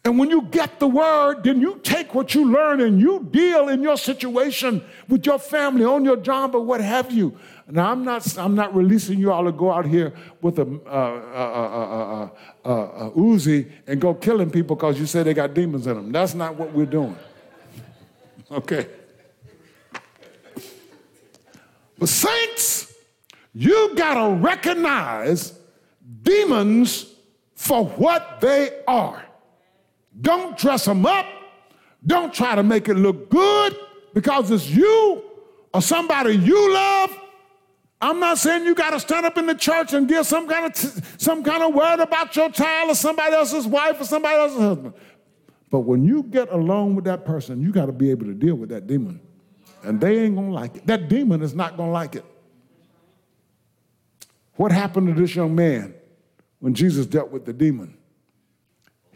And 0.08 0.18
when 0.18 0.30
you 0.30 0.44
get 0.44 0.80
the 0.80 0.88
word, 0.88 1.44
then 1.44 1.60
you 1.60 1.82
take 1.84 2.16
what 2.16 2.34
you 2.34 2.50
learn 2.50 2.80
and 2.80 2.98
you 2.98 3.28
deal 3.30 3.68
in 3.68 3.84
your 3.84 3.98
situation 3.98 4.82
with 5.10 5.26
your 5.26 5.38
family, 5.38 5.84
on 5.84 6.06
your 6.06 6.16
job, 6.16 6.56
or 6.56 6.62
what 6.62 6.80
have 6.80 7.12
you. 7.12 7.38
Now, 7.70 7.92
I'm 7.92 8.06
not, 8.06 8.38
I'm 8.38 8.56
not 8.56 8.74
releasing 8.74 9.20
you 9.20 9.34
all 9.34 9.44
to 9.44 9.52
go 9.52 9.70
out 9.70 9.86
here 9.86 10.14
with 10.42 10.60
a 10.60 10.80
uh, 10.86 12.30
uh, 12.64 12.70
uh, 12.70 13.10
Uzi 13.10 13.70
and 13.86 14.00
go 14.00 14.14
killing 14.14 14.50
people 14.50 14.78
because 14.78 14.98
you 14.98 15.06
say 15.06 15.24
they 15.24 15.34
got 15.34 15.54
demons 15.54 15.88
in 15.88 15.96
them. 15.96 16.14
That's 16.14 16.34
not 16.34 16.56
what 16.56 16.72
we're 16.72 16.86
doing. 16.86 17.18
Okay. 18.50 18.88
But, 22.00 22.08
saints, 22.08 22.94
you 23.54 23.94
got 23.94 24.14
to 24.14 24.36
recognize 24.36 25.60
demons 26.24 27.14
for 27.56 27.84
what 27.84 28.40
they 28.40 28.84
are. 28.88 29.27
Don't 30.20 30.58
dress 30.58 30.86
them 30.86 31.06
up. 31.06 31.26
Don't 32.06 32.34
try 32.34 32.56
to 32.56 32.64
make 32.64 32.90
it 32.90 32.96
look 32.96 33.30
good 33.30 33.76
because 34.14 34.50
it's 34.52 34.70
you 34.70 35.24
or 35.74 35.82
somebody 35.82 36.36
you 36.36 36.74
love. 36.74 37.16
I'm 38.00 38.20
not 38.20 38.38
saying 38.38 38.66
you 38.66 38.76
got 38.76 38.92
to 38.92 39.00
stand 39.00 39.26
up 39.26 39.38
in 39.38 39.48
the 39.48 39.56
church 39.56 39.94
and 39.94 40.08
give 40.08 40.26
some 40.26 40.48
kind 40.48 40.68
of 40.68 40.74
t- 40.74 41.02
some 41.18 41.44
kind 41.44 41.64
of 41.64 41.74
word 41.74 42.00
about 42.00 42.36
your 42.36 42.52
child 42.52 42.92
or 42.92 42.96
somebody 42.96 43.34
else's 43.34 43.66
wife 43.66 44.00
or 44.00 44.06
somebody 44.06 44.38
else's 44.38 44.60
husband. 44.60 44.94
But 45.72 45.80
when 45.82 46.06
you 46.06 46.24
get 46.24 46.52
alone 46.52 46.96
with 46.96 47.06
that 47.06 47.26
person, 47.26 47.62
you 47.62 47.72
got 47.72 47.88
to 47.88 47.92
be 47.92 48.12
able 48.12 48.26
to 48.28 48.34
deal 48.34 48.56
with 48.56 48.70
that 48.70 48.88
demon. 48.88 49.20
And 49.84 50.00
they 50.00 50.20
ain't 50.20 50.36
going 50.36 50.50
to 50.50 50.54
like 50.54 50.76
it. 50.76 50.88
That 50.88 51.10
demon 51.10 51.42
is 51.42 51.56
not 51.56 51.76
going 51.76 51.90
to 51.90 51.94
like 51.94 52.16
it. 52.16 52.26
What 54.56 54.72
happened 54.72 55.08
to 55.14 55.20
this 55.20 55.36
young 55.36 55.56
man 55.56 55.94
when 56.60 56.74
Jesus 56.74 57.06
dealt 57.06 57.32
with 57.32 57.46
the 57.46 57.54
demon? 57.54 57.97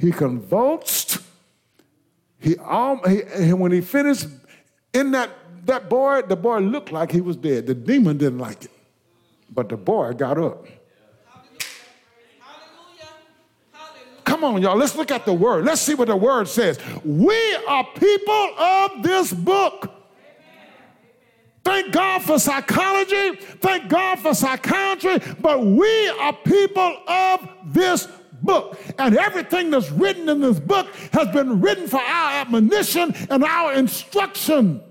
He 0.01 0.11
convulsed. 0.11 1.19
He, 2.39 2.57
um, 2.57 3.01
he 3.05 3.53
when 3.53 3.71
he 3.71 3.81
finished 3.81 4.25
in 4.95 5.11
that, 5.11 5.29
that 5.65 5.89
boy, 5.89 6.23
the 6.23 6.35
boy 6.35 6.57
looked 6.57 6.91
like 6.91 7.11
he 7.11 7.21
was 7.21 7.35
dead. 7.35 7.67
The 7.67 7.75
demon 7.75 8.17
didn't 8.17 8.39
like 8.39 8.65
it, 8.65 8.71
but 9.53 9.69
the 9.69 9.77
boy 9.77 10.13
got 10.13 10.39
up. 10.39 10.65
Come 14.23 14.43
on, 14.43 14.61
y'all. 14.63 14.75
Let's 14.75 14.95
look 14.95 15.11
at 15.11 15.23
the 15.23 15.33
word. 15.33 15.65
Let's 15.65 15.81
see 15.81 15.93
what 15.93 16.07
the 16.07 16.15
word 16.15 16.47
says. 16.47 16.79
We 17.05 17.55
are 17.67 17.85
people 17.95 18.55
of 18.57 19.03
this 19.03 19.31
book. 19.31 19.91
Thank 21.63 21.93
God 21.93 22.23
for 22.23 22.39
psychology. 22.39 23.35
Thank 23.35 23.87
God 23.87 24.17
for 24.17 24.33
psychiatry. 24.33 25.19
But 25.39 25.63
we 25.63 26.07
are 26.09 26.33
people 26.33 26.97
of 27.07 27.47
this 27.65 28.07
book. 28.41 28.77
And 28.97 29.17
everything 29.17 29.69
that's 29.71 29.91
written 29.91 30.29
in 30.29 30.41
this 30.41 30.59
book 30.59 30.87
has 31.13 31.27
been 31.29 31.61
written 31.61 31.87
for 31.87 31.99
our 31.99 32.31
admonition 32.41 33.13
and 33.29 33.43
our 33.43 33.73
instruction. 33.73 34.81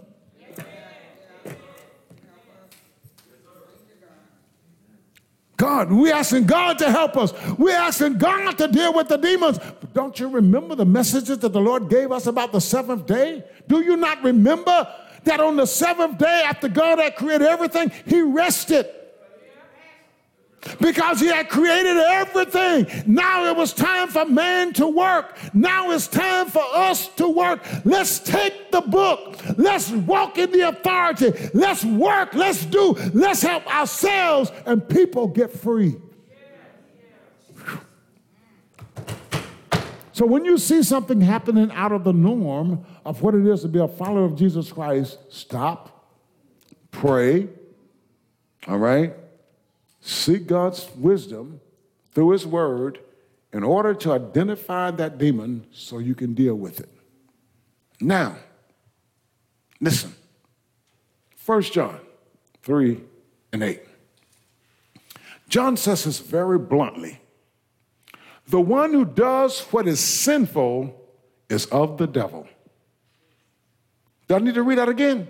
God, 5.61 5.93
we're 5.93 6.15
asking 6.15 6.47
God 6.47 6.79
to 6.79 6.91
help 6.91 7.19
us. 7.19 7.35
We're 7.59 7.77
asking 7.77 8.17
God 8.17 8.57
to 8.57 8.67
deal 8.67 8.95
with 8.95 9.09
the 9.09 9.19
demons. 9.19 9.59
But 9.59 9.93
don't 9.93 10.19
you 10.19 10.29
remember 10.29 10.75
the 10.75 10.87
messages 10.87 11.37
that 11.41 11.53
the 11.53 11.61
Lord 11.61 11.91
gave 11.91 12.13
us 12.13 12.27
about 12.27 12.53
the 12.53 12.63
seventh 12.63 13.05
day? 13.05 13.45
Do 13.69 13.83
you 13.83 13.99
not 13.99 14.23
remember 14.25 14.89
that 15.25 15.39
on 15.39 15.57
the 15.57 15.67
seventh 15.67 16.17
day, 16.17 16.45
after 16.47 16.67
God 16.67 16.99
had 16.99 17.15
created 17.15 17.47
everything, 17.47 17.93
He 18.07 18.23
rested? 18.23 18.87
Because 20.81 21.21
he 21.21 21.27
had 21.27 21.49
created 21.49 21.97
everything. 21.97 22.87
Now 23.07 23.47
it 23.47 23.57
was 23.57 23.73
time 23.73 24.09
for 24.09 24.25
man 24.25 24.73
to 24.75 24.87
work. 24.87 25.37
Now 25.55 25.91
it's 25.91 26.07
time 26.07 26.49
for 26.49 26.63
us 26.75 27.09
to 27.17 27.29
work. 27.29 27.65
Let's 27.85 28.19
take 28.19 28.71
the 28.71 28.81
book. 28.81 29.37
Let's 29.57 29.91
walk 29.91 30.39
in 30.39 30.51
the 30.53 30.69
authority. 30.69 31.33
Let's 31.55 31.85
work. 31.85 32.35
Let's 32.35 32.65
do. 32.67 32.93
Let's 33.15 33.43
help 33.43 33.67
ourselves 33.75 34.53
and 34.67 34.87
people 34.87 35.29
get 35.29 35.51
free. 35.53 35.97
So 40.13 40.27
when 40.27 40.45
you 40.45 40.59
see 40.59 40.83
something 40.83 41.23
happening 41.23 41.73
out 41.73 41.93
of 41.93 42.05
the 42.05 42.13
norm 42.13 42.85
of 43.07 43.23
what 43.23 43.35
it 43.35 43.47
is 43.47 43.63
to 43.63 43.69
be 43.69 43.79
a 43.79 43.89
follower 43.89 44.27
of 44.27 44.37
Jesus 44.37 44.71
Christ, 44.71 45.19
stop, 45.31 46.11
pray, 46.91 47.49
all 48.69 48.77
right? 48.77 49.15
Seek 50.01 50.47
God's 50.47 50.89
wisdom 50.97 51.61
through 52.13 52.31
His 52.31 52.47
Word 52.47 53.01
in 53.53 53.63
order 53.63 53.95
to 53.95 54.13
identify 54.13 54.91
that 54.93 55.19
demon 55.19 55.67
so 55.73 55.99
you 55.99 56.15
can 56.15 56.35
deal 56.35 56.55
with 56.55 56.81
it. 56.81 56.89
Now, 58.01 58.37
listen 59.81 60.15
1 61.45 61.63
John 61.63 61.99
3 62.63 63.01
and 63.53 63.63
8. 63.63 63.83
John 65.49 65.77
says 65.77 66.05
this 66.05 66.21
very 66.21 66.59
bluntly 66.59 67.19
The 68.47 68.61
one 68.61 68.93
who 68.93 69.05
does 69.05 69.61
what 69.73 69.89
is 69.89 70.01
sinful 70.01 70.97
is 71.49 71.67
of 71.67 71.99
the 71.99 72.07
devil. 72.07 72.47
Do 74.29 74.37
I 74.37 74.39
need 74.39 74.55
to 74.55 74.63
read 74.63 74.79
that 74.79 74.89
again? 74.89 75.29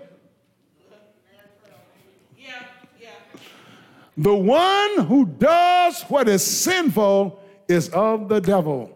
The 4.21 4.35
one 4.35 5.05
who 5.07 5.25
does 5.25 6.03
what 6.03 6.29
is 6.29 6.45
sinful 6.45 7.41
is 7.67 7.89
of 7.89 8.29
the 8.29 8.39
devil, 8.39 8.95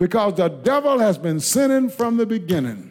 because 0.00 0.34
the 0.34 0.48
devil 0.48 0.98
has 0.98 1.16
been 1.16 1.38
sinning 1.38 1.88
from 1.88 2.16
the 2.16 2.26
beginning. 2.26 2.90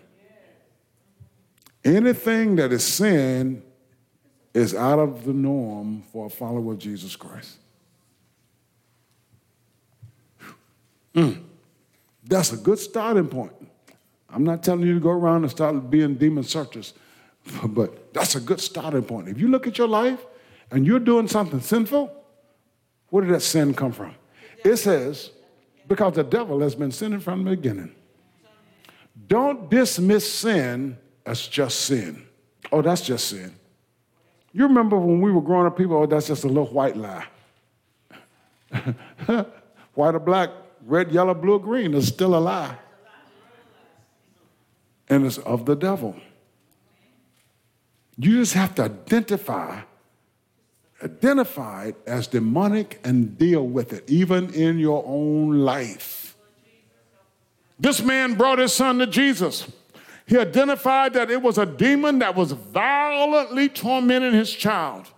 Anything 1.84 2.56
that 2.56 2.72
is 2.72 2.86
sin 2.86 3.64
is 4.54 4.74
out 4.74 4.98
of 4.98 5.26
the 5.26 5.34
norm 5.34 6.04
for 6.14 6.28
a 6.28 6.30
follower 6.30 6.72
of 6.72 6.80
Jesus 6.80 7.18
Christ. 7.18 7.58
Mm. 11.14 11.44
That's 12.24 12.54
a 12.54 12.58
good 12.58 12.80
starting 12.80 13.28
point. 13.28 13.52
I'm 14.30 14.46
not 14.46 14.64
telling 14.64 14.88
you 14.88 14.94
to 14.94 15.02
go 15.02 15.10
around 15.10 15.44
and 15.44 15.52
start 15.52 15.90
being 15.90 16.16
demon 16.16 16.46
searchers, 16.46 16.94
but 17.66 18.14
that's 18.14 18.36
a 18.36 18.40
good 18.40 18.62
starting 18.62 19.04
point. 19.04 19.28
If 19.28 19.38
you 19.38 19.50
look 19.50 19.68
at 19.68 19.78
your 19.78 19.90
life 19.90 20.26
and 20.72 20.86
you're 20.86 21.00
doing 21.00 21.28
something 21.28 21.62
sinful, 21.62 22.12
where 23.10 23.24
did 23.24 23.34
that 23.34 23.42
sin 23.42 23.74
come 23.74 23.92
from? 23.92 24.16
It 24.64 24.78
says, 24.78 25.32
because 25.88 26.14
the 26.14 26.24
devil 26.24 26.62
has 26.62 26.76
been 26.76 26.92
sinning 26.92 27.20
from 27.20 27.44
the 27.44 27.52
beginning. 27.52 27.94
Don't 29.28 29.70
dismiss 29.70 30.32
sin 30.32 30.98
as 31.26 31.48
just 31.48 31.82
sin. 31.82 32.26
Oh, 32.72 32.82
that's 32.82 33.02
just 33.02 33.28
sin. 33.28 33.54
You 34.52 34.68
remember 34.68 34.98
when 34.98 35.22
we 35.22 35.32
were 35.32 35.42
growing 35.42 35.68
up, 35.68 35.78
people, 35.78 35.98
oh, 35.98 36.06
that's 36.06 36.28
just 36.28 36.44
a 36.44 36.48
little 36.48 36.68
white 36.68 36.96
lie. 36.96 37.26
white 39.94 40.16
or 40.16 40.20
black, 40.20 40.50
red, 40.86 41.12
yellow, 41.12 41.34
blue, 41.34 41.60
green 41.60 41.94
is 41.94 42.08
still 42.08 42.36
a 42.36 42.40
lie. 42.40 42.78
And 45.10 45.26
it's 45.26 45.38
of 45.40 45.66
the 45.66 45.76
devil. 45.76 46.16
You 48.18 48.40
just 48.40 48.54
have 48.54 48.76
to 48.76 48.84
identify, 48.84 49.82
identify 51.04 51.88
it 51.88 51.98
as 52.08 52.28
demonic 52.28 53.00
and 53.04 53.38
deal 53.38 53.68
with 53.68 53.94
it, 53.94 54.10
even 54.10 54.54
in 54.54 54.80
your 54.80 55.04
own 55.06 55.60
life. 55.60 56.38
This 57.80 58.02
man 58.02 58.36
brought 58.36 58.60
his 58.60 58.72
son 58.72 59.00
to 59.00 59.08
Jesus. 59.08 59.70
He 60.26 60.38
identified 60.38 61.14
that 61.14 61.30
it 61.30 61.42
was 61.42 61.58
a 61.58 61.66
demon 61.66 62.20
that 62.20 62.36
was 62.36 62.54
violently 62.54 63.68
tormenting 63.68 64.34
his 64.34 64.52
child 64.52 65.12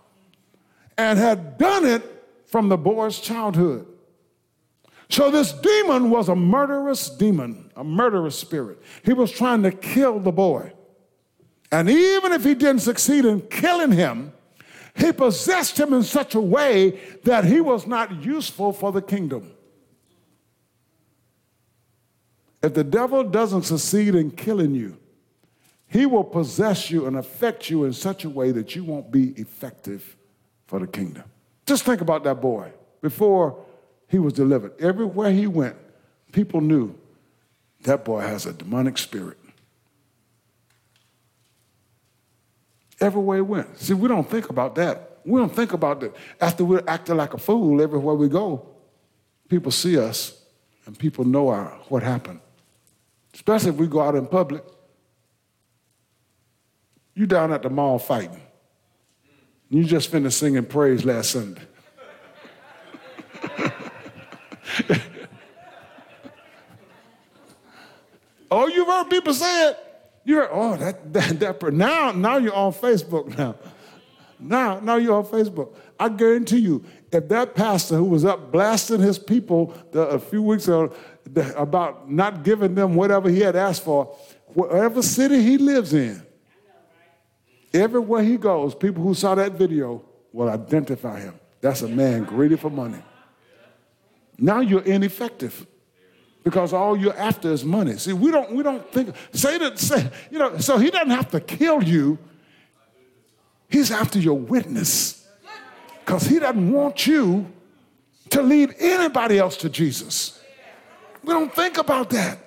and 0.98 1.18
had 1.18 1.58
done 1.58 1.84
it 1.84 2.02
from 2.46 2.68
the 2.68 2.76
boy's 2.76 3.20
childhood. 3.20 3.86
So 5.08 5.30
this 5.30 5.52
demon 5.52 6.10
was 6.10 6.28
a 6.28 6.34
murderous 6.34 7.08
demon, 7.08 7.70
a 7.76 7.84
murderous 7.84 8.36
spirit. 8.36 8.82
He 9.04 9.12
was 9.12 9.30
trying 9.30 9.62
to 9.62 9.70
kill 9.70 10.18
the 10.18 10.32
boy. 10.32 10.72
And 11.70 11.88
even 11.88 12.32
if 12.32 12.42
he 12.42 12.54
didn't 12.54 12.80
succeed 12.80 13.24
in 13.24 13.42
killing 13.42 13.92
him, 13.92 14.32
he 14.96 15.12
possessed 15.12 15.78
him 15.78 15.92
in 15.92 16.02
such 16.02 16.34
a 16.34 16.40
way 16.40 16.98
that 17.24 17.44
he 17.44 17.60
was 17.60 17.86
not 17.86 18.22
useful 18.22 18.72
for 18.72 18.92
the 18.92 19.02
kingdom. 19.02 19.52
If 22.62 22.74
the 22.74 22.84
devil 22.84 23.22
doesn't 23.22 23.62
succeed 23.62 24.14
in 24.14 24.30
killing 24.30 24.74
you, 24.74 24.96
he 25.88 26.06
will 26.06 26.24
possess 26.24 26.90
you 26.90 27.06
and 27.06 27.16
affect 27.16 27.70
you 27.70 27.84
in 27.84 27.92
such 27.92 28.24
a 28.24 28.30
way 28.30 28.50
that 28.50 28.74
you 28.74 28.84
won't 28.84 29.12
be 29.12 29.30
effective 29.32 30.16
for 30.66 30.80
the 30.80 30.86
kingdom. 30.86 31.24
Just 31.66 31.84
think 31.84 32.00
about 32.00 32.24
that 32.24 32.40
boy 32.40 32.72
before 33.02 33.64
he 34.08 34.18
was 34.18 34.32
delivered. 34.32 34.72
Everywhere 34.80 35.30
he 35.30 35.46
went, 35.46 35.76
people 36.32 36.60
knew 36.60 36.94
that 37.82 38.04
boy 38.04 38.20
has 38.20 38.46
a 38.46 38.52
demonic 38.52 38.98
spirit. 38.98 39.38
Everywhere 43.00 43.36
he 43.38 43.42
went. 43.42 43.78
See, 43.78 43.94
we 43.94 44.08
don't 44.08 44.28
think 44.28 44.48
about 44.48 44.74
that. 44.76 45.18
We 45.24 45.38
don't 45.40 45.54
think 45.54 45.72
about 45.72 46.00
that. 46.00 46.14
After 46.40 46.64
we're 46.64 46.84
acting 46.86 47.16
like 47.16 47.34
a 47.34 47.38
fool 47.38 47.82
everywhere 47.82 48.14
we 48.14 48.28
go, 48.28 48.66
people 49.48 49.72
see 49.72 49.98
us 49.98 50.40
and 50.86 50.98
people 50.98 51.24
know 51.24 51.48
our, 51.48 51.66
what 51.88 52.02
happened. 52.02 52.40
Especially 53.34 53.70
if 53.70 53.76
we 53.76 53.86
go 53.86 54.00
out 54.00 54.14
in 54.14 54.26
public. 54.26 54.64
You 57.14 57.26
down 57.26 57.52
at 57.52 57.62
the 57.62 57.70
mall 57.70 57.98
fighting. 57.98 58.40
You 59.68 59.84
just 59.84 60.10
finished 60.10 60.38
singing 60.38 60.64
praise 60.64 61.04
last 61.04 61.32
Sunday. 61.32 61.62
oh, 68.50 68.68
you've 68.68 68.86
heard 68.86 69.10
people 69.10 69.34
say 69.34 69.70
it. 69.70 69.85
You 70.26 70.38
heard, 70.38 70.48
oh, 70.50 70.76
that, 70.76 71.12
that, 71.12 71.38
that, 71.38 71.72
now, 71.72 72.10
now 72.10 72.36
you're 72.36 72.52
on 72.52 72.72
Facebook 72.72 73.38
now. 73.38 73.54
Now, 74.40 74.80
now 74.80 74.96
you're 74.96 75.14
on 75.14 75.24
Facebook. 75.24 75.76
I 76.00 76.08
guarantee 76.08 76.58
you, 76.58 76.84
if 77.12 77.28
that 77.28 77.54
pastor 77.54 77.94
who 77.94 78.06
was 78.06 78.24
up 78.24 78.50
blasting 78.50 79.00
his 79.00 79.20
people 79.20 79.72
the, 79.92 80.00
a 80.00 80.18
few 80.18 80.42
weeks 80.42 80.66
ago 80.66 80.92
about 81.54 82.10
not 82.10 82.42
giving 82.42 82.74
them 82.74 82.96
whatever 82.96 83.30
he 83.30 83.38
had 83.38 83.54
asked 83.54 83.84
for, 83.84 84.06
whatever 84.48 85.00
city 85.00 85.40
he 85.40 85.58
lives 85.58 85.94
in, 85.94 86.20
everywhere 87.72 88.24
he 88.24 88.36
goes, 88.36 88.74
people 88.74 89.04
who 89.04 89.14
saw 89.14 89.36
that 89.36 89.52
video 89.52 90.04
will 90.32 90.50
identify 90.50 91.20
him. 91.20 91.38
That's 91.60 91.82
a 91.82 91.88
man 91.88 92.24
greedy 92.24 92.56
for 92.56 92.68
money. 92.68 93.02
Now 94.38 94.58
you're 94.58 94.82
ineffective 94.82 95.68
because 96.46 96.72
all 96.72 96.96
you're 96.96 97.18
after 97.18 97.50
is 97.50 97.64
money. 97.64 97.94
See, 97.94 98.12
we 98.12 98.30
don't 98.30 98.52
we 98.52 98.62
don't 98.62 98.88
think 98.92 99.16
Satan 99.32 99.76
say, 99.76 100.08
you 100.30 100.38
know, 100.38 100.58
so 100.58 100.78
he 100.78 100.90
doesn't 100.90 101.10
have 101.10 101.28
to 101.32 101.40
kill 101.40 101.82
you. 101.82 102.18
He's 103.68 103.90
after 103.90 104.20
your 104.20 104.38
witness. 104.38 105.26
Because 106.04 106.22
he 106.22 106.38
doesn't 106.38 106.70
want 106.70 107.04
you 107.04 107.50
to 108.30 108.42
lead 108.42 108.76
anybody 108.78 109.40
else 109.40 109.56
to 109.56 109.68
Jesus. 109.68 110.40
We 111.24 111.32
don't 111.32 111.52
think 111.52 111.78
about 111.78 112.10
that. 112.10 112.38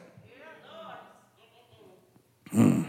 Hmm. 2.51 2.83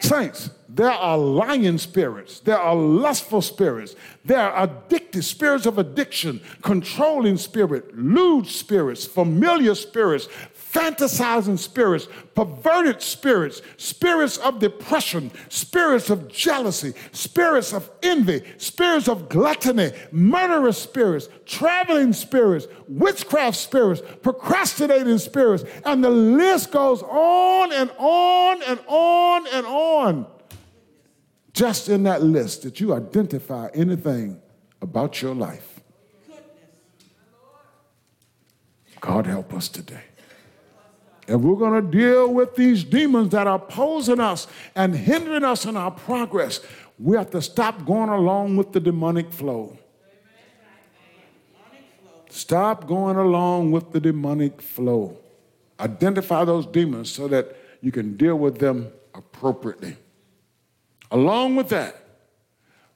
Saints, 0.00 0.48
there 0.78 0.92
are 0.92 1.18
lying 1.18 1.76
spirits. 1.76 2.38
There 2.38 2.56
are 2.56 2.76
lustful 2.76 3.42
spirits. 3.42 3.96
There 4.24 4.38
are 4.38 4.62
addicted 4.62 5.24
spirits 5.24 5.66
of 5.66 5.76
addiction, 5.76 6.40
controlling 6.62 7.36
spirit, 7.36 7.98
lewd 7.98 8.46
spirits, 8.46 9.04
familiar 9.04 9.74
spirits, 9.74 10.28
fantasizing 10.54 11.58
spirits, 11.58 12.06
perverted 12.36 13.02
spirits, 13.02 13.60
spirits 13.76 14.38
of 14.38 14.60
depression, 14.60 15.32
spirits 15.48 16.10
of 16.10 16.28
jealousy, 16.28 16.94
spirits 17.10 17.72
of 17.72 17.90
envy, 18.04 18.44
spirits 18.58 19.08
of 19.08 19.28
gluttony, 19.28 19.90
murderous 20.12 20.78
spirits, 20.80 21.28
traveling 21.44 22.12
spirits, 22.12 22.68
witchcraft 22.86 23.56
spirits, 23.56 24.00
procrastinating 24.22 25.18
spirits, 25.18 25.64
and 25.84 26.04
the 26.04 26.10
list 26.10 26.70
goes 26.70 27.02
on 27.02 27.72
and 27.72 27.90
on 27.98 28.62
and 28.62 28.78
on 28.86 29.44
and 29.48 29.66
on. 29.66 30.37
Just 31.52 31.88
in 31.88 32.04
that 32.04 32.22
list, 32.22 32.62
that 32.62 32.80
you 32.80 32.94
identify 32.94 33.68
anything 33.74 34.40
about 34.80 35.22
your 35.22 35.34
life. 35.34 35.80
God 39.00 39.26
help 39.26 39.54
us 39.54 39.68
today. 39.68 40.02
If 41.26 41.40
we're 41.40 41.56
going 41.56 41.84
to 41.84 41.90
deal 41.90 42.32
with 42.32 42.56
these 42.56 42.84
demons 42.84 43.32
that 43.32 43.46
are 43.46 43.56
opposing 43.56 44.18
us 44.18 44.46
and 44.74 44.94
hindering 44.94 45.44
us 45.44 45.66
in 45.66 45.76
our 45.76 45.90
progress, 45.90 46.60
we 46.98 47.16
have 47.16 47.30
to 47.30 47.42
stop 47.42 47.84
going 47.84 48.08
along 48.08 48.56
with 48.56 48.72
the 48.72 48.80
demonic 48.80 49.30
flow. 49.30 49.78
Stop 52.30 52.86
going 52.86 53.16
along 53.16 53.72
with 53.72 53.92
the 53.92 54.00
demonic 54.00 54.62
flow. 54.62 55.18
Identify 55.78 56.44
those 56.44 56.66
demons 56.66 57.10
so 57.10 57.28
that 57.28 57.56
you 57.80 57.92
can 57.92 58.16
deal 58.16 58.36
with 58.36 58.58
them 58.58 58.90
appropriately. 59.14 59.96
Along 61.10 61.56
with 61.56 61.68
that, 61.70 61.96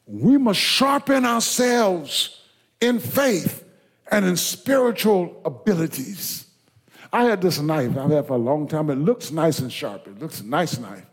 we 0.06 0.36
must 0.36 0.60
sharpen 0.60 1.24
ourselves 1.24 2.40
in 2.80 2.98
faith 2.98 3.64
and 4.10 4.24
in 4.24 4.36
spiritual 4.36 5.40
abilities. 5.44 6.46
I 7.12 7.24
had 7.24 7.40
this 7.40 7.60
knife 7.60 7.96
I've 7.96 8.10
had 8.10 8.26
for 8.26 8.34
a 8.34 8.38
long 8.38 8.66
time. 8.66 8.90
It 8.90 8.96
looks 8.96 9.30
nice 9.30 9.58
and 9.58 9.72
sharp. 9.72 10.06
It 10.06 10.18
looks 10.18 10.40
a 10.40 10.46
nice 10.46 10.78
knife. 10.78 11.06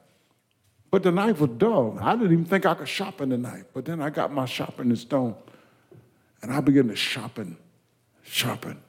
But 0.92 1.04
the 1.04 1.12
knife 1.12 1.40
was 1.40 1.52
dull. 1.52 1.98
I 2.02 2.16
didn't 2.16 2.32
even 2.32 2.46
think 2.46 2.66
I 2.66 2.74
could 2.74 2.88
sharpen 2.88 3.30
the 3.30 3.38
knife. 3.38 3.66
But 3.74 3.86
then 3.86 4.02
I 4.02 4.10
got 4.10 4.34
my 4.34 4.46
sharpening 4.46 4.96
stone 4.96 5.36
and 6.42 6.52
I 6.52 6.62
began 6.62 6.88
to 6.88 6.96
sharpen, 6.96 7.58
sharpen, 8.24 8.82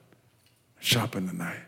sharpen 0.79 1.27
the 1.27 1.33
knife. 1.33 1.65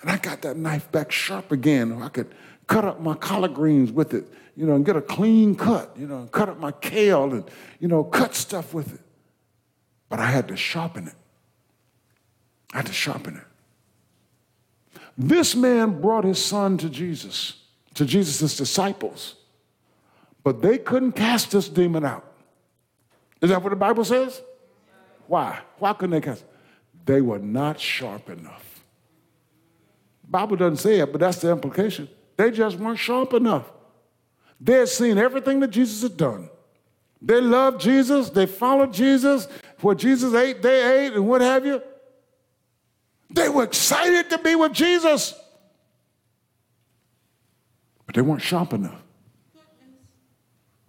And 0.00 0.10
I 0.10 0.16
got 0.16 0.42
that 0.42 0.56
knife 0.56 0.90
back 0.90 1.12
sharp 1.12 1.52
again. 1.52 2.00
I 2.00 2.08
could 2.08 2.34
cut 2.70 2.84
up 2.84 3.00
my 3.00 3.14
collard 3.14 3.52
greens 3.52 3.90
with 3.90 4.14
it, 4.14 4.24
you 4.54 4.64
know, 4.64 4.76
and 4.76 4.86
get 4.86 4.94
a 4.94 5.02
clean 5.02 5.56
cut, 5.56 5.92
you 5.98 6.06
know, 6.06 6.28
cut 6.30 6.48
up 6.48 6.60
my 6.60 6.70
kale 6.70 7.32
and, 7.32 7.44
you 7.80 7.88
know, 7.88 8.04
cut 8.04 8.32
stuff 8.36 8.72
with 8.72 8.94
it. 8.94 9.00
But 10.08 10.20
I 10.20 10.26
had 10.26 10.46
to 10.48 10.56
sharpen 10.56 11.08
it. 11.08 11.14
I 12.72 12.76
had 12.76 12.86
to 12.86 12.92
sharpen 12.92 13.36
it. 13.38 15.00
This 15.18 15.56
man 15.56 16.00
brought 16.00 16.22
his 16.22 16.42
son 16.42 16.78
to 16.78 16.88
Jesus, 16.88 17.60
to 17.94 18.04
Jesus' 18.04 18.56
disciples, 18.56 19.34
but 20.44 20.62
they 20.62 20.78
couldn't 20.78 21.12
cast 21.12 21.50
this 21.50 21.68
demon 21.68 22.04
out. 22.04 22.24
Is 23.42 23.50
that 23.50 23.60
what 23.64 23.70
the 23.70 23.76
Bible 23.76 24.04
says? 24.04 24.40
Why? 25.26 25.58
Why 25.80 25.92
couldn't 25.92 26.12
they 26.12 26.20
cast? 26.20 26.44
They 27.04 27.20
were 27.20 27.40
not 27.40 27.80
sharp 27.80 28.30
enough. 28.30 28.84
Bible 30.28 30.54
doesn't 30.54 30.76
say 30.76 31.00
it, 31.00 31.10
but 31.10 31.20
that's 31.20 31.40
the 31.40 31.50
implication. 31.50 32.08
They 32.40 32.50
just 32.50 32.78
weren't 32.78 32.98
sharp 32.98 33.34
enough. 33.34 33.70
They 34.58 34.72
had 34.72 34.88
seen 34.88 35.18
everything 35.18 35.60
that 35.60 35.68
Jesus 35.68 36.00
had 36.00 36.16
done. 36.16 36.48
They 37.20 37.38
loved 37.38 37.82
Jesus, 37.82 38.30
they 38.30 38.46
followed 38.46 38.94
Jesus. 38.94 39.46
What 39.82 39.98
Jesus 39.98 40.32
ate, 40.32 40.62
they 40.62 41.04
ate, 41.04 41.12
and 41.12 41.28
what 41.28 41.42
have 41.42 41.66
you. 41.66 41.82
They 43.28 43.50
were 43.50 43.64
excited 43.64 44.30
to 44.30 44.38
be 44.38 44.54
with 44.54 44.72
Jesus, 44.72 45.34
but 48.06 48.14
they 48.14 48.22
weren't 48.22 48.40
sharp 48.40 48.72
enough. 48.72 49.02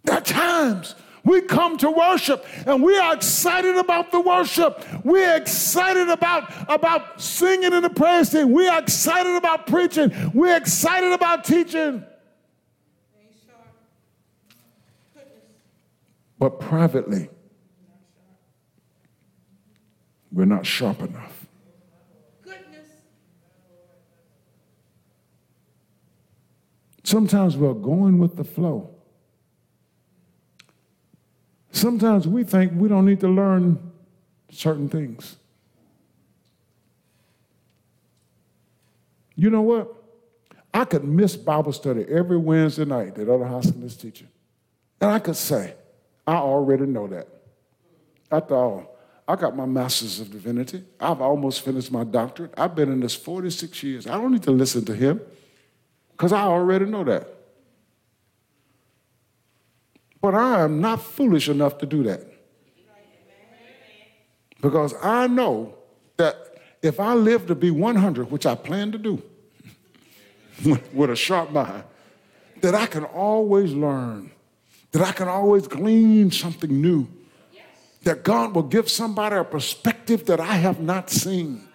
There 0.06 0.20
are 0.20 0.22
times 0.22 0.96
we 1.24 1.42
come 1.42 1.78
to 1.78 1.92
worship 1.92 2.46
and 2.66 2.82
we 2.82 2.98
are 2.98 3.14
excited 3.14 3.78
about 3.78 4.12
the 4.12 4.20
worship. 4.20 4.86
We 5.04 5.24
are 5.24 5.38
excited 5.38 6.10
about, 6.10 6.52
about 6.70 7.22
singing 7.22 7.74
in 7.74 7.84
the 7.84 7.90
praise 7.90 8.30
team. 8.30 8.52
We 8.52 8.68
are 8.68 8.80
excited 8.80 9.36
about 9.36 9.68
preaching. 9.68 10.12
We're 10.34 10.58
excited 10.58 11.12
about 11.12 11.44
teaching. 11.44 12.04
But 16.40 16.60
privately, 16.60 17.30
we're 20.32 20.46
not 20.46 20.66
sharp 20.66 21.02
enough. 21.02 21.42
Sometimes 27.04 27.58
we're 27.58 27.74
going 27.74 28.20
with 28.20 28.38
the 28.38 28.44
flow. 28.44 28.91
Sometimes 31.72 32.28
we 32.28 32.44
think 32.44 32.74
we 32.76 32.90
don't 32.90 33.06
need 33.06 33.20
to 33.22 33.28
learn 33.28 33.92
certain 34.50 34.90
things. 34.90 35.38
You 39.36 39.50
know 39.50 39.62
what? 39.62 39.94
I 40.74 40.86
could 40.86 41.04
miss 41.04 41.36
Bible 41.36 41.74
study 41.74 42.06
every 42.10 42.38
Wednesday 42.38 42.86
night 42.86 43.16
that 43.16 43.30
other 43.30 43.62
school 43.62 43.84
is 43.84 43.98
teaching. 43.98 44.28
And 45.00 45.12
I 45.12 45.20
could 45.20 45.36
say, 45.36 45.74
I 46.28 46.36
already 46.36 46.86
know 46.86 47.08
that. 47.08 47.28
After 48.32 48.56
all, 48.56 48.98
I 49.28 49.36
got 49.36 49.56
my 49.56 49.66
master's 49.66 50.20
of 50.20 50.32
divinity. 50.32 50.84
I've 51.00 51.22
almost 51.22 51.62
finished 51.62 51.92
my 51.92 52.04
doctorate. 52.04 52.54
I've 52.58 52.76
been 52.76 52.92
in 52.92 53.00
this 53.00 53.16
46 53.16 53.84
years. 53.84 54.08
I 54.08 54.12
don't 54.12 54.32
need 54.32 54.44
to 54.44 54.52
listen 54.52 54.86
to 54.86 54.94
him 54.94 55.22
because 56.12 56.34
I 56.34 56.44
already 56.44 56.86
know 56.86 57.04
that. 57.06 57.28
But 60.22 60.36
I 60.36 60.62
am 60.62 60.80
not 60.80 61.02
foolish 61.02 61.50
enough 61.50 61.80
to 61.80 61.86
do 61.88 62.04
that. 62.04 62.22
Because 64.62 64.94
I 65.02 65.26
know 65.26 65.74
that 66.18 66.36
if 66.84 67.00
I 67.00 67.16
live 67.16 67.48
to 67.48 67.56
be 67.56 67.72
100, 67.72 68.32
which 68.32 68.46
I 68.46 68.54
plan 68.54 68.92
to 68.92 69.00
do 69.00 69.22
with 70.94 71.10
a 71.10 71.16
sharp 71.16 71.52
mind, 71.52 71.84
that 72.62 72.76
I 72.76 72.86
can 72.86 73.04
always 73.04 73.74
learn, 73.74 74.32
that 74.92 75.02
I 75.02 75.12
can 75.12 75.28
always 75.28 75.68
glean 75.68 76.30
something 76.30 76.70
new, 76.70 77.08
that 78.04 78.24
God 78.24 78.54
will 78.54 78.64
give 78.64 78.90
somebody 78.90 79.36
a 79.36 79.44
perspective 79.44 80.26
that 80.26 80.40
I 80.40 80.54
have 80.56 80.80
not 80.80 81.10
seen. 81.10 81.68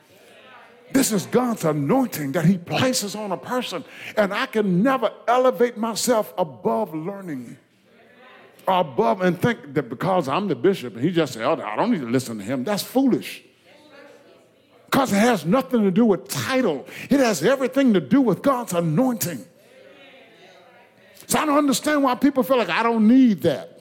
This 0.93 1.11
is 1.11 1.27
God's 1.27 1.65
anointing 1.65 2.33
that 2.33 2.45
He 2.45 2.59
places 2.59 3.17
on 3.17 3.33
a 3.33 3.37
person, 3.37 3.85
and 4.17 4.33
I 4.33 4.47
can 4.47 4.85
never 4.85 5.13
elevate 5.27 5.77
myself 5.77 6.33
above 6.39 6.95
learning 6.95 7.59
above 8.69 9.23
and 9.23 9.41
think 9.41 9.75
that 9.75 9.89
because 9.89 10.29
I'm 10.29 10.49
the 10.49 10.57
bishop 10.57 10.95
and 10.95 11.05
he 11.05 11.11
just 11.11 11.35
said, 11.35 11.43
oh, 11.43 11.61
I 11.63 11.77
don't 11.77 11.91
need 11.91 12.01
to 12.01 12.07
listen 12.07 12.39
to 12.39 12.45
him. 12.45 12.65
That's 12.65 12.83
foolish. 12.83 13.43
Because 14.87 15.13
it 15.13 15.17
has 15.19 15.45
nothing 15.45 15.83
to 15.83 15.91
do 15.91 16.05
with 16.05 16.29
title, 16.29 16.87
it 17.11 17.21
has 17.21 17.45
everything 17.45 17.93
to 17.95 18.01
do 18.01 18.21
with 18.21 18.43
God's 18.43 18.73
anointing. 18.73 19.45
So 21.27 21.39
I 21.41 21.47
don't 21.47 21.59
understand 21.59 22.03
why 22.03 22.15
people 22.15 22.43
feel 22.43 22.57
like 22.57 22.71
I 22.71 22.83
don't 22.83 23.09
need 23.09 23.43
that. 23.43 23.73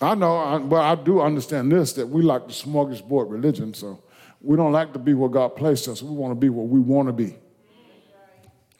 I 0.00 0.14
know, 0.14 0.64
but 0.68 0.82
I 0.82 0.94
do 0.94 1.20
understand 1.20 1.72
this 1.72 1.94
that 1.94 2.06
we 2.06 2.22
like 2.22 2.46
the 2.46 2.52
smorgasbord 2.52 3.30
religion, 3.30 3.74
so 3.74 4.00
we 4.40 4.56
don't 4.56 4.70
like 4.70 4.92
to 4.92 4.98
be 4.98 5.14
where 5.14 5.28
God 5.28 5.56
placed 5.56 5.88
us. 5.88 6.02
We 6.02 6.14
want 6.14 6.30
to 6.30 6.36
be 6.36 6.50
where 6.50 6.64
we 6.64 6.78
want 6.78 7.08
to 7.08 7.12
be. 7.12 7.34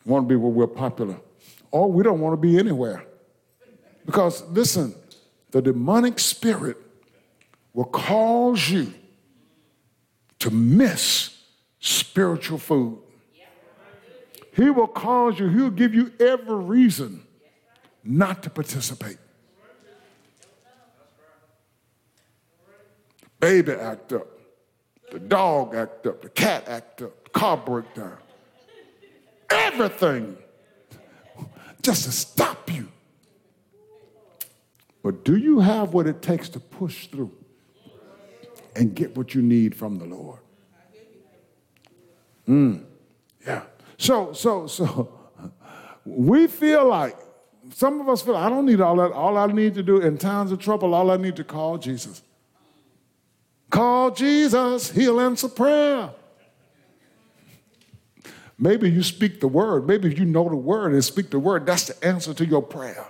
We 0.04 0.12
want 0.12 0.28
to 0.28 0.28
be 0.28 0.36
where 0.36 0.52
we're 0.52 0.68
popular. 0.68 1.18
Or 1.70 1.90
we 1.90 2.04
don't 2.04 2.20
want 2.20 2.34
to 2.34 2.36
be 2.40 2.56
anywhere. 2.58 3.04
Because 4.08 4.42
listen, 4.44 4.94
the 5.50 5.60
demonic 5.60 6.18
spirit 6.18 6.78
will 7.74 7.84
cause 7.84 8.70
you 8.70 8.90
to 10.38 10.50
miss 10.50 11.38
spiritual 11.78 12.56
food. 12.56 13.00
He 14.54 14.70
will 14.70 14.86
cause 14.86 15.38
you, 15.38 15.48
he'll 15.48 15.68
give 15.68 15.92
you 15.92 16.10
every 16.18 16.56
reason 16.56 17.22
not 18.02 18.42
to 18.44 18.50
participate. 18.50 19.18
Baby 23.38 23.72
act 23.72 24.14
up, 24.14 24.26
the 25.12 25.18
dog 25.18 25.74
act 25.74 26.06
up, 26.06 26.22
the 26.22 26.30
cat 26.30 26.66
act 26.66 27.02
up, 27.02 27.24
the 27.24 27.30
car 27.30 27.58
break 27.58 27.92
down. 27.92 28.16
Everything 29.50 30.38
just 31.82 32.04
to 32.04 32.10
stop 32.10 32.72
you 32.72 32.88
but 35.08 35.24
do 35.24 35.38
you 35.38 35.60
have 35.60 35.94
what 35.94 36.06
it 36.06 36.20
takes 36.20 36.50
to 36.50 36.60
push 36.60 37.06
through 37.06 37.32
and 38.76 38.94
get 38.94 39.16
what 39.16 39.34
you 39.34 39.40
need 39.40 39.74
from 39.74 39.96
the 39.96 40.04
Lord? 40.04 40.38
Mm, 42.46 42.84
yeah. 43.46 43.62
So, 43.96 44.34
so, 44.34 44.66
so 44.66 45.18
we 46.04 46.46
feel 46.46 46.86
like 46.86 47.16
some 47.72 48.02
of 48.02 48.08
us 48.10 48.20
feel 48.20 48.36
I 48.36 48.50
don't 48.50 48.66
need 48.66 48.82
all 48.82 48.96
that. 48.96 49.12
All 49.12 49.38
I 49.38 49.46
need 49.46 49.72
to 49.76 49.82
do 49.82 49.96
in 49.96 50.18
times 50.18 50.52
of 50.52 50.58
trouble, 50.58 50.92
all 50.92 51.10
I 51.10 51.16
need 51.16 51.36
to 51.36 51.44
call 51.44 51.78
Jesus. 51.78 52.20
Call 53.70 54.10
Jesus, 54.10 54.90
he'll 54.90 55.22
answer 55.22 55.48
prayer. 55.48 56.10
Maybe 58.58 58.90
you 58.90 59.02
speak 59.02 59.40
the 59.40 59.48
word. 59.48 59.86
Maybe 59.86 60.14
you 60.14 60.26
know 60.26 60.50
the 60.50 60.56
word 60.56 60.92
and 60.92 61.02
speak 61.02 61.30
the 61.30 61.38
word. 61.38 61.64
That's 61.64 61.86
the 61.86 62.06
answer 62.06 62.34
to 62.34 62.44
your 62.44 62.60
prayer. 62.60 63.06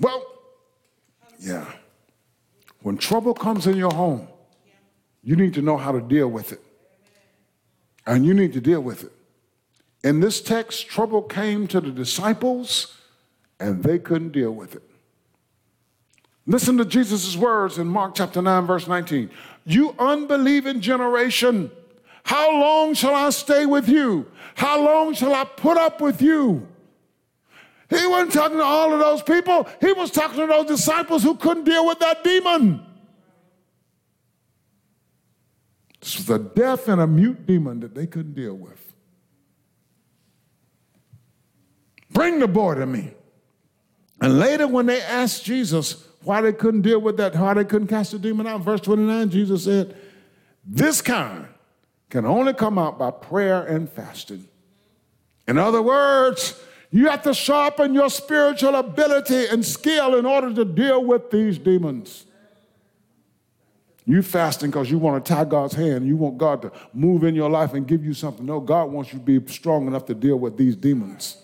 Well, 0.00 0.24
yeah. 1.38 1.70
When 2.82 2.96
trouble 2.96 3.34
comes 3.34 3.66
in 3.66 3.76
your 3.76 3.92
home, 3.92 4.28
you 5.22 5.36
need 5.36 5.54
to 5.54 5.62
know 5.62 5.76
how 5.76 5.92
to 5.92 6.00
deal 6.00 6.28
with 6.28 6.52
it. 6.52 6.62
And 8.06 8.24
you 8.24 8.32
need 8.32 8.52
to 8.54 8.60
deal 8.60 8.80
with 8.80 9.04
it. 9.04 9.12
In 10.04 10.20
this 10.20 10.40
text, 10.40 10.86
trouble 10.86 11.22
came 11.22 11.66
to 11.68 11.80
the 11.80 11.90
disciples 11.90 12.96
and 13.60 13.82
they 13.82 13.98
couldn't 13.98 14.30
deal 14.30 14.52
with 14.52 14.76
it. 14.76 14.82
Listen 16.46 16.78
to 16.78 16.84
Jesus' 16.84 17.36
words 17.36 17.76
in 17.76 17.88
Mark 17.88 18.14
chapter 18.14 18.40
9, 18.40 18.66
verse 18.66 18.86
19. 18.86 19.28
You 19.66 19.94
unbelieving 19.98 20.80
generation, 20.80 21.70
how 22.22 22.50
long 22.58 22.94
shall 22.94 23.14
I 23.14 23.30
stay 23.30 23.66
with 23.66 23.88
you? 23.88 24.26
How 24.54 24.82
long 24.82 25.12
shall 25.12 25.34
I 25.34 25.44
put 25.44 25.76
up 25.76 26.00
with 26.00 26.22
you? 26.22 26.66
He 27.90 28.06
wasn't 28.06 28.32
talking 28.32 28.58
to 28.58 28.64
all 28.64 28.92
of 28.92 29.00
those 29.00 29.22
people. 29.22 29.66
He 29.80 29.92
was 29.92 30.10
talking 30.10 30.38
to 30.40 30.46
those 30.46 30.66
disciples 30.66 31.22
who 31.22 31.34
couldn't 31.36 31.64
deal 31.64 31.86
with 31.86 31.98
that 32.00 32.22
demon. 32.22 32.84
This 36.00 36.18
was 36.18 36.30
a 36.30 36.38
deaf 36.38 36.88
and 36.88 37.00
a 37.00 37.06
mute 37.06 37.46
demon 37.46 37.80
that 37.80 37.94
they 37.94 38.06
couldn't 38.06 38.34
deal 38.34 38.54
with. 38.54 38.94
Bring 42.10 42.38
the 42.38 42.48
boy 42.48 42.74
to 42.74 42.86
me. 42.86 43.12
And 44.20 44.38
later, 44.38 44.66
when 44.66 44.86
they 44.86 45.00
asked 45.00 45.44
Jesus 45.44 46.04
why 46.22 46.40
they 46.40 46.52
couldn't 46.52 46.82
deal 46.82 47.00
with 47.00 47.16
that, 47.18 47.36
why 47.36 47.54
they 47.54 47.64
couldn't 47.64 47.88
cast 47.88 48.12
the 48.12 48.18
demon 48.18 48.46
out, 48.46 48.60
verse 48.60 48.80
29, 48.80 49.30
Jesus 49.30 49.64
said, 49.64 49.96
This 50.64 51.00
kind 51.00 51.46
can 52.10 52.26
only 52.26 52.52
come 52.52 52.78
out 52.78 52.98
by 52.98 53.10
prayer 53.10 53.62
and 53.64 53.88
fasting. 53.88 54.48
In 55.46 55.58
other 55.58 55.80
words, 55.80 56.60
you 56.90 57.08
have 57.08 57.22
to 57.22 57.34
sharpen 57.34 57.94
your 57.94 58.08
spiritual 58.08 58.74
ability 58.74 59.46
and 59.48 59.64
skill 59.64 60.14
in 60.14 60.24
order 60.24 60.54
to 60.54 60.64
deal 60.64 61.04
with 61.04 61.30
these 61.30 61.58
demons. 61.58 62.24
You 64.06 64.22
fasting 64.22 64.70
because 64.70 64.90
you 64.90 64.96
want 64.96 65.22
to 65.22 65.34
tie 65.34 65.44
God's 65.44 65.74
hand. 65.74 66.06
You 66.06 66.16
want 66.16 66.38
God 66.38 66.62
to 66.62 66.72
move 66.94 67.24
in 67.24 67.34
your 67.34 67.50
life 67.50 67.74
and 67.74 67.86
give 67.86 68.02
you 68.02 68.14
something. 68.14 68.46
No, 68.46 68.58
God 68.58 68.90
wants 68.90 69.12
you 69.12 69.18
to 69.18 69.24
be 69.24 69.52
strong 69.52 69.86
enough 69.86 70.06
to 70.06 70.14
deal 70.14 70.38
with 70.38 70.56
these 70.56 70.74
demons. 70.74 71.36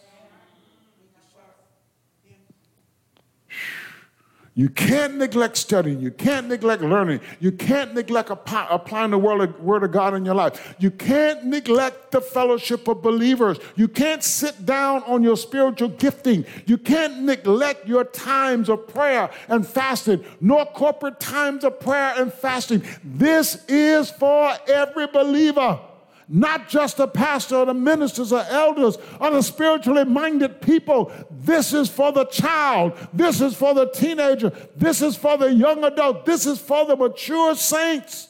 You 4.57 4.69
can't 4.69 5.17
neglect 5.17 5.57
studying. 5.57 6.01
You 6.01 6.13
can't 6.13 6.47
neglect 6.47 6.81
learning. 6.81 7.21
You 7.41 7.51
can't 7.51 7.93
neglect 7.93 8.31
applying 8.31 9.11
the 9.11 9.19
word 9.19 9.83
of 9.83 9.91
God 9.91 10.15
in 10.15 10.25
your 10.25 10.37
life. 10.37 10.77
You 10.79 10.93
can't 10.93 11.45
neglect 11.47 12.13
the 12.13 12.21
fellowship 12.21 12.87
of 12.87 13.03
believers. 13.03 13.59
You 13.75 13.89
can't 13.89 14.23
sit 14.23 14.65
down 14.65 15.03
on 15.09 15.25
your 15.25 15.37
spiritual 15.37 15.89
gifting. 15.89 16.47
You 16.67 16.79
can't 16.79 17.23
neglect 17.23 17.89
your 17.89 18.05
times 18.05 18.69
of 18.69 18.87
prayer 18.87 19.29
and 19.49 19.67
fasting, 19.67 20.25
nor 20.41 20.67
corporate 20.67 21.19
times 21.19 21.65
of 21.65 21.81
prayer 21.81 22.15
and 22.17 22.33
fasting. 22.33 22.85
This 23.03 23.65
is 23.67 24.09
for 24.11 24.55
every 24.69 25.09
believer 25.09 25.81
not 26.29 26.69
just 26.69 26.97
the 26.97 27.07
pastor 27.07 27.57
or 27.57 27.67
the 27.67 27.75
ministers 27.75 28.33
or 28.33 28.45
elders 28.49 28.97
or 29.21 29.31
the 29.31 29.43
spiritually 29.43 30.05
minded 30.05 30.61
people. 30.61 31.13
This 31.31 31.73
is 31.73 31.89
for 31.89 32.13
the 32.13 32.25
child. 32.27 32.97
This 33.13 33.41
is 33.41 33.55
for 33.55 33.75
the 33.75 33.91
teenager. 33.91 34.51
This 34.77 35.03
is 35.03 35.17
for 35.17 35.37
the 35.37 35.53
young 35.53 35.85
adult. 35.85 36.25
This 36.25 36.47
is 36.47 36.59
for 36.59 36.87
the 36.87 36.97
mature 36.97 37.55
saints. 37.55 38.29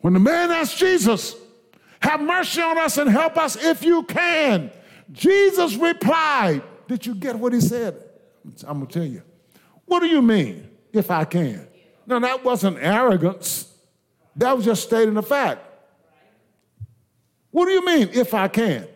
When 0.00 0.12
the 0.12 0.20
man 0.20 0.50
asked 0.50 0.78
Jesus, 0.78 1.34
Have 2.00 2.20
mercy 2.20 2.60
on 2.60 2.78
us 2.78 2.98
and 2.98 3.10
help 3.10 3.36
us 3.36 3.56
if 3.56 3.84
you 3.84 4.02
can, 4.04 4.70
Jesus 5.12 5.74
replied, 5.76 6.62
Did 6.86 7.06
you 7.06 7.14
get 7.14 7.36
what 7.36 7.52
he 7.52 7.60
said? 7.60 8.02
I'm 8.66 8.78
going 8.78 8.86
to 8.86 8.92
tell 9.00 9.08
you. 9.08 9.22
What 9.84 10.00
do 10.00 10.06
you 10.06 10.22
mean, 10.22 10.68
if 10.92 11.10
I 11.10 11.24
can? 11.24 11.66
Now, 12.06 12.20
that 12.20 12.44
wasn't 12.44 12.78
arrogance. 12.80 13.72
That 14.36 14.56
was 14.56 14.64
just 14.64 14.82
stating 14.82 15.16
a 15.16 15.22
fact. 15.22 15.60
What 17.50 17.66
do 17.66 17.72
you 17.72 17.84
mean, 17.84 18.10
if 18.12 18.34
I 18.34 18.48
can? 18.48 18.86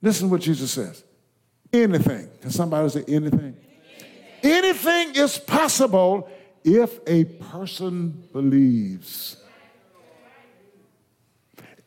Listen 0.00 0.28
to 0.28 0.32
what 0.32 0.42
Jesus 0.42 0.70
says. 0.70 1.02
Anything. 1.72 2.28
Can 2.40 2.50
somebody 2.50 2.88
say 2.88 3.04
anything? 3.08 3.56
Anything 4.42 5.16
is 5.16 5.38
possible 5.38 6.28
if 6.62 7.00
a 7.06 7.24
person 7.24 8.28
believes. 8.32 9.38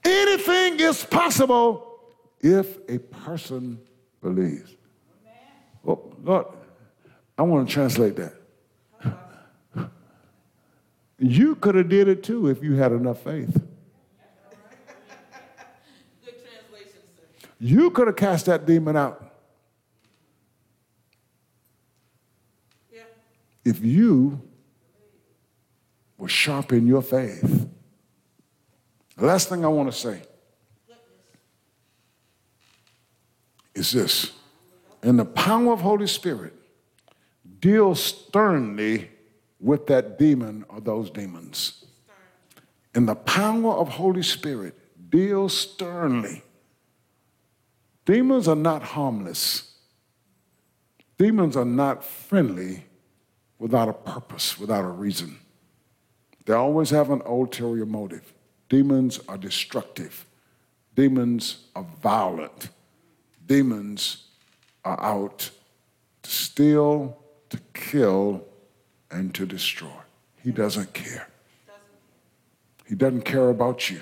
Anything 0.04 0.80
is 0.80 1.04
possible 1.06 2.00
if 2.42 2.78
a 2.90 2.98
person 2.98 3.80
believes. 4.22 4.76
Oh, 5.86 6.14
Lord, 6.22 6.48
I 7.38 7.44
want 7.44 7.68
to 7.68 7.74
translate 7.74 8.16
that. 8.18 8.34
You 11.20 11.56
could 11.56 11.76
have 11.76 11.90
did 11.90 12.08
it 12.08 12.24
too 12.24 12.48
if 12.48 12.62
you 12.64 12.76
had 12.76 12.92
enough 12.92 13.22
faith. 13.24 13.54
Good 16.24 16.36
translation, 16.44 17.00
sir. 17.16 17.48
You 17.60 17.90
could 17.90 18.08
have 18.08 18.16
cast 18.16 18.46
that 18.46 18.66
demon 18.66 18.96
out 18.96 19.34
Yeah. 22.92 23.02
if 23.66 23.84
you 23.84 24.42
were 26.18 26.28
sharp 26.30 26.72
in 26.72 26.86
your 26.86 27.02
faith. 27.02 27.68
The 29.16 29.26
last 29.26 29.50
thing 29.50 29.66
I 29.66 29.70
want 29.70 29.92
to 29.92 29.98
say 29.98 30.22
is 33.74 33.92
this. 33.92 34.34
In 35.02 35.18
the 35.18 35.26
power 35.26 35.74
of 35.74 35.82
Holy 35.82 36.08
Spirit, 36.08 36.54
deal 37.60 37.96
sternly 37.96 39.10
with 39.60 39.88
that 39.88 40.20
demon 40.20 40.66
or 40.70 40.80
those 40.80 41.10
demons. 41.10 41.86
In 42.94 43.06
the 43.06 43.16
power 43.16 43.74
of 43.74 43.90
Holy 43.90 44.24
Spirit, 44.24 44.76
deal 45.10 45.50
sternly. 45.50 46.44
Demons 48.06 48.48
are 48.48 48.56
not 48.56 48.82
harmless. 48.82 49.76
Demons 51.18 51.58
are 51.58 51.66
not 51.66 52.04
friendly 52.04 52.86
without 53.60 53.90
a 53.90 53.94
purpose, 53.94 54.60
without 54.60 54.84
a 54.84 54.90
reason. 54.90 55.38
They 56.46 56.54
always 56.54 56.92
have 56.92 57.10
an 57.10 57.22
ulterior 57.26 57.86
motive. 57.86 58.34
Demons 58.70 59.20
are 59.28 59.38
destructive. 59.38 60.26
Demons 60.96 61.66
are 61.76 61.86
violent. 62.02 62.70
Demons 63.46 64.28
are 64.86 65.00
out 65.02 65.50
to 66.24 66.30
steal, 66.30 67.18
to 67.50 67.60
kill, 67.74 68.47
and 69.12 69.34
to 69.36 69.46
destroy. 69.46 69.88
He 70.44 70.52
doesn't 70.52 70.94
care. 70.94 71.28
He 72.88 72.96
doesn't 72.96 73.24
care 73.24 73.50
about 73.50 73.90
you. 73.90 74.02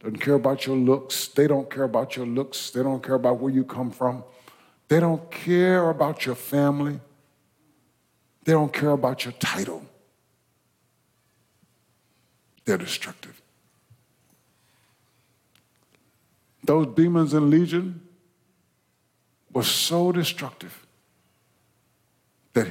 Doesn't 0.00 0.20
care 0.20 0.34
about 0.34 0.66
your 0.66 0.76
looks. 0.76 1.28
They 1.28 1.46
don't 1.46 1.70
care 1.70 1.84
about 1.84 2.16
your 2.16 2.26
looks. 2.26 2.70
They 2.70 2.82
don't 2.82 3.02
care 3.02 3.14
about 3.14 3.40
where 3.40 3.52
you 3.52 3.64
come 3.64 3.90
from. 3.90 4.24
They 4.88 5.00
don't 5.00 5.30
care 5.30 5.90
about 5.90 6.26
your 6.26 6.34
family. 6.34 7.00
They 8.44 8.52
don't 8.52 8.72
care 8.72 8.90
about 8.90 9.24
your 9.24 9.32
title. 9.32 9.84
They're 12.64 12.78
destructive. 12.78 13.40
Those 16.64 16.94
demons 16.94 17.34
in 17.34 17.50
Legion 17.50 18.00
were 19.52 19.64
so 19.64 20.12
destructive 20.12 20.86
that 22.52 22.68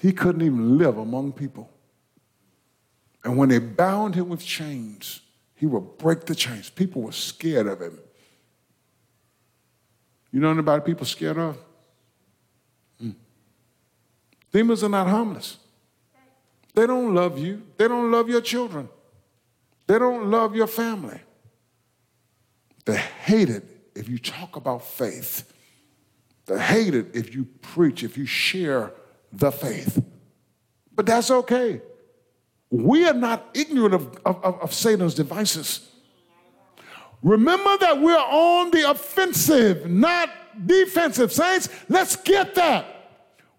he 0.00 0.12
couldn't 0.12 0.40
even 0.40 0.78
live 0.78 0.96
among 0.96 1.32
people. 1.32 1.68
And 3.22 3.36
when 3.36 3.50
they 3.50 3.58
bound 3.58 4.14
him 4.14 4.30
with 4.30 4.42
chains, 4.42 5.20
he 5.54 5.66
would 5.66 5.98
break 5.98 6.24
the 6.24 6.34
chains. 6.34 6.70
People 6.70 7.02
were 7.02 7.12
scared 7.12 7.66
of 7.66 7.82
him. 7.82 7.98
You 10.32 10.40
know 10.40 10.50
anybody 10.50 10.82
people 10.82 11.04
scared 11.04 11.36
of? 11.36 11.58
Mm. 13.02 13.14
Demons 14.50 14.82
are 14.82 14.88
not 14.88 15.06
harmless. 15.06 15.58
They 16.74 16.86
don't 16.86 17.14
love 17.14 17.38
you. 17.38 17.62
They 17.76 17.86
don't 17.86 18.10
love 18.10 18.30
your 18.30 18.40
children. 18.40 18.88
They 19.86 19.98
don't 19.98 20.30
love 20.30 20.56
your 20.56 20.66
family. 20.66 21.20
They 22.86 22.96
hate 22.96 23.50
it 23.50 23.64
if 23.94 24.08
you 24.08 24.16
talk 24.16 24.56
about 24.56 24.82
faith. 24.82 25.52
They 26.46 26.58
hate 26.58 26.94
it 26.94 27.08
if 27.12 27.34
you 27.34 27.44
preach, 27.60 28.02
if 28.02 28.16
you 28.16 28.24
share 28.24 28.94
the 29.32 29.50
faith. 29.50 30.02
But 30.94 31.06
that's 31.06 31.30
okay. 31.30 31.80
We 32.70 33.06
are 33.06 33.14
not 33.14 33.48
ignorant 33.54 33.94
of, 33.94 34.18
of, 34.24 34.44
of 34.44 34.74
Satan's 34.74 35.14
devices. 35.14 35.88
Remember 37.22 37.76
that 37.78 38.00
we're 38.00 38.16
on 38.16 38.70
the 38.70 38.90
offensive, 38.90 39.90
not 39.90 40.30
defensive. 40.66 41.32
Saints, 41.32 41.68
let's 41.88 42.16
get 42.16 42.54
that. 42.54 42.86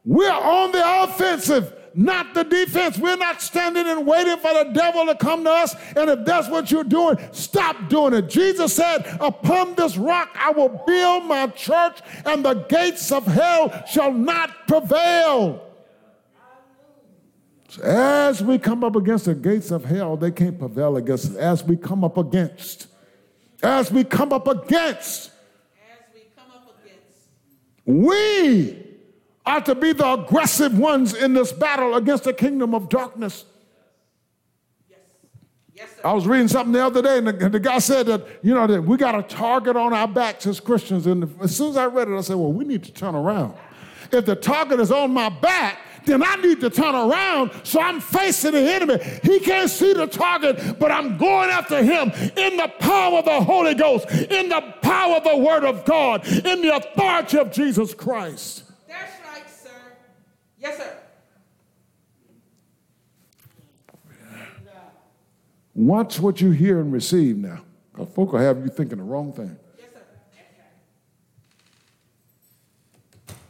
We're 0.03 0.31
on 0.31 0.71
the 0.71 1.03
offensive, 1.03 1.73
not 1.93 2.33
the 2.33 2.43
defense. 2.43 2.97
We're 2.97 3.17
not 3.17 3.41
standing 3.41 3.87
and 3.87 4.05
waiting 4.05 4.37
for 4.37 4.53
the 4.53 4.71
devil 4.73 5.05
to 5.05 5.15
come 5.15 5.43
to 5.43 5.49
us. 5.49 5.75
And 5.95 6.09
if 6.09 6.25
that's 6.25 6.47
what 6.49 6.71
you're 6.71 6.83
doing, 6.83 7.17
stop 7.31 7.89
doing 7.89 8.13
it. 8.13 8.29
Jesus 8.29 8.73
said, 8.73 9.05
Upon 9.19 9.75
this 9.75 9.97
rock 9.97 10.29
I 10.35 10.51
will 10.51 10.83
build 10.87 11.25
my 11.25 11.47
church, 11.47 11.99
and 12.25 12.45
the 12.45 12.53
gates 12.53 13.11
of 13.11 13.25
hell 13.25 13.83
shall 13.87 14.13
not 14.13 14.67
prevail. 14.67 15.67
So 17.69 17.83
as 17.83 18.43
we 18.43 18.57
come 18.57 18.83
up 18.83 18.95
against 18.95 19.25
the 19.25 19.35
gates 19.35 19.71
of 19.71 19.85
hell, 19.85 20.17
they 20.17 20.31
can't 20.31 20.59
prevail 20.59 20.97
against 20.97 21.31
us. 21.31 21.35
As 21.35 21.63
we 21.63 21.77
come 21.77 22.03
up 22.03 22.17
against, 22.17 22.87
as 23.63 23.91
we 23.91 24.03
come 24.03 24.33
up 24.33 24.47
against, 24.47 25.31
As 25.89 26.13
we 26.13 26.21
come 26.35 26.51
up 26.51 26.75
against, 26.83 27.29
we 27.85 28.90
are 29.45 29.61
to 29.61 29.75
be 29.75 29.93
the 29.93 30.07
aggressive 30.07 30.77
ones 30.77 31.13
in 31.13 31.33
this 31.33 31.51
battle 31.51 31.95
against 31.95 32.25
the 32.25 32.33
kingdom 32.33 32.75
of 32.75 32.89
darkness. 32.89 33.45
yes. 34.89 34.99
Yes. 35.73 35.89
I 36.03 36.13
was 36.13 36.27
reading 36.27 36.47
something 36.47 36.73
the 36.73 36.85
other 36.85 37.01
day, 37.01 37.17
and 37.17 37.27
the, 37.27 37.49
the 37.49 37.59
guy 37.59 37.79
said 37.79 38.05
that, 38.07 38.25
you 38.43 38.53
know, 38.53 38.67
that 38.67 38.83
we 38.83 38.97
got 38.97 39.15
a 39.15 39.23
target 39.23 39.75
on 39.75 39.93
our 39.93 40.07
backs 40.07 40.45
as 40.45 40.59
Christians. 40.59 41.07
And 41.07 41.35
as 41.41 41.55
soon 41.55 41.71
as 41.71 41.77
I 41.77 41.85
read 41.85 42.07
it, 42.07 42.17
I 42.17 42.21
said, 42.21 42.35
well, 42.35 42.53
we 42.53 42.65
need 42.65 42.83
to 42.83 42.91
turn 42.91 43.15
around. 43.15 43.55
If 44.11 44.25
the 44.25 44.35
target 44.35 44.79
is 44.79 44.91
on 44.91 45.13
my 45.13 45.29
back, 45.29 45.79
then 46.05 46.23
I 46.23 46.35
need 46.35 46.59
to 46.61 46.69
turn 46.69 46.95
around 46.95 47.51
so 47.63 47.79
I'm 47.79 47.99
facing 47.99 48.53
the 48.53 48.59
enemy. 48.59 48.97
He 49.23 49.39
can't 49.39 49.69
see 49.69 49.93
the 49.93 50.07
target, 50.07 50.79
but 50.79 50.91
I'm 50.91 51.17
going 51.17 51.49
after 51.49 51.83
him 51.83 52.11
in 52.37 52.57
the 52.57 52.71
power 52.79 53.19
of 53.19 53.25
the 53.25 53.41
Holy 53.41 53.75
Ghost, 53.75 54.09
in 54.09 54.49
the 54.49 54.73
power 54.81 55.17
of 55.17 55.23
the 55.23 55.37
Word 55.37 55.63
of 55.63 55.85
God, 55.85 56.27
in 56.27 56.61
the 56.61 56.75
authority 56.75 57.37
of 57.37 57.51
Jesus 57.51 57.93
Christ. 57.93 58.63
That's 60.61 60.79
right, 60.79 60.87
sir. 60.87 60.97
Yes, 64.31 64.63
sir. 64.65 64.79
Watch 65.73 66.19
what 66.19 66.41
you 66.41 66.51
hear 66.51 66.79
and 66.79 66.93
receive 66.93 67.37
now. 67.37 67.61
Because 67.91 68.13
folk 68.13 68.33
will 68.33 68.39
have 68.39 68.59
you 68.59 68.69
thinking 68.69 68.99
the 68.99 69.03
wrong 69.03 69.33
thing. 69.33 69.57
Yes, 69.77 69.87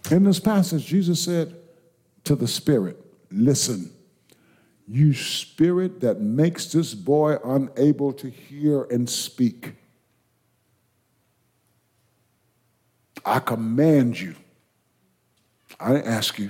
sir. 0.09 0.15
In 0.15 0.23
this 0.23 0.39
passage, 0.39 0.85
Jesus 0.85 1.21
said 1.21 1.55
to 2.23 2.35
the 2.35 2.47
Spirit, 2.47 2.97
Listen, 3.31 3.91
you 4.87 5.13
spirit 5.13 6.01
that 6.01 6.19
makes 6.19 6.71
this 6.71 6.93
boy 6.93 7.37
unable 7.45 8.11
to 8.13 8.29
hear 8.29 8.83
and 8.83 9.09
speak, 9.09 9.73
I 13.25 13.39
command 13.39 14.19
you. 14.19 14.35
I 15.79 15.93
didn't 15.93 16.07
ask 16.07 16.37
you. 16.37 16.49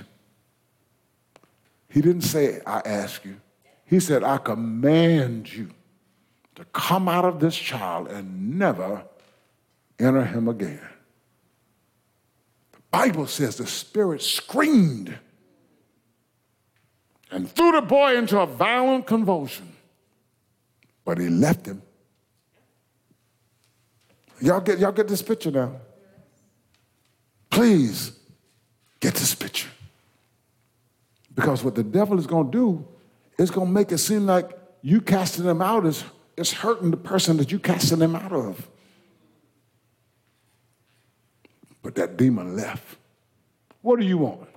He 1.92 2.00
didn't 2.00 2.22
say, 2.22 2.60
I 2.66 2.80
ask 2.86 3.22
you. 3.24 3.36
He 3.84 4.00
said, 4.00 4.24
I 4.24 4.38
command 4.38 5.52
you 5.52 5.68
to 6.54 6.64
come 6.66 7.06
out 7.06 7.26
of 7.26 7.38
this 7.38 7.54
child 7.54 8.08
and 8.08 8.58
never 8.58 9.04
enter 9.98 10.24
him 10.24 10.48
again. 10.48 10.80
The 12.72 12.78
Bible 12.90 13.26
says 13.26 13.56
the 13.56 13.66
spirit 13.66 14.22
screamed 14.22 15.18
and 17.30 17.50
threw 17.50 17.72
the 17.72 17.82
boy 17.82 18.16
into 18.16 18.40
a 18.40 18.46
violent 18.46 19.06
convulsion. 19.06 19.70
But 21.04 21.18
he 21.18 21.28
left 21.28 21.66
him. 21.66 21.82
Y'all 24.40 24.60
get, 24.60 24.78
y'all 24.78 24.92
get 24.92 25.08
this 25.08 25.20
picture 25.20 25.50
now? 25.50 25.72
Please 27.50 28.12
get 28.98 29.12
this 29.14 29.34
picture. 29.34 29.68
Because 31.34 31.64
what 31.64 31.74
the 31.74 31.82
devil 31.82 32.18
is 32.18 32.26
going 32.26 32.50
to 32.50 32.58
do 32.58 32.86
is 33.38 33.50
going 33.50 33.68
to 33.68 33.72
make 33.72 33.92
it 33.92 33.98
seem 33.98 34.26
like 34.26 34.50
you 34.82 35.00
casting 35.00 35.44
them 35.44 35.62
out 35.62 35.86
is, 35.86 36.04
is 36.36 36.52
hurting 36.52 36.90
the 36.90 36.96
person 36.96 37.36
that 37.38 37.50
you 37.50 37.58
casting 37.58 37.98
them 37.98 38.14
out 38.14 38.32
of. 38.32 38.68
But 41.82 41.94
that 41.96 42.16
demon 42.16 42.56
left. 42.56 42.98
What 43.80 43.98
do 43.98 44.06
you 44.06 44.18
want? 44.18 44.48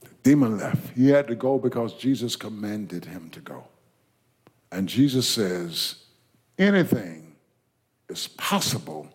The 0.00 0.10
demon 0.22 0.58
left. 0.58 0.96
He 0.96 1.08
had 1.08 1.26
to 1.28 1.34
go 1.34 1.58
because 1.58 1.92
Jesus 1.94 2.36
commanded 2.36 3.04
him 3.04 3.28
to 3.30 3.40
go. 3.40 3.64
And 4.72 4.88
Jesus 4.88 5.28
says, 5.28 5.96
anything 6.58 7.25
is 8.08 8.28
possible 8.28 9.08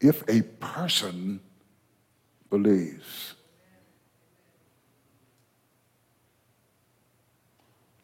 if 0.00 0.22
a 0.28 0.42
person 0.42 1.40
believes. 2.50 3.34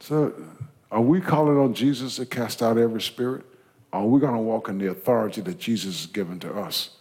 So, 0.01 0.32
are 0.90 1.01
we 1.01 1.20
calling 1.20 1.59
on 1.59 1.74
Jesus 1.74 2.16
to 2.16 2.26
cast 2.26 2.62
out 2.62 2.78
every 2.78 3.03
spirit? 3.03 3.44
Are 3.92 4.07
we 4.07 4.20
going 4.20 4.34
to 4.34 4.40
walk 4.40 4.68
in 4.68 4.78
the 4.78 4.88
authority 4.88 5.40
that 5.42 5.59
Jesus 5.59 6.03
has 6.03 6.07
given 6.07 6.40
to 6.40 6.53
us 6.53 6.96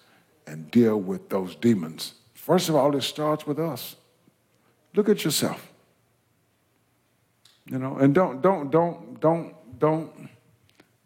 and 0.45 0.69
deal 0.69 0.99
with 0.99 1.29
those 1.29 1.55
demons? 1.55 2.15
First 2.33 2.69
of 2.69 2.75
all, 2.75 2.95
it 2.95 3.01
starts 3.01 3.47
with 3.47 3.59
us. 3.59 3.95
Look 4.95 5.07
at 5.07 5.23
yourself. 5.23 5.71
You 7.65 7.77
know, 7.77 7.97
and 7.97 8.13
don't, 8.13 8.41
don't, 8.41 8.71
don't, 8.71 9.19
don't, 9.19 9.53
don't, 9.79 10.29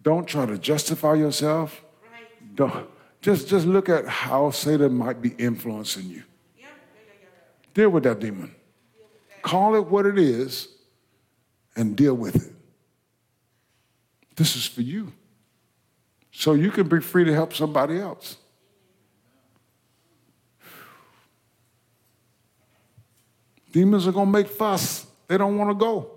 don't 0.03 0.27
try 0.27 0.45
to 0.45 0.57
justify 0.57 1.15
yourself. 1.15 1.81
Right. 2.11 2.55
Don't, 2.55 2.89
just, 3.21 3.47
just 3.47 3.65
look 3.65 3.89
at 3.89 4.05
how 4.05 4.51
Satan 4.51 4.93
might 4.93 5.21
be 5.21 5.29
influencing 5.37 6.05
you. 6.05 6.23
Yeah, 6.57 6.65
yeah, 6.65 6.67
yeah, 7.07 7.13
yeah. 7.21 7.27
Deal 7.73 7.89
with 7.89 8.03
that 8.03 8.19
demon. 8.19 8.53
Call 9.41 9.75
it 9.75 9.87
what 9.87 10.05
it 10.05 10.19
is 10.19 10.67
and 11.75 11.95
deal 11.95 12.13
with 12.13 12.35
it. 12.35 12.53
This 14.35 14.55
is 14.55 14.65
for 14.65 14.81
you. 14.81 15.13
So 16.31 16.53
you 16.53 16.71
can 16.71 16.87
be 16.87 16.99
free 16.99 17.23
to 17.23 17.33
help 17.33 17.53
somebody 17.53 17.99
else. 17.99 18.37
Demons 23.71 24.07
are 24.07 24.11
going 24.11 24.27
to 24.27 24.31
make 24.31 24.47
fuss. 24.47 25.07
They 25.27 25.37
don't 25.37 25.57
want 25.57 25.71
to 25.71 25.75
go. 25.75 26.11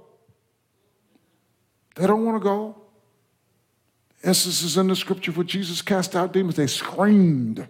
They 1.94 2.06
don't 2.06 2.24
want 2.24 2.36
to 2.36 2.44
go. 2.44 2.85
Instances 4.26 4.76
in 4.76 4.88
the 4.88 4.96
scripture 4.96 5.30
where 5.30 5.44
Jesus 5.44 5.80
cast 5.80 6.16
out 6.16 6.32
demons, 6.32 6.56
they 6.56 6.66
screamed, 6.66 7.68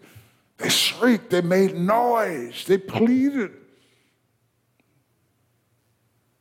they 0.57 0.71
shrieked, 0.71 1.29
they 1.29 1.43
made 1.43 1.77
noise, 1.77 2.65
they 2.65 2.79
pleaded. 2.79 3.51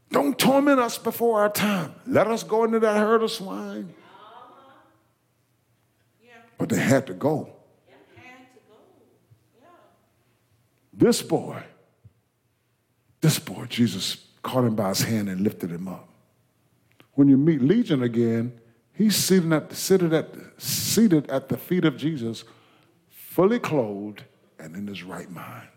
Don't 0.09 0.39
torment 0.39 0.79
us 0.79 0.97
before 0.97 1.41
our 1.41 1.49
time. 1.49 1.93
Let 2.07 2.27
us 2.27 2.43
go 2.43 2.63
into 2.63 2.79
that 2.79 2.95
herd 2.95 3.23
of 3.23 3.31
swine. 3.31 3.93
But 6.57 6.69
they 6.69 6.79
had 6.79 7.05
to 7.07 7.13
go. 7.13 7.49
This 10.93 11.21
boy, 11.21 11.61
this 13.19 13.37
boy, 13.37 13.65
Jesus 13.65 14.25
caught 14.41 14.63
him 14.63 14.75
by 14.75 14.89
his 14.89 15.01
hand 15.01 15.27
and 15.27 15.41
lifted 15.41 15.71
him 15.71 15.89
up. 15.89 16.07
When 17.15 17.27
you 17.27 17.35
meet 17.35 17.61
Legion 17.61 18.01
again, 18.01 18.61
he's 18.97 19.15
seated 19.15 19.51
at, 19.53 19.73
seated 19.73 20.13
at, 20.13 20.35
seated 20.57 21.29
at 21.29 21.49
the 21.49 21.57
feet 21.57 21.85
of 21.85 21.97
Jesus, 21.97 22.43
fully 23.09 23.59
clothed 23.59 24.23
and 24.57 24.75
in 24.75 24.87
his 24.87 25.03
right 25.03 25.29
mind. 25.29 25.67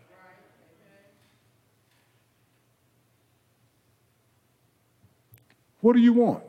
What 5.81 5.93
do 5.93 6.01
you 6.01 6.13
want? 6.13 6.43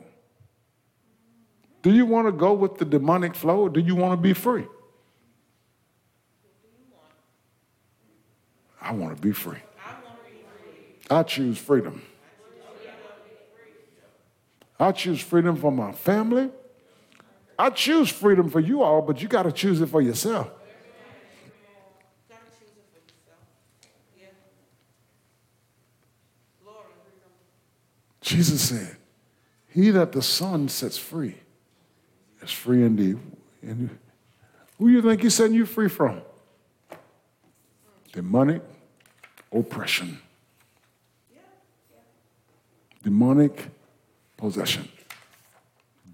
Do 1.83 1.93
you 1.93 2.05
want 2.05 2.27
to 2.27 2.33
go 2.33 2.53
with 2.53 2.79
the 2.79 2.85
demonic 2.85 3.35
flow 3.35 3.61
or 3.63 3.71
do 3.71 3.81
you 3.81 3.95
want 3.95 4.13
to 4.13 4.17
be 4.17 4.33
free? 4.35 4.67
I 8.81 8.93
want 8.93 9.15
to 9.15 9.23
be 9.23 9.33
free. 9.33 9.59
I 11.11 11.23
choose 11.23 11.59
freedom. 11.59 12.03
I 14.79 14.93
choose 14.93 15.21
freedom 15.21 15.57
for 15.57 15.71
my 15.71 15.93
family. 15.93 16.51
I 17.61 17.69
choose 17.69 18.09
freedom 18.09 18.49
for 18.49 18.59
you 18.59 18.83
all, 18.83 19.03
but 19.03 19.21
you 19.21 19.29
got 19.29 19.43
to 19.43 19.53
choose 19.53 19.83
it 19.83 19.89
for 19.89 20.01
yourself. 20.01 20.51
Jesus 28.23 28.63
said, 28.63 28.97
He 29.69 29.91
that 29.91 30.13
the 30.13 30.23
Son 30.23 30.71
sets 30.71 30.97
free 30.97 31.35
is 32.41 32.51
free 32.51 32.83
indeed. 32.83 33.19
And 33.61 33.99
who 34.79 34.89
you 34.89 35.03
think 35.03 35.21
He's 35.21 35.35
setting 35.35 35.55
you 35.55 35.67
free 35.67 35.89
from? 35.91 36.23
Demonic 38.13 38.63
oppression, 39.53 40.19
demonic 43.03 43.69
possession. 44.39 44.89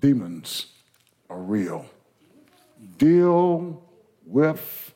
Demons 0.00 0.75
are 1.28 1.38
real. 1.38 1.86
Deal 2.98 3.82
with 4.24 4.94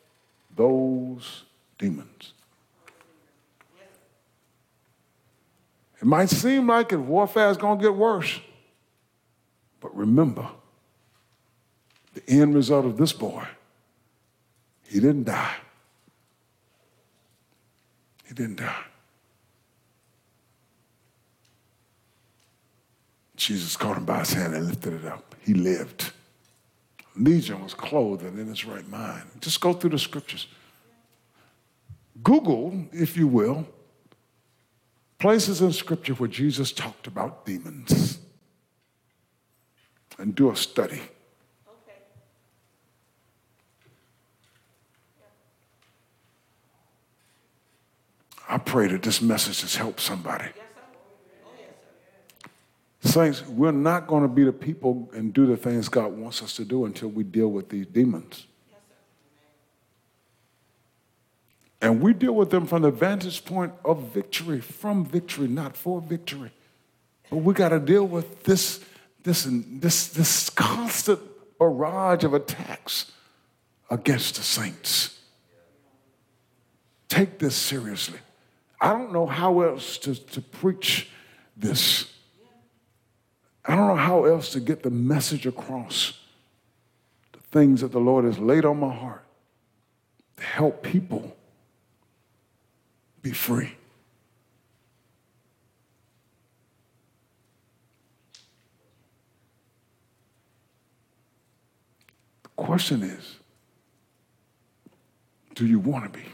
those 0.57 1.45
demons. 1.78 2.35
It 6.01 6.07
might 6.07 6.31
seem 6.31 6.66
like 6.66 6.93
it, 6.93 6.97
warfare 6.97 7.51
is 7.51 7.57
going 7.57 7.78
to 7.78 7.83
get 7.83 7.95
worse. 7.95 8.41
But 9.81 9.95
remember, 9.95 10.49
the 12.14 12.22
end 12.28 12.55
result 12.55 12.87
of 12.87 12.97
this 12.97 13.12
boy, 13.12 13.45
he 14.87 14.99
didn't 14.99 15.24
die. 15.24 15.57
He 18.26 18.35
didn't 18.35 18.57
die. 18.57 18.85
Jesus 23.37 23.76
caught 23.76 23.97
him 23.97 24.05
by 24.05 24.20
his 24.20 24.33
hand 24.33 24.55
and 24.55 24.68
lifted 24.68 24.93
it 24.93 25.05
up. 25.07 25.35
He 25.45 25.55
lived. 25.55 26.12
Legion 27.17 27.63
was 27.63 27.75
clothed 27.75 28.23
and 28.23 28.39
in 28.39 28.47
his 28.47 28.65
right 28.65 28.89
mind. 28.89 29.25
Just 29.41 29.61
go 29.61 29.73
through 29.73 29.91
the 29.91 29.99
scriptures. 29.99 30.47
Google, 32.23 32.87
if 32.93 33.17
you 33.17 33.27
will, 33.27 33.67
places 35.19 35.61
in 35.61 35.73
scripture 35.73 36.15
where 36.15 36.29
Jesus 36.29 36.73
talked 36.73 37.07
about 37.07 37.45
demons 37.45 38.19
and 40.19 40.35
do 40.35 40.51
a 40.51 40.57
study. 40.57 41.01
Okay. 41.69 41.99
I 48.49 48.59
pray 48.59 48.89
that 48.89 49.03
this 49.03 49.23
message 49.23 49.63
has 49.63 49.77
helped 49.77 50.01
somebody. 50.01 50.45
Yes, 50.45 50.55
sir. 50.55 50.81
Oh, 51.45 51.51
yes, 51.59 51.69
sir. 52.43 52.51
Saints, 53.03 53.47
we're 53.47 53.73
not 53.73 54.07
going 54.07 54.23
to 54.23 54.29
be 54.29 54.45
the 54.45 54.53
people 54.53 55.11
and 55.15 55.33
do 55.33 55.47
the 55.47 55.57
things 55.57 55.89
God 55.89 56.13
wants 56.13 56.43
us 56.43 56.55
to 56.57 56.65
do 56.65 56.85
until 56.85 57.09
we 57.09 57.25
deal 57.25 57.49
with 57.49 57.71
these 57.71 57.87
demons. 57.87 58.47
And 61.81 62.03
we 62.03 62.13
deal 62.13 62.35
with 62.35 62.51
them 62.51 62.67
from 62.67 62.83
the 62.83 62.91
vantage 62.91 63.45
point 63.45 63.73
of 63.87 64.13
victory, 64.13 64.61
from 64.61 65.07
victory, 65.07 65.49
not 65.49 65.79
for 65.79 66.03
victory. 66.03 66.53
But 67.31 67.39
we 67.39 67.55
got 67.55 67.71
to 67.71 67.81
deal 67.81 68.07
with 68.07 68.45
this, 68.45 68.85
this, 69.23 69.49
this, 69.49 70.09
this 70.09 70.51
constant 70.51 71.21
barrage 71.59 72.25
of 72.25 72.35
attacks 72.35 73.13
against 73.89 74.37
the 74.37 74.43
saints. 74.43 75.19
Take 77.09 77.39
this 77.39 77.57
seriously. 77.57 78.19
I 78.79 78.93
don't 78.93 79.13
know 79.13 79.27
how 79.27 79.61
else 79.61 79.97
to, 79.99 80.15
to 80.15 80.41
preach 80.43 81.09
this. 81.57 82.13
I 83.65 83.77
don't 83.77 83.89
know 83.89 83.97
how 83.97 84.25
else 84.25 84.53
to 84.53 84.61
get 84.61 84.83
the 84.83 84.91
message 84.91 85.47
across. 85.47 86.19
The 87.33 87.41
things 87.51 87.83
that 87.83 87.93
the 87.93 88.01
Lord 88.01 88.25
has 88.25 88.39
laid 88.39 88.65
on 88.65 88.81
my 88.81 88.93
heart 88.93 89.25
to 90.37 90.43
help 90.43 90.83
people 90.83 91.37
be 93.23 93.33
free. 93.33 93.73
The 102.43 102.49
question 102.57 103.03
is 103.03 103.37
do 105.55 105.67
you 105.67 105.79
want 105.79 106.11
to 106.11 106.19
be? 106.19 106.25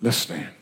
Let's 0.00 0.18
stand. 0.18 0.57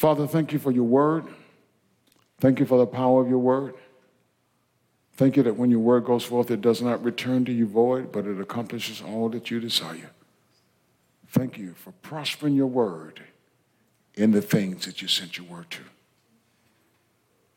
Father, 0.00 0.26
thank 0.26 0.54
you 0.54 0.58
for 0.58 0.70
your 0.70 0.84
word. 0.84 1.26
Thank 2.40 2.58
you 2.58 2.64
for 2.64 2.78
the 2.78 2.86
power 2.86 3.20
of 3.20 3.28
your 3.28 3.38
word. 3.38 3.74
Thank 5.16 5.36
you 5.36 5.42
that 5.42 5.58
when 5.58 5.70
your 5.70 5.80
word 5.80 6.06
goes 6.06 6.24
forth, 6.24 6.50
it 6.50 6.62
does 6.62 6.80
not 6.80 7.04
return 7.04 7.44
to 7.44 7.52
you 7.52 7.66
void, 7.66 8.10
but 8.10 8.24
it 8.24 8.40
accomplishes 8.40 9.02
all 9.02 9.28
that 9.28 9.50
you 9.50 9.60
desire. 9.60 10.10
Thank 11.28 11.58
you 11.58 11.74
for 11.74 11.92
prospering 12.00 12.54
your 12.54 12.68
word 12.68 13.20
in 14.14 14.30
the 14.30 14.40
things 14.40 14.86
that 14.86 15.02
you 15.02 15.08
sent 15.08 15.36
your 15.36 15.46
word 15.46 15.70
to. 15.72 15.82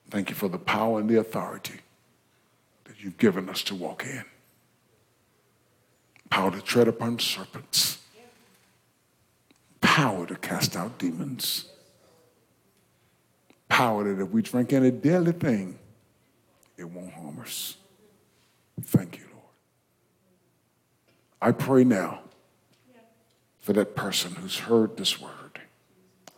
Thank 0.09 0.29
you 0.29 0.35
for 0.35 0.49
the 0.49 0.59
power 0.59 0.99
and 0.99 1.09
the 1.09 1.21
authority 1.21 1.79
that 2.83 3.01
you've 3.01 3.17
given 3.17 3.47
us 3.47 3.63
to 3.63 3.73
walk 3.73 4.03
in. 4.03 4.25
Power 6.29 6.51
to 6.51 6.59
tread 6.59 6.89
upon 6.89 7.19
serpents, 7.19 7.99
power 9.79 10.25
to 10.25 10.35
cast 10.35 10.75
out 10.75 10.97
demons 10.97 11.69
power 13.74 14.03
that 14.03 14.21
if 14.21 14.30
we 14.30 14.43
drink 14.43 14.71
any 14.71 14.91
deadly 14.91 15.32
thing, 15.32 15.80
it 16.78 16.84
won't 16.84 17.11
harm 17.11 17.39
us. 17.39 17.76
Thank 18.80 19.17
you, 19.17 19.26
Lord. 19.32 19.45
I 21.41 21.51
pray 21.53 21.84
now 21.84 22.19
for 23.57 23.74
that 23.74 23.95
person 23.95 24.36
who's 24.36 24.59
heard 24.59 24.95
this 24.95 25.19
word, 25.19 25.59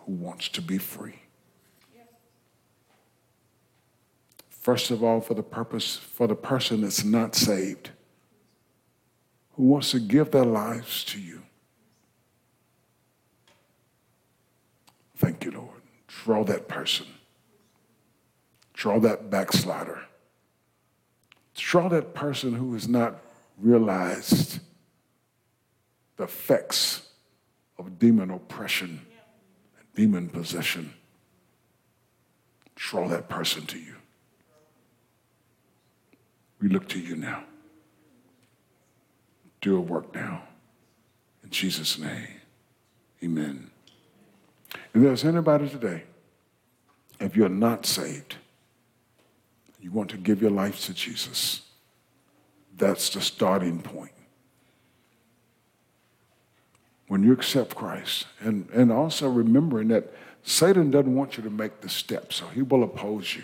who 0.05 0.13
wants 0.13 0.47
to 0.47 0.61
be 0.61 0.77
free. 0.77 1.19
First 4.49 4.89
of 4.89 5.03
all, 5.03 5.19
for 5.19 5.33
the 5.33 5.43
purpose, 5.43 5.97
for 5.97 6.27
the 6.27 6.35
person 6.35 6.81
that's 6.81 7.03
not 7.03 7.35
saved, 7.35 7.89
who 9.57 9.63
wants 9.63 9.91
to 9.91 9.99
give 9.99 10.31
their 10.31 10.45
lives 10.45 11.03
to 11.03 11.19
you. 11.19 11.41
Thank 15.17 15.43
you, 15.43 15.51
Lord. 15.51 15.81
Draw 16.07 16.45
that 16.45 16.69
person. 16.69 17.07
Draw 18.75 18.99
that 18.99 19.29
backslider. 19.29 20.01
Draw 21.55 21.87
that 21.89 22.13
person 22.13 22.53
who 22.53 22.73
has 22.73 22.87
not 22.87 23.21
realized 23.57 24.59
the 26.17 26.25
effects 26.25 27.09
of 27.79 27.97
demon 27.97 28.29
oppression 28.29 29.05
and 29.79 29.93
demon 29.95 30.27
possession. 30.27 30.93
Draw 32.75 33.07
that 33.07 33.29
person 33.29 33.65
to 33.67 33.79
you. 33.79 33.95
We 36.61 36.67
look 36.67 36.89
to 36.89 36.99
you 36.99 37.15
now. 37.15 37.43
Do 39.61 39.77
a 39.77 39.81
work 39.81 40.13
now. 40.13 40.43
In 41.43 41.49
Jesus' 41.49 41.97
name, 41.97 42.27
amen. 43.23 43.71
If 44.93 45.01
there's 45.01 45.23
anybody 45.23 45.69
today, 45.69 46.03
if 47.21 47.37
you're 47.37 47.47
not 47.49 47.85
saved, 47.85 48.35
you 49.85 49.91
want 49.91 50.09
to 50.09 50.17
give 50.17 50.41
your 50.41 50.49
life 50.49 50.83
to 50.83 50.95
Jesus, 50.95 51.61
that's 52.75 53.11
the 53.11 53.21
starting 53.21 53.79
point. 53.79 54.11
When 57.07 57.21
you 57.21 57.31
accept 57.31 57.75
Christ, 57.75 58.25
and, 58.39 58.67
and 58.73 58.91
also 58.91 59.29
remembering 59.29 59.89
that 59.89 60.11
Satan 60.41 60.89
doesn't 60.89 61.13
want 61.13 61.37
you 61.37 61.43
to 61.43 61.51
make 61.51 61.81
the 61.81 61.89
step, 61.89 62.33
so 62.33 62.47
he 62.47 62.63
will 62.63 62.81
oppose 62.81 63.35
you. 63.35 63.43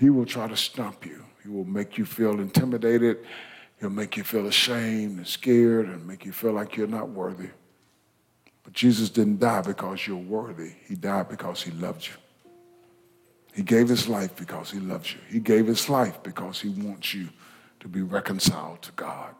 He 0.00 0.10
will 0.10 0.26
try 0.26 0.48
to 0.48 0.56
stump 0.56 1.06
you. 1.06 1.24
He 1.44 1.48
will 1.48 1.64
make 1.64 1.96
you 1.96 2.04
feel 2.04 2.40
intimidated. 2.40 3.18
He'll 3.78 3.90
make 3.90 4.16
you 4.16 4.24
feel 4.24 4.48
ashamed 4.48 5.18
and 5.18 5.26
scared 5.26 5.86
and 5.86 6.04
make 6.04 6.24
you 6.24 6.32
feel 6.32 6.52
like 6.52 6.76
you're 6.76 6.88
not 6.88 7.10
worthy. 7.10 7.50
But 8.64 8.72
Jesus 8.72 9.08
didn't 9.08 9.38
die 9.38 9.62
because 9.62 10.04
you're 10.04 10.16
worthy. 10.16 10.72
He 10.88 10.96
died 10.96 11.28
because 11.28 11.62
he 11.62 11.70
loved 11.70 12.08
you. 12.08 12.14
He 13.52 13.62
gave 13.62 13.88
his 13.88 14.08
life 14.08 14.34
because 14.34 14.70
he 14.70 14.80
loves 14.80 15.12
you. 15.12 15.20
He 15.28 15.38
gave 15.38 15.66
his 15.66 15.88
life 15.88 16.22
because 16.22 16.60
he 16.60 16.70
wants 16.70 17.12
you 17.12 17.28
to 17.80 17.88
be 17.88 18.00
reconciled 18.00 18.80
to 18.82 18.92
God. 18.92 19.34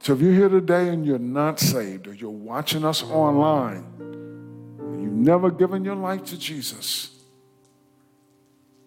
So 0.00 0.12
if 0.12 0.20
you're 0.20 0.32
here 0.32 0.48
today 0.48 0.88
and 0.88 1.06
you're 1.06 1.18
not 1.18 1.60
saved 1.60 2.06
or 2.06 2.14
you're 2.14 2.30
watching 2.30 2.84
us 2.84 3.02
online 3.02 3.84
and 3.98 5.02
you've 5.02 5.12
never 5.12 5.50
given 5.50 5.84
your 5.84 5.94
life 5.94 6.24
to 6.26 6.38
Jesus, 6.38 7.10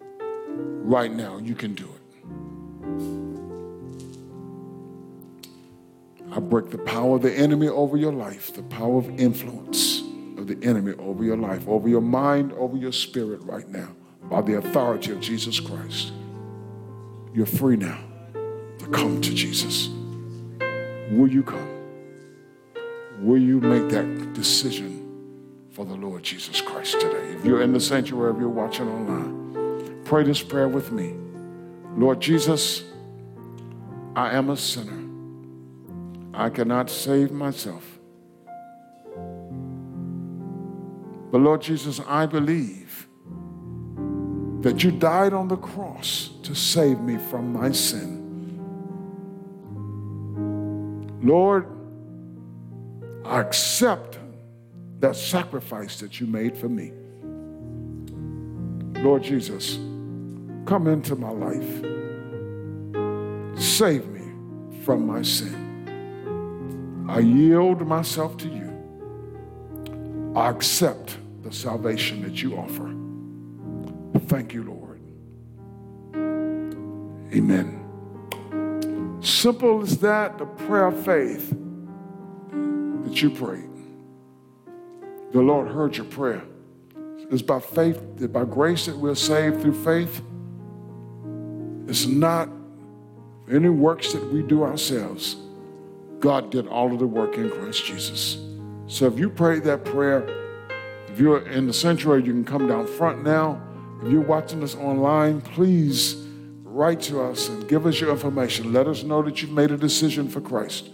right 0.00 1.12
now, 1.12 1.38
you 1.38 1.54
can 1.54 1.74
do 1.74 1.84
it. 1.84 2.00
I 6.32 6.40
break 6.40 6.70
the 6.70 6.78
power 6.78 7.16
of 7.16 7.22
the 7.22 7.32
enemy 7.32 7.68
over 7.68 7.96
your 7.96 8.12
life, 8.12 8.54
the 8.54 8.62
power 8.62 8.98
of 8.98 9.08
influence 9.18 9.99
the 10.54 10.66
enemy 10.66 10.94
over 10.98 11.24
your 11.24 11.36
life, 11.36 11.66
over 11.68 11.88
your 11.88 12.00
mind, 12.00 12.52
over 12.54 12.76
your 12.76 12.92
spirit 12.92 13.40
right 13.42 13.68
now, 13.68 13.94
by 14.24 14.40
the 14.40 14.58
authority 14.58 15.12
of 15.12 15.20
Jesus 15.20 15.60
Christ. 15.60 16.12
You're 17.34 17.46
free 17.46 17.76
now 17.76 18.00
to 18.78 18.86
come 18.88 19.20
to 19.20 19.34
Jesus. 19.34 19.88
Will 21.10 21.28
you 21.28 21.42
come? 21.42 21.68
Will 23.20 23.38
you 23.38 23.60
make 23.60 23.88
that 23.90 24.32
decision 24.32 25.68
for 25.70 25.84
the 25.84 25.94
Lord 25.94 26.22
Jesus 26.22 26.60
Christ 26.60 27.00
today? 27.00 27.34
If 27.34 27.44
you're 27.44 27.62
in 27.62 27.72
the 27.72 27.80
sanctuary, 27.80 28.32
if 28.32 28.40
you're 28.40 28.48
watching 28.48 28.88
online, 28.88 29.40
Pray 30.10 30.24
this 30.24 30.42
prayer 30.42 30.66
with 30.66 30.90
me. 30.90 31.14
Lord 31.96 32.18
Jesus, 32.18 32.82
I 34.16 34.34
am 34.34 34.50
a 34.50 34.56
sinner. 34.56 35.08
I 36.34 36.50
cannot 36.50 36.90
save 36.90 37.30
myself. 37.30 37.99
But 41.30 41.40
Lord 41.40 41.62
Jesus, 41.62 42.00
I 42.06 42.26
believe 42.26 43.08
that 44.60 44.82
you 44.84 44.90
died 44.90 45.32
on 45.32 45.48
the 45.48 45.56
cross 45.56 46.30
to 46.42 46.54
save 46.54 47.00
me 47.00 47.16
from 47.16 47.52
my 47.52 47.72
sin. 47.72 48.18
Lord, 51.22 51.66
I 53.24 53.40
accept 53.40 54.18
that 55.00 55.16
sacrifice 55.16 56.00
that 56.00 56.20
you 56.20 56.26
made 56.26 56.56
for 56.56 56.68
me. 56.68 56.92
Lord 59.02 59.22
Jesus, 59.22 59.78
Come 60.70 60.86
into 60.86 61.16
my 61.16 61.30
life. 61.30 61.84
Save 63.60 64.06
me 64.06 64.22
from 64.84 65.04
my 65.06 65.22
sin. 65.22 67.06
I 67.08 67.18
yield 67.18 67.84
myself 67.86 68.36
to 68.36 68.48
you. 68.48 68.69
I 70.34 70.50
accept 70.50 71.18
the 71.42 71.52
salvation 71.52 72.22
that 72.22 72.42
you 72.42 72.56
offer. 72.56 72.94
Thank 74.26 74.54
you, 74.54 74.62
Lord. 74.64 75.00
Amen. 77.34 77.76
Simple 79.22 79.82
as 79.82 79.98
that, 79.98 80.38
the 80.38 80.46
prayer 80.46 80.86
of 80.86 81.04
faith 81.04 81.50
that 81.50 83.22
you 83.22 83.30
prayed. 83.30 83.68
The 85.32 85.40
Lord 85.40 85.68
heard 85.68 85.96
your 85.96 86.06
prayer. 86.06 86.42
It's 87.30 87.42
by 87.42 87.60
faith, 87.60 88.00
by 88.32 88.44
grace 88.44 88.86
that 88.86 88.96
we're 88.96 89.14
saved 89.14 89.60
through 89.62 89.84
faith. 89.84 90.22
It's 91.88 92.06
not 92.06 92.48
any 93.50 93.68
works 93.68 94.12
that 94.12 94.32
we 94.32 94.42
do 94.42 94.62
ourselves. 94.62 95.36
God 96.18 96.50
did 96.50 96.66
all 96.66 96.92
of 96.92 96.98
the 96.98 97.06
work 97.06 97.36
in 97.36 97.50
Christ 97.50 97.84
Jesus. 97.84 98.36
So 98.90 99.06
if 99.06 99.20
you 99.20 99.30
prayed 99.30 99.62
that 99.64 99.84
prayer, 99.84 100.26
if 101.06 101.20
you're 101.20 101.46
in 101.46 101.68
the 101.68 101.72
sanctuary, 101.72 102.24
you 102.24 102.32
can 102.32 102.44
come 102.44 102.66
down 102.66 102.88
front 102.88 103.22
now. 103.22 103.62
If 104.02 104.10
you're 104.10 104.20
watching 104.20 104.64
us 104.64 104.74
online, 104.74 105.40
please 105.40 106.16
write 106.64 107.00
to 107.02 107.20
us 107.20 107.48
and 107.48 107.68
give 107.68 107.86
us 107.86 108.00
your 108.00 108.10
information. 108.10 108.72
Let 108.72 108.88
us 108.88 109.04
know 109.04 109.22
that 109.22 109.40
you've 109.40 109.52
made 109.52 109.70
a 109.70 109.76
decision 109.76 110.28
for 110.28 110.40
Christ. 110.40 110.90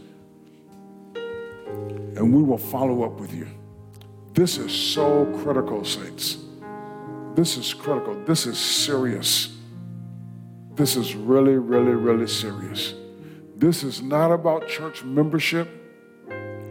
And 1.15 2.35
we 2.35 2.43
will 2.43 2.59
follow 2.59 3.03
up 3.03 3.19
with 3.19 3.33
you. 3.33 3.49
This 4.35 4.59
is 4.59 4.75
so 4.75 5.25
critical, 5.43 5.83
saints. 5.83 6.37
This 7.35 7.57
is 7.57 7.73
critical. 7.73 8.23
This 8.27 8.45
is 8.45 8.59
serious. 8.59 9.57
This 10.75 10.97
is 10.97 11.15
really, 11.15 11.57
really, 11.57 11.95
really 11.95 12.29
serious. 12.29 12.93
This 13.57 13.83
is 13.83 14.03
not 14.03 14.33
about 14.33 14.69
church 14.69 15.03
membership. 15.03 15.71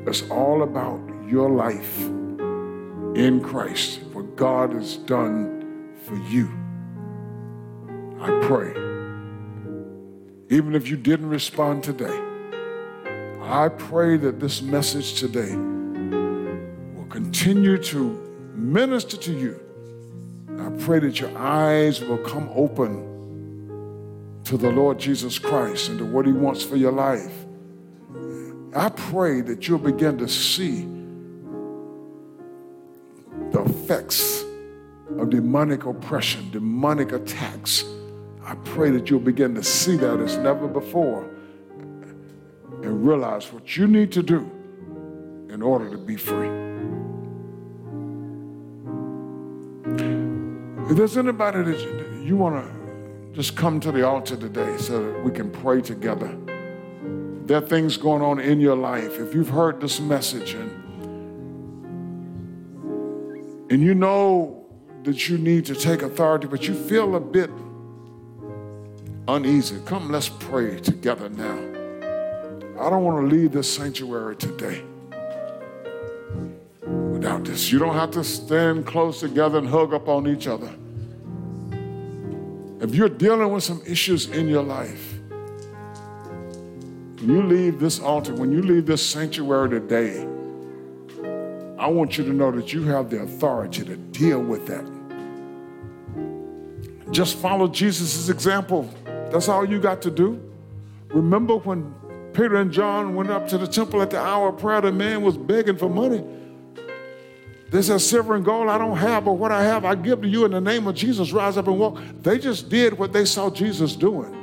It's 0.05 0.21
all 0.29 0.61
about 0.61 1.14
your 1.27 1.49
life 1.49 1.99
in 3.15 3.41
Christ, 3.43 4.01
what 4.13 4.35
God 4.35 4.73
has 4.73 4.97
done 4.97 5.95
for 6.03 6.15
you. 6.29 6.49
I 8.19 8.29
pray. 8.47 8.71
Even 10.49 10.75
if 10.75 10.87
you 10.87 10.97
didn't 10.97 11.29
respond 11.29 11.83
today, 11.83 12.19
I 13.41 13.69
pray 13.69 14.17
that 14.17 14.39
this 14.39 14.61
message 14.61 15.19
today 15.19 15.55
will 15.55 17.07
continue 17.09 17.77
to 17.77 18.51
minister 18.55 19.17
to 19.17 19.31
you. 19.31 19.59
I 20.59 20.69
pray 20.83 20.99
that 20.99 21.19
your 21.19 21.35
eyes 21.37 22.01
will 22.01 22.17
come 22.19 22.49
open 22.53 23.15
to 24.45 24.57
the 24.57 24.69
Lord 24.69 24.99
Jesus 24.99 25.39
Christ 25.39 25.89
and 25.89 25.97
to 25.99 26.05
what 26.05 26.25
He 26.25 26.31
wants 26.31 26.63
for 26.63 26.75
your 26.75 26.91
life, 26.91 27.33
I 28.75 28.89
pray 28.89 29.41
that 29.41 29.67
you'll 29.67 29.79
begin 29.79 30.17
to 30.19 30.27
see 30.27 30.83
the 33.51 33.63
effects 33.63 34.43
of 35.17 35.29
demonic 35.29 35.85
oppression, 35.85 36.49
demonic 36.51 37.11
attacks. 37.11 37.85
I 38.43 38.55
pray 38.55 38.91
that 38.91 39.09
you'll 39.09 39.19
begin 39.19 39.55
to 39.55 39.63
see 39.63 39.97
that 39.97 40.19
as 40.19 40.37
never 40.37 40.67
before 40.67 41.23
and 42.83 43.07
realize 43.07 43.51
what 43.51 43.75
you 43.77 43.87
need 43.87 44.11
to 44.11 44.21
do 44.21 44.49
in 45.49 45.61
order 45.61 45.89
to 45.89 45.97
be 45.97 46.15
free. 46.15 46.49
If 50.89 50.97
there's 50.97 51.17
anybody 51.17 51.63
that 51.63 52.21
you 52.23 52.37
want 52.37 52.63
to 52.63 52.85
just 53.35 53.57
come 53.57 53.79
to 53.81 53.91
the 53.91 54.07
altar 54.07 54.37
today 54.37 54.77
so 54.77 55.03
that 55.03 55.23
we 55.23 55.29
can 55.29 55.51
pray 55.51 55.81
together. 55.81 56.33
There 57.45 57.57
are 57.57 57.61
things 57.61 57.97
going 57.97 58.21
on 58.21 58.39
in 58.39 58.61
your 58.61 58.77
life. 58.77 59.19
If 59.19 59.35
you've 59.35 59.49
heard 59.49 59.81
this 59.81 59.99
message 59.99 60.53
and, 60.53 60.71
and 63.75 63.83
you 63.83 63.93
know 63.93 64.65
that 65.03 65.27
you 65.27 65.37
need 65.37 65.65
to 65.65 65.75
take 65.75 66.01
authority, 66.01 66.47
but 66.47 66.65
you 66.65 66.73
feel 66.73 67.17
a 67.17 67.19
bit 67.19 67.49
uneasy, 69.27 69.77
come, 69.85 70.09
let's 70.09 70.29
pray 70.29 70.79
together 70.79 71.27
now. 71.27 71.57
I 72.79 72.89
don't 72.89 73.03
want 73.03 73.29
to 73.29 73.35
leave 73.35 73.51
this 73.51 73.69
sanctuary 73.69 74.37
today 74.37 74.81
without 76.85 77.43
this. 77.43 77.69
You 77.69 77.79
don't 77.79 77.95
have 77.95 78.11
to 78.11 78.23
stand 78.23 78.85
close 78.85 79.19
together 79.19 79.57
and 79.57 79.67
hug 79.67 79.93
up 79.93 80.07
on 80.07 80.25
each 80.25 80.47
other. 80.47 80.73
If 82.79 82.95
you're 82.95 83.09
dealing 83.09 83.51
with 83.51 83.65
some 83.65 83.81
issues 83.85 84.27
in 84.27 84.47
your 84.47 84.63
life, 84.63 85.15
when 87.19 87.27
you 87.27 87.43
leave 87.43 87.81
this 87.81 87.99
altar, 87.99 88.33
when 88.35 88.53
you 88.53 88.61
leave 88.61 88.85
this 88.85 89.05
sanctuary 89.05 89.69
today, 89.69 90.25
I 91.77 91.87
want 91.87 92.17
you 92.17 92.23
to 92.23 92.33
know 92.33 92.51
that 92.51 92.71
you 92.71 92.83
have 92.83 93.09
the 93.09 93.21
authority 93.21 93.83
to 93.83 93.97
deal 93.97 94.41
with 94.41 94.65
that. 94.67 94.85
Just 97.11 97.37
follow 97.37 97.67
Jesus' 97.67 98.29
example. 98.29 98.89
That's 99.31 99.49
all 99.49 99.69
you 99.69 99.79
got 99.79 100.01
to 100.03 100.11
do. 100.11 100.41
Remember 101.09 101.57
when 101.57 101.93
Peter 102.33 102.55
and 102.55 102.71
John 102.71 103.15
went 103.15 103.29
up 103.29 103.47
to 103.49 103.57
the 103.57 103.67
temple 103.67 104.01
at 104.01 104.09
the 104.09 104.19
hour 104.19 104.49
of 104.49 104.57
prayer, 104.57 104.81
the 104.81 104.91
man 104.91 105.21
was 105.21 105.37
begging 105.37 105.77
for 105.77 105.89
money. 105.89 106.23
They 107.71 107.81
said, 107.81 107.99
Silver 107.99 108.35
and 108.35 108.45
gold 108.45 108.69
I 108.69 108.77
don't 108.77 108.97
have, 108.97 109.25
but 109.25 109.33
what 109.33 109.51
I 109.51 109.63
have 109.63 109.83
I 109.85 109.95
give 109.95 110.21
to 110.21 110.27
you 110.27 110.45
in 110.45 110.51
the 110.51 110.61
name 110.61 110.87
of 110.87 110.95
Jesus. 110.95 111.31
Rise 111.31 111.57
up 111.57 111.67
and 111.67 111.77
walk. 111.77 111.99
They 112.21 112.37
just 112.37 112.69
did 112.69 112.97
what 112.97 113.11
they 113.11 113.25
saw 113.25 113.49
Jesus 113.49 113.95
doing. 113.95 114.33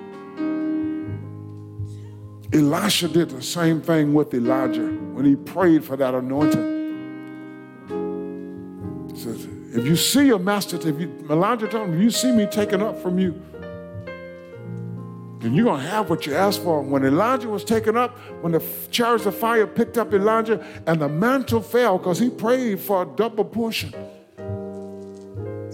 Elisha 2.53 3.09
did 3.09 3.31
the 3.31 3.41
same 3.41 3.81
thing 3.81 4.13
with 4.13 4.35
Elijah 4.35 4.87
when 4.87 5.25
he 5.25 5.37
prayed 5.37 5.85
for 5.85 5.97
that 5.97 6.15
anointing. 6.15 6.82
If 9.75 9.87
you 9.87 9.97
see 9.97 10.27
your 10.27 10.39
master, 10.39 10.77
if 10.77 11.01
you, 11.01 11.27
Elijah 11.31 11.67
told 11.67 11.89
him, 11.89 11.95
if 11.95 12.03
you 12.03 12.11
see 12.11 12.31
me 12.31 12.45
taken 12.45 12.83
up 12.83 13.01
from 13.01 13.19
you, 13.19 13.41
then 15.41 15.55
you're 15.55 15.65
going 15.65 15.81
to 15.81 15.89
have 15.89 16.11
what 16.11 16.27
you 16.27 16.35
asked 16.35 16.63
for. 16.63 16.83
When 16.83 17.05
Elijah 17.05 17.49
was 17.49 17.65
taken 17.65 17.97
up, 17.97 18.17
when 18.43 18.53
the 18.53 18.63
chariots 18.91 19.25
of 19.25 19.35
fire 19.35 19.67
picked 19.67 19.97
up 19.97 20.13
Elijah 20.13 20.65
and 20.87 21.01
the 21.01 21.09
mantle 21.09 21.63
fell 21.63 21.97
because 21.97 22.19
he 22.19 22.29
prayed 22.29 22.81
for 22.81 23.03
a 23.03 23.07
double 23.17 23.47
portion, 23.47 23.95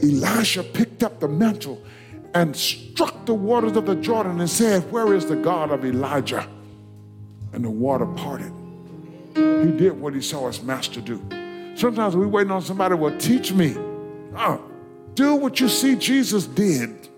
Elisha 0.00 0.62
picked 0.62 1.02
up 1.02 1.18
the 1.18 1.26
mantle 1.26 1.82
and 2.34 2.54
struck 2.54 3.26
the 3.26 3.34
waters 3.34 3.76
of 3.76 3.84
the 3.84 3.96
Jordan 3.96 4.38
and 4.38 4.48
said, 4.48 4.90
Where 4.92 5.12
is 5.12 5.26
the 5.26 5.36
God 5.36 5.72
of 5.72 5.84
Elijah? 5.84 6.48
And 7.52 7.64
the 7.64 7.70
water 7.70 8.06
parted. 8.06 8.52
He 9.34 9.72
did 9.76 10.00
what 10.00 10.14
he 10.14 10.22
saw 10.22 10.46
his 10.46 10.62
master 10.62 11.00
do. 11.00 11.20
Sometimes 11.74 12.14
we 12.14 12.26
waiting 12.26 12.52
on 12.52 12.62
somebody 12.62 12.94
will 12.94 13.16
teach 13.18 13.52
me. 13.52 13.76
Oh, 14.40 14.62
do 15.14 15.34
what 15.34 15.58
you 15.58 15.68
see 15.68 15.96
Jesus 15.96 16.46
did. 16.46 17.08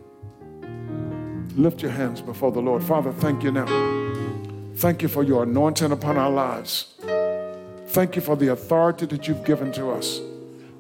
Lift 1.54 1.82
your 1.82 1.90
hands 1.90 2.22
before 2.22 2.50
the 2.50 2.60
Lord. 2.60 2.82
Father, 2.82 3.12
thank 3.12 3.42
you 3.42 3.52
now. 3.52 3.66
Thank 4.76 5.02
you 5.02 5.08
for 5.08 5.22
your 5.22 5.42
anointing 5.42 5.92
upon 5.92 6.16
our 6.16 6.30
lives. 6.30 6.94
Thank 7.88 8.16
you 8.16 8.22
for 8.22 8.36
the 8.36 8.48
authority 8.48 9.04
that 9.06 9.28
you've 9.28 9.44
given 9.44 9.70
to 9.72 9.90
us. 9.90 10.20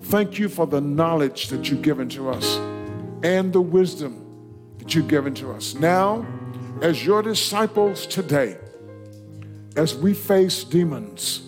Thank 0.04 0.38
you 0.38 0.48
for 0.48 0.66
the 0.66 0.80
knowledge 0.80 1.48
that 1.48 1.68
you've 1.68 1.82
given 1.82 2.08
to 2.10 2.30
us 2.30 2.56
and 3.22 3.52
the 3.52 3.60
wisdom 3.60 4.74
that 4.78 4.94
you've 4.94 5.08
given 5.08 5.34
to 5.34 5.52
us. 5.52 5.74
Now, 5.74 6.26
as 6.80 7.04
your 7.04 7.20
disciples 7.22 8.06
today, 8.06 8.56
as 9.76 9.94
we 9.94 10.14
face 10.14 10.64
demons, 10.64 11.42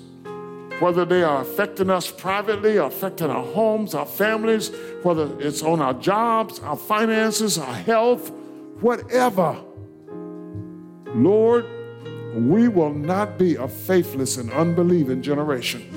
whether 0.82 1.04
they 1.04 1.22
are 1.22 1.42
affecting 1.42 1.88
us 1.88 2.10
privately, 2.10 2.76
affecting 2.76 3.30
our 3.30 3.44
homes, 3.44 3.94
our 3.94 4.04
families, 4.04 4.72
whether 5.04 5.30
it's 5.38 5.62
on 5.62 5.80
our 5.80 5.94
jobs, 5.94 6.58
our 6.58 6.76
finances, 6.76 7.56
our 7.56 7.72
health, 7.72 8.32
whatever. 8.80 9.56
Lord, 11.14 11.64
we 12.34 12.66
will 12.66 12.92
not 12.92 13.38
be 13.38 13.54
a 13.54 13.68
faithless 13.68 14.38
and 14.38 14.50
unbelieving 14.50 15.22
generation. 15.22 15.88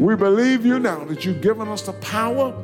We 0.00 0.16
believe 0.16 0.64
you 0.64 0.78
now 0.78 1.04
that 1.04 1.26
you've 1.26 1.42
given 1.42 1.68
us 1.68 1.82
the 1.82 1.92
power 1.92 2.54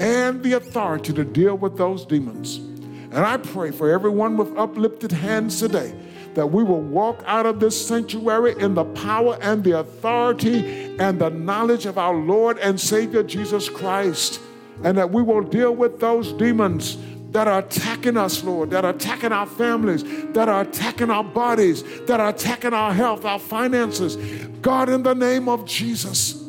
and 0.00 0.42
the 0.42 0.54
authority 0.54 1.12
to 1.12 1.24
deal 1.24 1.58
with 1.58 1.76
those 1.76 2.06
demons. 2.06 2.56
And 2.56 3.18
I 3.18 3.36
pray 3.36 3.70
for 3.70 3.90
everyone 3.90 4.38
with 4.38 4.56
uplifted 4.56 5.12
hands 5.12 5.60
today 5.60 5.92
that 6.36 6.46
we 6.46 6.62
will 6.62 6.82
walk 6.82 7.22
out 7.26 7.46
of 7.46 7.60
this 7.60 7.88
sanctuary 7.88 8.54
in 8.60 8.74
the 8.74 8.84
power 8.84 9.38
and 9.40 9.64
the 9.64 9.78
authority 9.78 10.94
and 10.98 11.18
the 11.18 11.30
knowledge 11.30 11.86
of 11.86 11.96
our 11.96 12.14
Lord 12.14 12.58
and 12.58 12.78
Savior 12.78 13.22
Jesus 13.22 13.70
Christ, 13.70 14.38
and 14.84 14.98
that 14.98 15.10
we 15.10 15.22
will 15.22 15.40
deal 15.40 15.74
with 15.74 15.98
those 15.98 16.34
demons 16.34 16.98
that 17.32 17.48
are 17.48 17.60
attacking 17.60 18.18
us, 18.18 18.44
Lord, 18.44 18.68
that 18.70 18.84
are 18.84 18.90
attacking 18.90 19.32
our 19.32 19.46
families, 19.46 20.04
that 20.34 20.46
are 20.50 20.60
attacking 20.60 21.10
our 21.10 21.24
bodies, 21.24 21.82
that 22.06 22.20
are 22.20 22.28
attacking 22.28 22.74
our 22.74 22.92
health, 22.92 23.24
our 23.24 23.38
finances. 23.38 24.16
God, 24.60 24.90
in 24.90 25.02
the 25.02 25.14
name 25.14 25.48
of 25.48 25.64
Jesus, 25.64 26.44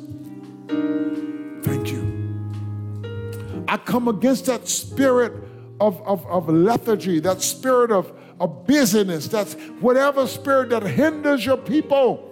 thank 0.68 1.91
you. 1.93 2.03
I 3.69 3.77
come 3.77 4.09
against 4.09 4.47
that 4.47 4.68
spirit 4.68 5.31
of, 5.80 6.01
of, 6.01 6.26
of 6.27 6.49
lethargy, 6.49 7.22
that 7.22 7.41
spirit 7.41 7.91
of, 7.91 8.11
of 8.39 8.68
busyness, 8.68 9.27
that's 9.27 9.53
whatever 9.80 10.27
spirit 10.27 10.69
that 10.69 10.84
hinders 10.84 11.45
your 11.45 11.57
people 11.57 12.27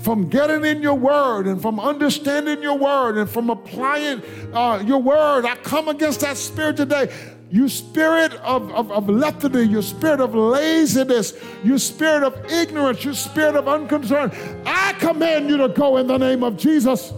from 0.00 0.28
getting 0.28 0.64
in 0.64 0.80
your 0.80 0.94
word 0.94 1.46
and 1.46 1.60
from 1.60 1.80
understanding 1.80 2.62
your 2.62 2.78
word 2.78 3.18
and 3.18 3.28
from 3.28 3.50
applying 3.50 4.22
uh, 4.54 4.82
your 4.86 5.02
word. 5.02 5.44
I 5.44 5.56
come 5.56 5.88
against 5.88 6.20
that 6.20 6.36
spirit 6.36 6.76
today. 6.76 7.12
You 7.50 7.68
spirit 7.68 8.34
of, 8.34 8.70
of, 8.72 8.92
of 8.92 9.08
lethargy, 9.08 9.66
you 9.66 9.80
spirit 9.80 10.20
of 10.20 10.34
laziness, 10.34 11.32
you 11.64 11.78
spirit 11.78 12.22
of 12.22 12.44
ignorance, 12.50 13.04
you 13.04 13.14
spirit 13.14 13.56
of 13.56 13.68
unconcern. 13.68 14.32
I 14.66 14.92
command 14.94 15.48
you 15.48 15.56
to 15.56 15.68
go 15.68 15.96
in 15.96 16.06
the 16.06 16.18
name 16.18 16.42
of 16.42 16.58
Jesus. 16.58 17.12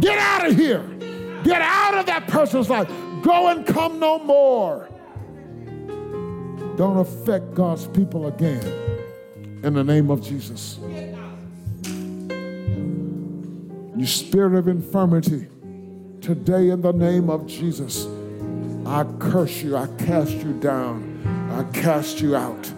Get 0.00 0.18
out 0.18 0.48
of 0.48 0.56
here. 0.56 0.82
Get 1.44 1.60
out 1.60 1.94
of 1.94 2.06
that 2.06 2.26
person's 2.26 2.70
life. 2.70 2.88
Go 3.22 3.48
and 3.48 3.66
come 3.66 3.98
no 3.98 4.18
more. 4.18 4.88
Don't 6.76 6.98
affect 6.98 7.54
God's 7.54 7.86
people 7.88 8.26
again. 8.26 8.60
In 9.62 9.72
the 9.72 9.82
name 9.82 10.10
of 10.10 10.22
Jesus. 10.22 10.78
You 13.96 14.04
spirit 14.04 14.58
of 14.58 14.68
infirmity, 14.68 15.48
today 16.20 16.68
in 16.68 16.82
the 16.82 16.92
name 16.92 17.30
of 17.30 17.46
Jesus, 17.46 18.06
I 18.84 19.04
curse 19.18 19.62
you, 19.62 19.74
I 19.74 19.86
cast 19.98 20.32
you 20.32 20.52
down, 20.52 21.18
I 21.50 21.64
cast 21.72 22.20
you 22.20 22.36
out 22.36 22.70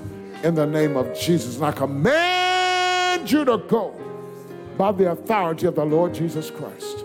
in 0.45 0.55
the 0.55 0.66
name 0.66 0.97
of 0.97 1.19
Jesus. 1.19 1.57
And 1.57 1.65
I 1.65 1.73
command 1.73 3.31
you 3.31 3.45
to 3.45 3.59
go 3.59 3.97
by 4.79 4.93
the 4.93 5.11
authority 5.11 5.66
of 5.66 5.75
the 5.75 5.85
Lord 5.85 6.15
Jesus 6.15 6.53
Christ. 6.53 7.05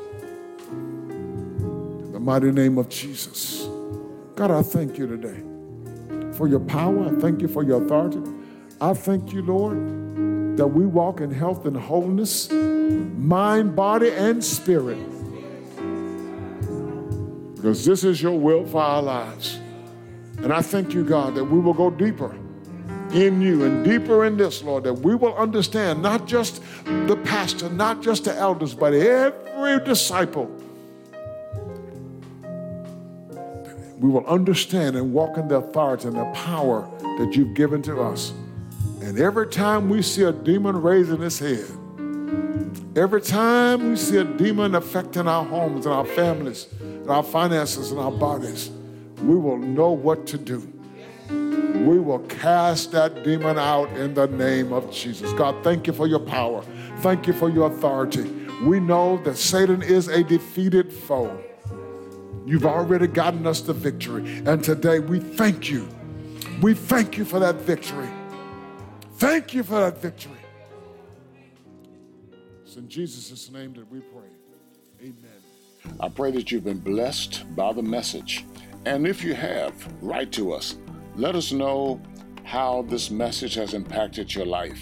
In 0.70 2.12
the 2.12 2.20
mighty 2.20 2.52
name 2.52 2.78
of 2.78 2.88
Jesus. 2.88 3.68
God, 4.36 4.52
I 4.52 4.62
thank 4.62 5.00
you 5.00 5.08
today 5.08 5.53
for 6.36 6.48
your 6.48 6.60
power. 6.60 7.06
I 7.06 7.20
thank 7.20 7.42
you 7.42 7.48
for 7.48 7.64
your 7.64 7.84
authority. 7.84 8.22
I 8.82 8.94
thank 8.94 9.34
you, 9.34 9.42
Lord, 9.42 10.58
that 10.58 10.68
we 10.68 10.86
walk 10.86 11.22
in 11.22 11.32
health 11.32 11.66
and 11.66 11.78
wholeness 11.78 12.52
mind, 12.52 13.76
body, 13.76 14.10
and 14.12 14.44
spirit. 14.44 15.00
Because 17.56 17.86
this 17.86 18.04
is 18.04 18.22
your 18.22 18.38
will 18.38 18.66
for 18.66 18.82
our 18.82 19.02
lives. 19.02 19.60
And 20.38 20.52
I 20.52 20.62
thank 20.62 20.94
you, 20.94 21.06
God, 21.06 21.36
that 21.36 21.46
we 21.46 21.60
will 21.60 21.74
go 21.74 21.90
deeper 21.90 22.36
in 23.14 23.42
you 23.42 23.64
and 23.64 23.86
deeper 23.86 24.26
in 24.26 24.36
this, 24.36 24.64
Lord, 24.64 24.84
that 24.84 24.96
we 24.96 25.16
will 25.16 25.36
understand 25.38 26.02
not 26.02 26.28
just 26.28 26.62
the 26.86 27.16
pastor, 27.24 27.70
not 27.70 28.02
just 28.02 28.26
the 28.26 28.36
elders, 28.36 28.74
but 28.74 28.94
every 28.94 29.84
disciple. 29.86 30.52
We 34.04 34.10
will 34.10 34.26
understand 34.28 34.96
and 34.96 35.12
walk 35.14 35.38
in 35.38 35.48
the 35.48 35.56
authority 35.56 36.10
and 36.10 36.18
the 36.18 36.32
power 36.36 36.88
that 37.02 37.36
you've 37.36 37.56
given 37.56 37.82
to 37.84 38.02
us. 38.02 38.34
And 39.02 39.18
every 39.18 39.48
time 39.48 39.90
we 39.90 40.04
see 40.04 40.24
a 40.24 40.32
demon 40.32 40.80
raising 40.80 41.24
its 41.24 41.40
head, 41.40 41.66
Every 42.96 43.22
time 43.22 43.90
we 43.90 43.96
see 43.96 44.18
a 44.18 44.24
demon 44.24 44.76
affecting 44.76 45.28
our 45.28 45.44
homes 45.44 45.88
and 45.88 45.96
our 45.96 46.06
families, 46.06 46.68
and 46.80 47.10
our 47.10 47.24
finances 47.24 47.90
and 47.90 48.00
our 48.00 48.12
bodies, 48.12 48.70
we 49.24 49.36
will 49.36 49.58
know 49.58 49.92
what 49.92 50.28
to 50.28 50.38
do. 50.38 50.60
We 51.30 51.98
will 51.98 52.20
cast 52.30 52.92
that 52.92 53.24
demon 53.24 53.58
out 53.58 53.90
in 53.98 54.14
the 54.14 54.28
name 54.28 54.72
of 54.72 54.92
Jesus. 54.92 55.34
God, 55.34 55.64
thank 55.64 55.88
you 55.88 55.94
for 55.94 56.06
your 56.06 56.20
power. 56.20 56.64
Thank 57.00 57.26
you 57.26 57.34
for 57.34 57.50
your 57.50 57.72
authority. 57.72 58.30
We 58.64 58.80
know 58.80 59.18
that 59.24 59.38
Satan 59.38 59.82
is 59.82 60.08
a 60.08 60.24
defeated 60.24 60.94
foe. 60.94 61.44
You've 62.46 62.66
already 62.66 63.08
gotten 63.08 63.48
us 63.48 63.62
the 63.62 63.74
victory. 63.74 64.44
And 64.46 64.64
today 64.64 65.00
we 65.00 65.20
thank 65.20 65.70
you. 65.70 65.88
We 66.62 66.74
thank 66.74 67.18
you 67.18 67.26
for 67.26 67.40
that 67.40 67.56
victory. 67.56 68.10
Thank 69.16 69.54
you 69.54 69.64
for 69.64 69.80
that 69.80 70.02
victory. 70.02 70.32
It's 72.64 72.76
in 72.76 72.90
Jesus' 72.90 73.50
name 73.52 73.74
that 73.74 73.90
we 73.92 74.00
pray. 74.00 74.30
Amen. 75.02 75.98
I 76.00 76.10
pray 76.10 76.32
that 76.32 76.52
you've 76.52 76.64
been 76.64 76.80
blessed 76.80 77.44
by 77.56 77.72
the 77.74 77.84
message. 77.84 78.46
And 78.86 79.08
if 79.08 79.24
you 79.24 79.34
have, 79.34 79.74
write 80.02 80.32
to 80.34 80.54
us. 80.54 80.78
Let 81.16 81.36
us 81.36 81.52
know 81.52 82.02
how 82.44 82.82
this 82.84 83.10
message 83.10 83.56
has 83.56 83.74
impacted 83.74 84.34
your 84.34 84.46
life. 84.46 84.82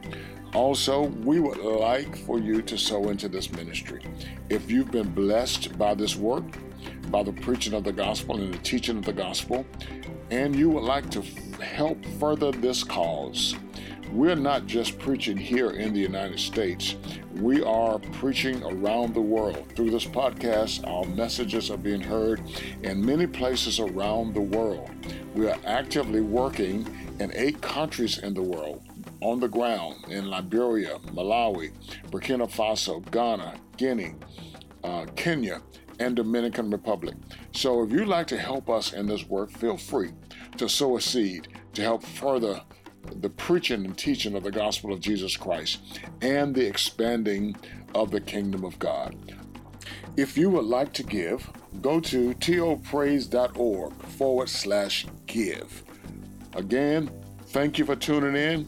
Also, 0.53 1.03
we 1.23 1.39
would 1.39 1.59
like 1.59 2.17
for 2.25 2.37
you 2.37 2.61
to 2.61 2.77
sow 2.77 3.09
into 3.09 3.29
this 3.29 3.51
ministry. 3.53 4.03
If 4.49 4.69
you've 4.69 4.91
been 4.91 5.09
blessed 5.09 5.77
by 5.77 5.93
this 5.93 6.17
work, 6.17 6.43
by 7.09 7.23
the 7.23 7.31
preaching 7.31 7.73
of 7.73 7.85
the 7.85 7.93
gospel 7.93 8.35
and 8.35 8.53
the 8.53 8.57
teaching 8.57 8.97
of 8.97 9.05
the 9.05 9.13
gospel, 9.13 9.65
and 10.29 10.53
you 10.53 10.69
would 10.69 10.83
like 10.83 11.09
to 11.11 11.21
help 11.61 12.05
further 12.19 12.51
this 12.51 12.83
cause, 12.83 13.55
we're 14.11 14.35
not 14.35 14.65
just 14.65 14.99
preaching 14.99 15.37
here 15.37 15.71
in 15.71 15.93
the 15.93 16.01
United 16.01 16.39
States, 16.39 16.97
we 17.35 17.63
are 17.63 17.97
preaching 17.97 18.61
around 18.63 19.13
the 19.13 19.21
world. 19.21 19.71
Through 19.77 19.91
this 19.91 20.05
podcast, 20.05 20.85
our 20.85 21.05
messages 21.15 21.71
are 21.71 21.77
being 21.77 22.01
heard 22.01 22.41
in 22.83 23.05
many 23.05 23.25
places 23.25 23.79
around 23.79 24.33
the 24.33 24.41
world. 24.41 24.89
We 25.33 25.47
are 25.47 25.57
actively 25.65 26.19
working 26.19 26.85
in 27.21 27.31
eight 27.35 27.61
countries 27.61 28.17
in 28.17 28.33
the 28.33 28.41
world 28.41 28.83
on 29.21 29.39
the 29.39 29.47
ground 29.47 30.05
in 30.09 30.29
Liberia, 30.29 30.97
Malawi, 31.07 31.71
Burkina 32.09 32.49
Faso, 32.51 32.99
Ghana, 33.11 33.53
Guinea, 33.77 34.15
uh, 34.83 35.05
Kenya, 35.15 35.61
and 35.99 36.15
Dominican 36.15 36.71
Republic. 36.71 37.15
So 37.51 37.83
if 37.83 37.91
you'd 37.91 38.07
like 38.07 38.27
to 38.27 38.37
help 38.37 38.69
us 38.69 38.93
in 38.93 39.05
this 39.05 39.27
work, 39.27 39.51
feel 39.51 39.77
free 39.77 40.11
to 40.57 40.67
sow 40.67 40.97
a 40.97 41.01
seed 41.01 41.47
to 41.73 41.81
help 41.81 42.03
further 42.03 42.61
the 43.15 43.29
preaching 43.29 43.85
and 43.85 43.97
teaching 43.97 44.35
of 44.35 44.43
the 44.43 44.51
gospel 44.51 44.93
of 44.93 44.99
Jesus 44.99 45.37
Christ 45.37 45.79
and 46.21 46.53
the 46.53 46.65
expanding 46.65 47.55
of 47.93 48.11
the 48.11 48.21
kingdom 48.21 48.63
of 48.63 48.79
God. 48.79 49.15
If 50.17 50.37
you 50.37 50.49
would 50.49 50.65
like 50.65 50.93
to 50.93 51.03
give, 51.03 51.49
go 51.81 51.99
to 52.01 52.33
topraise.org 52.33 53.93
forward 53.93 54.49
slash 54.49 55.05
give. 55.25 55.83
Again, 56.53 57.09
thank 57.47 57.77
you 57.77 57.85
for 57.85 57.95
tuning 57.95 58.35
in. 58.35 58.67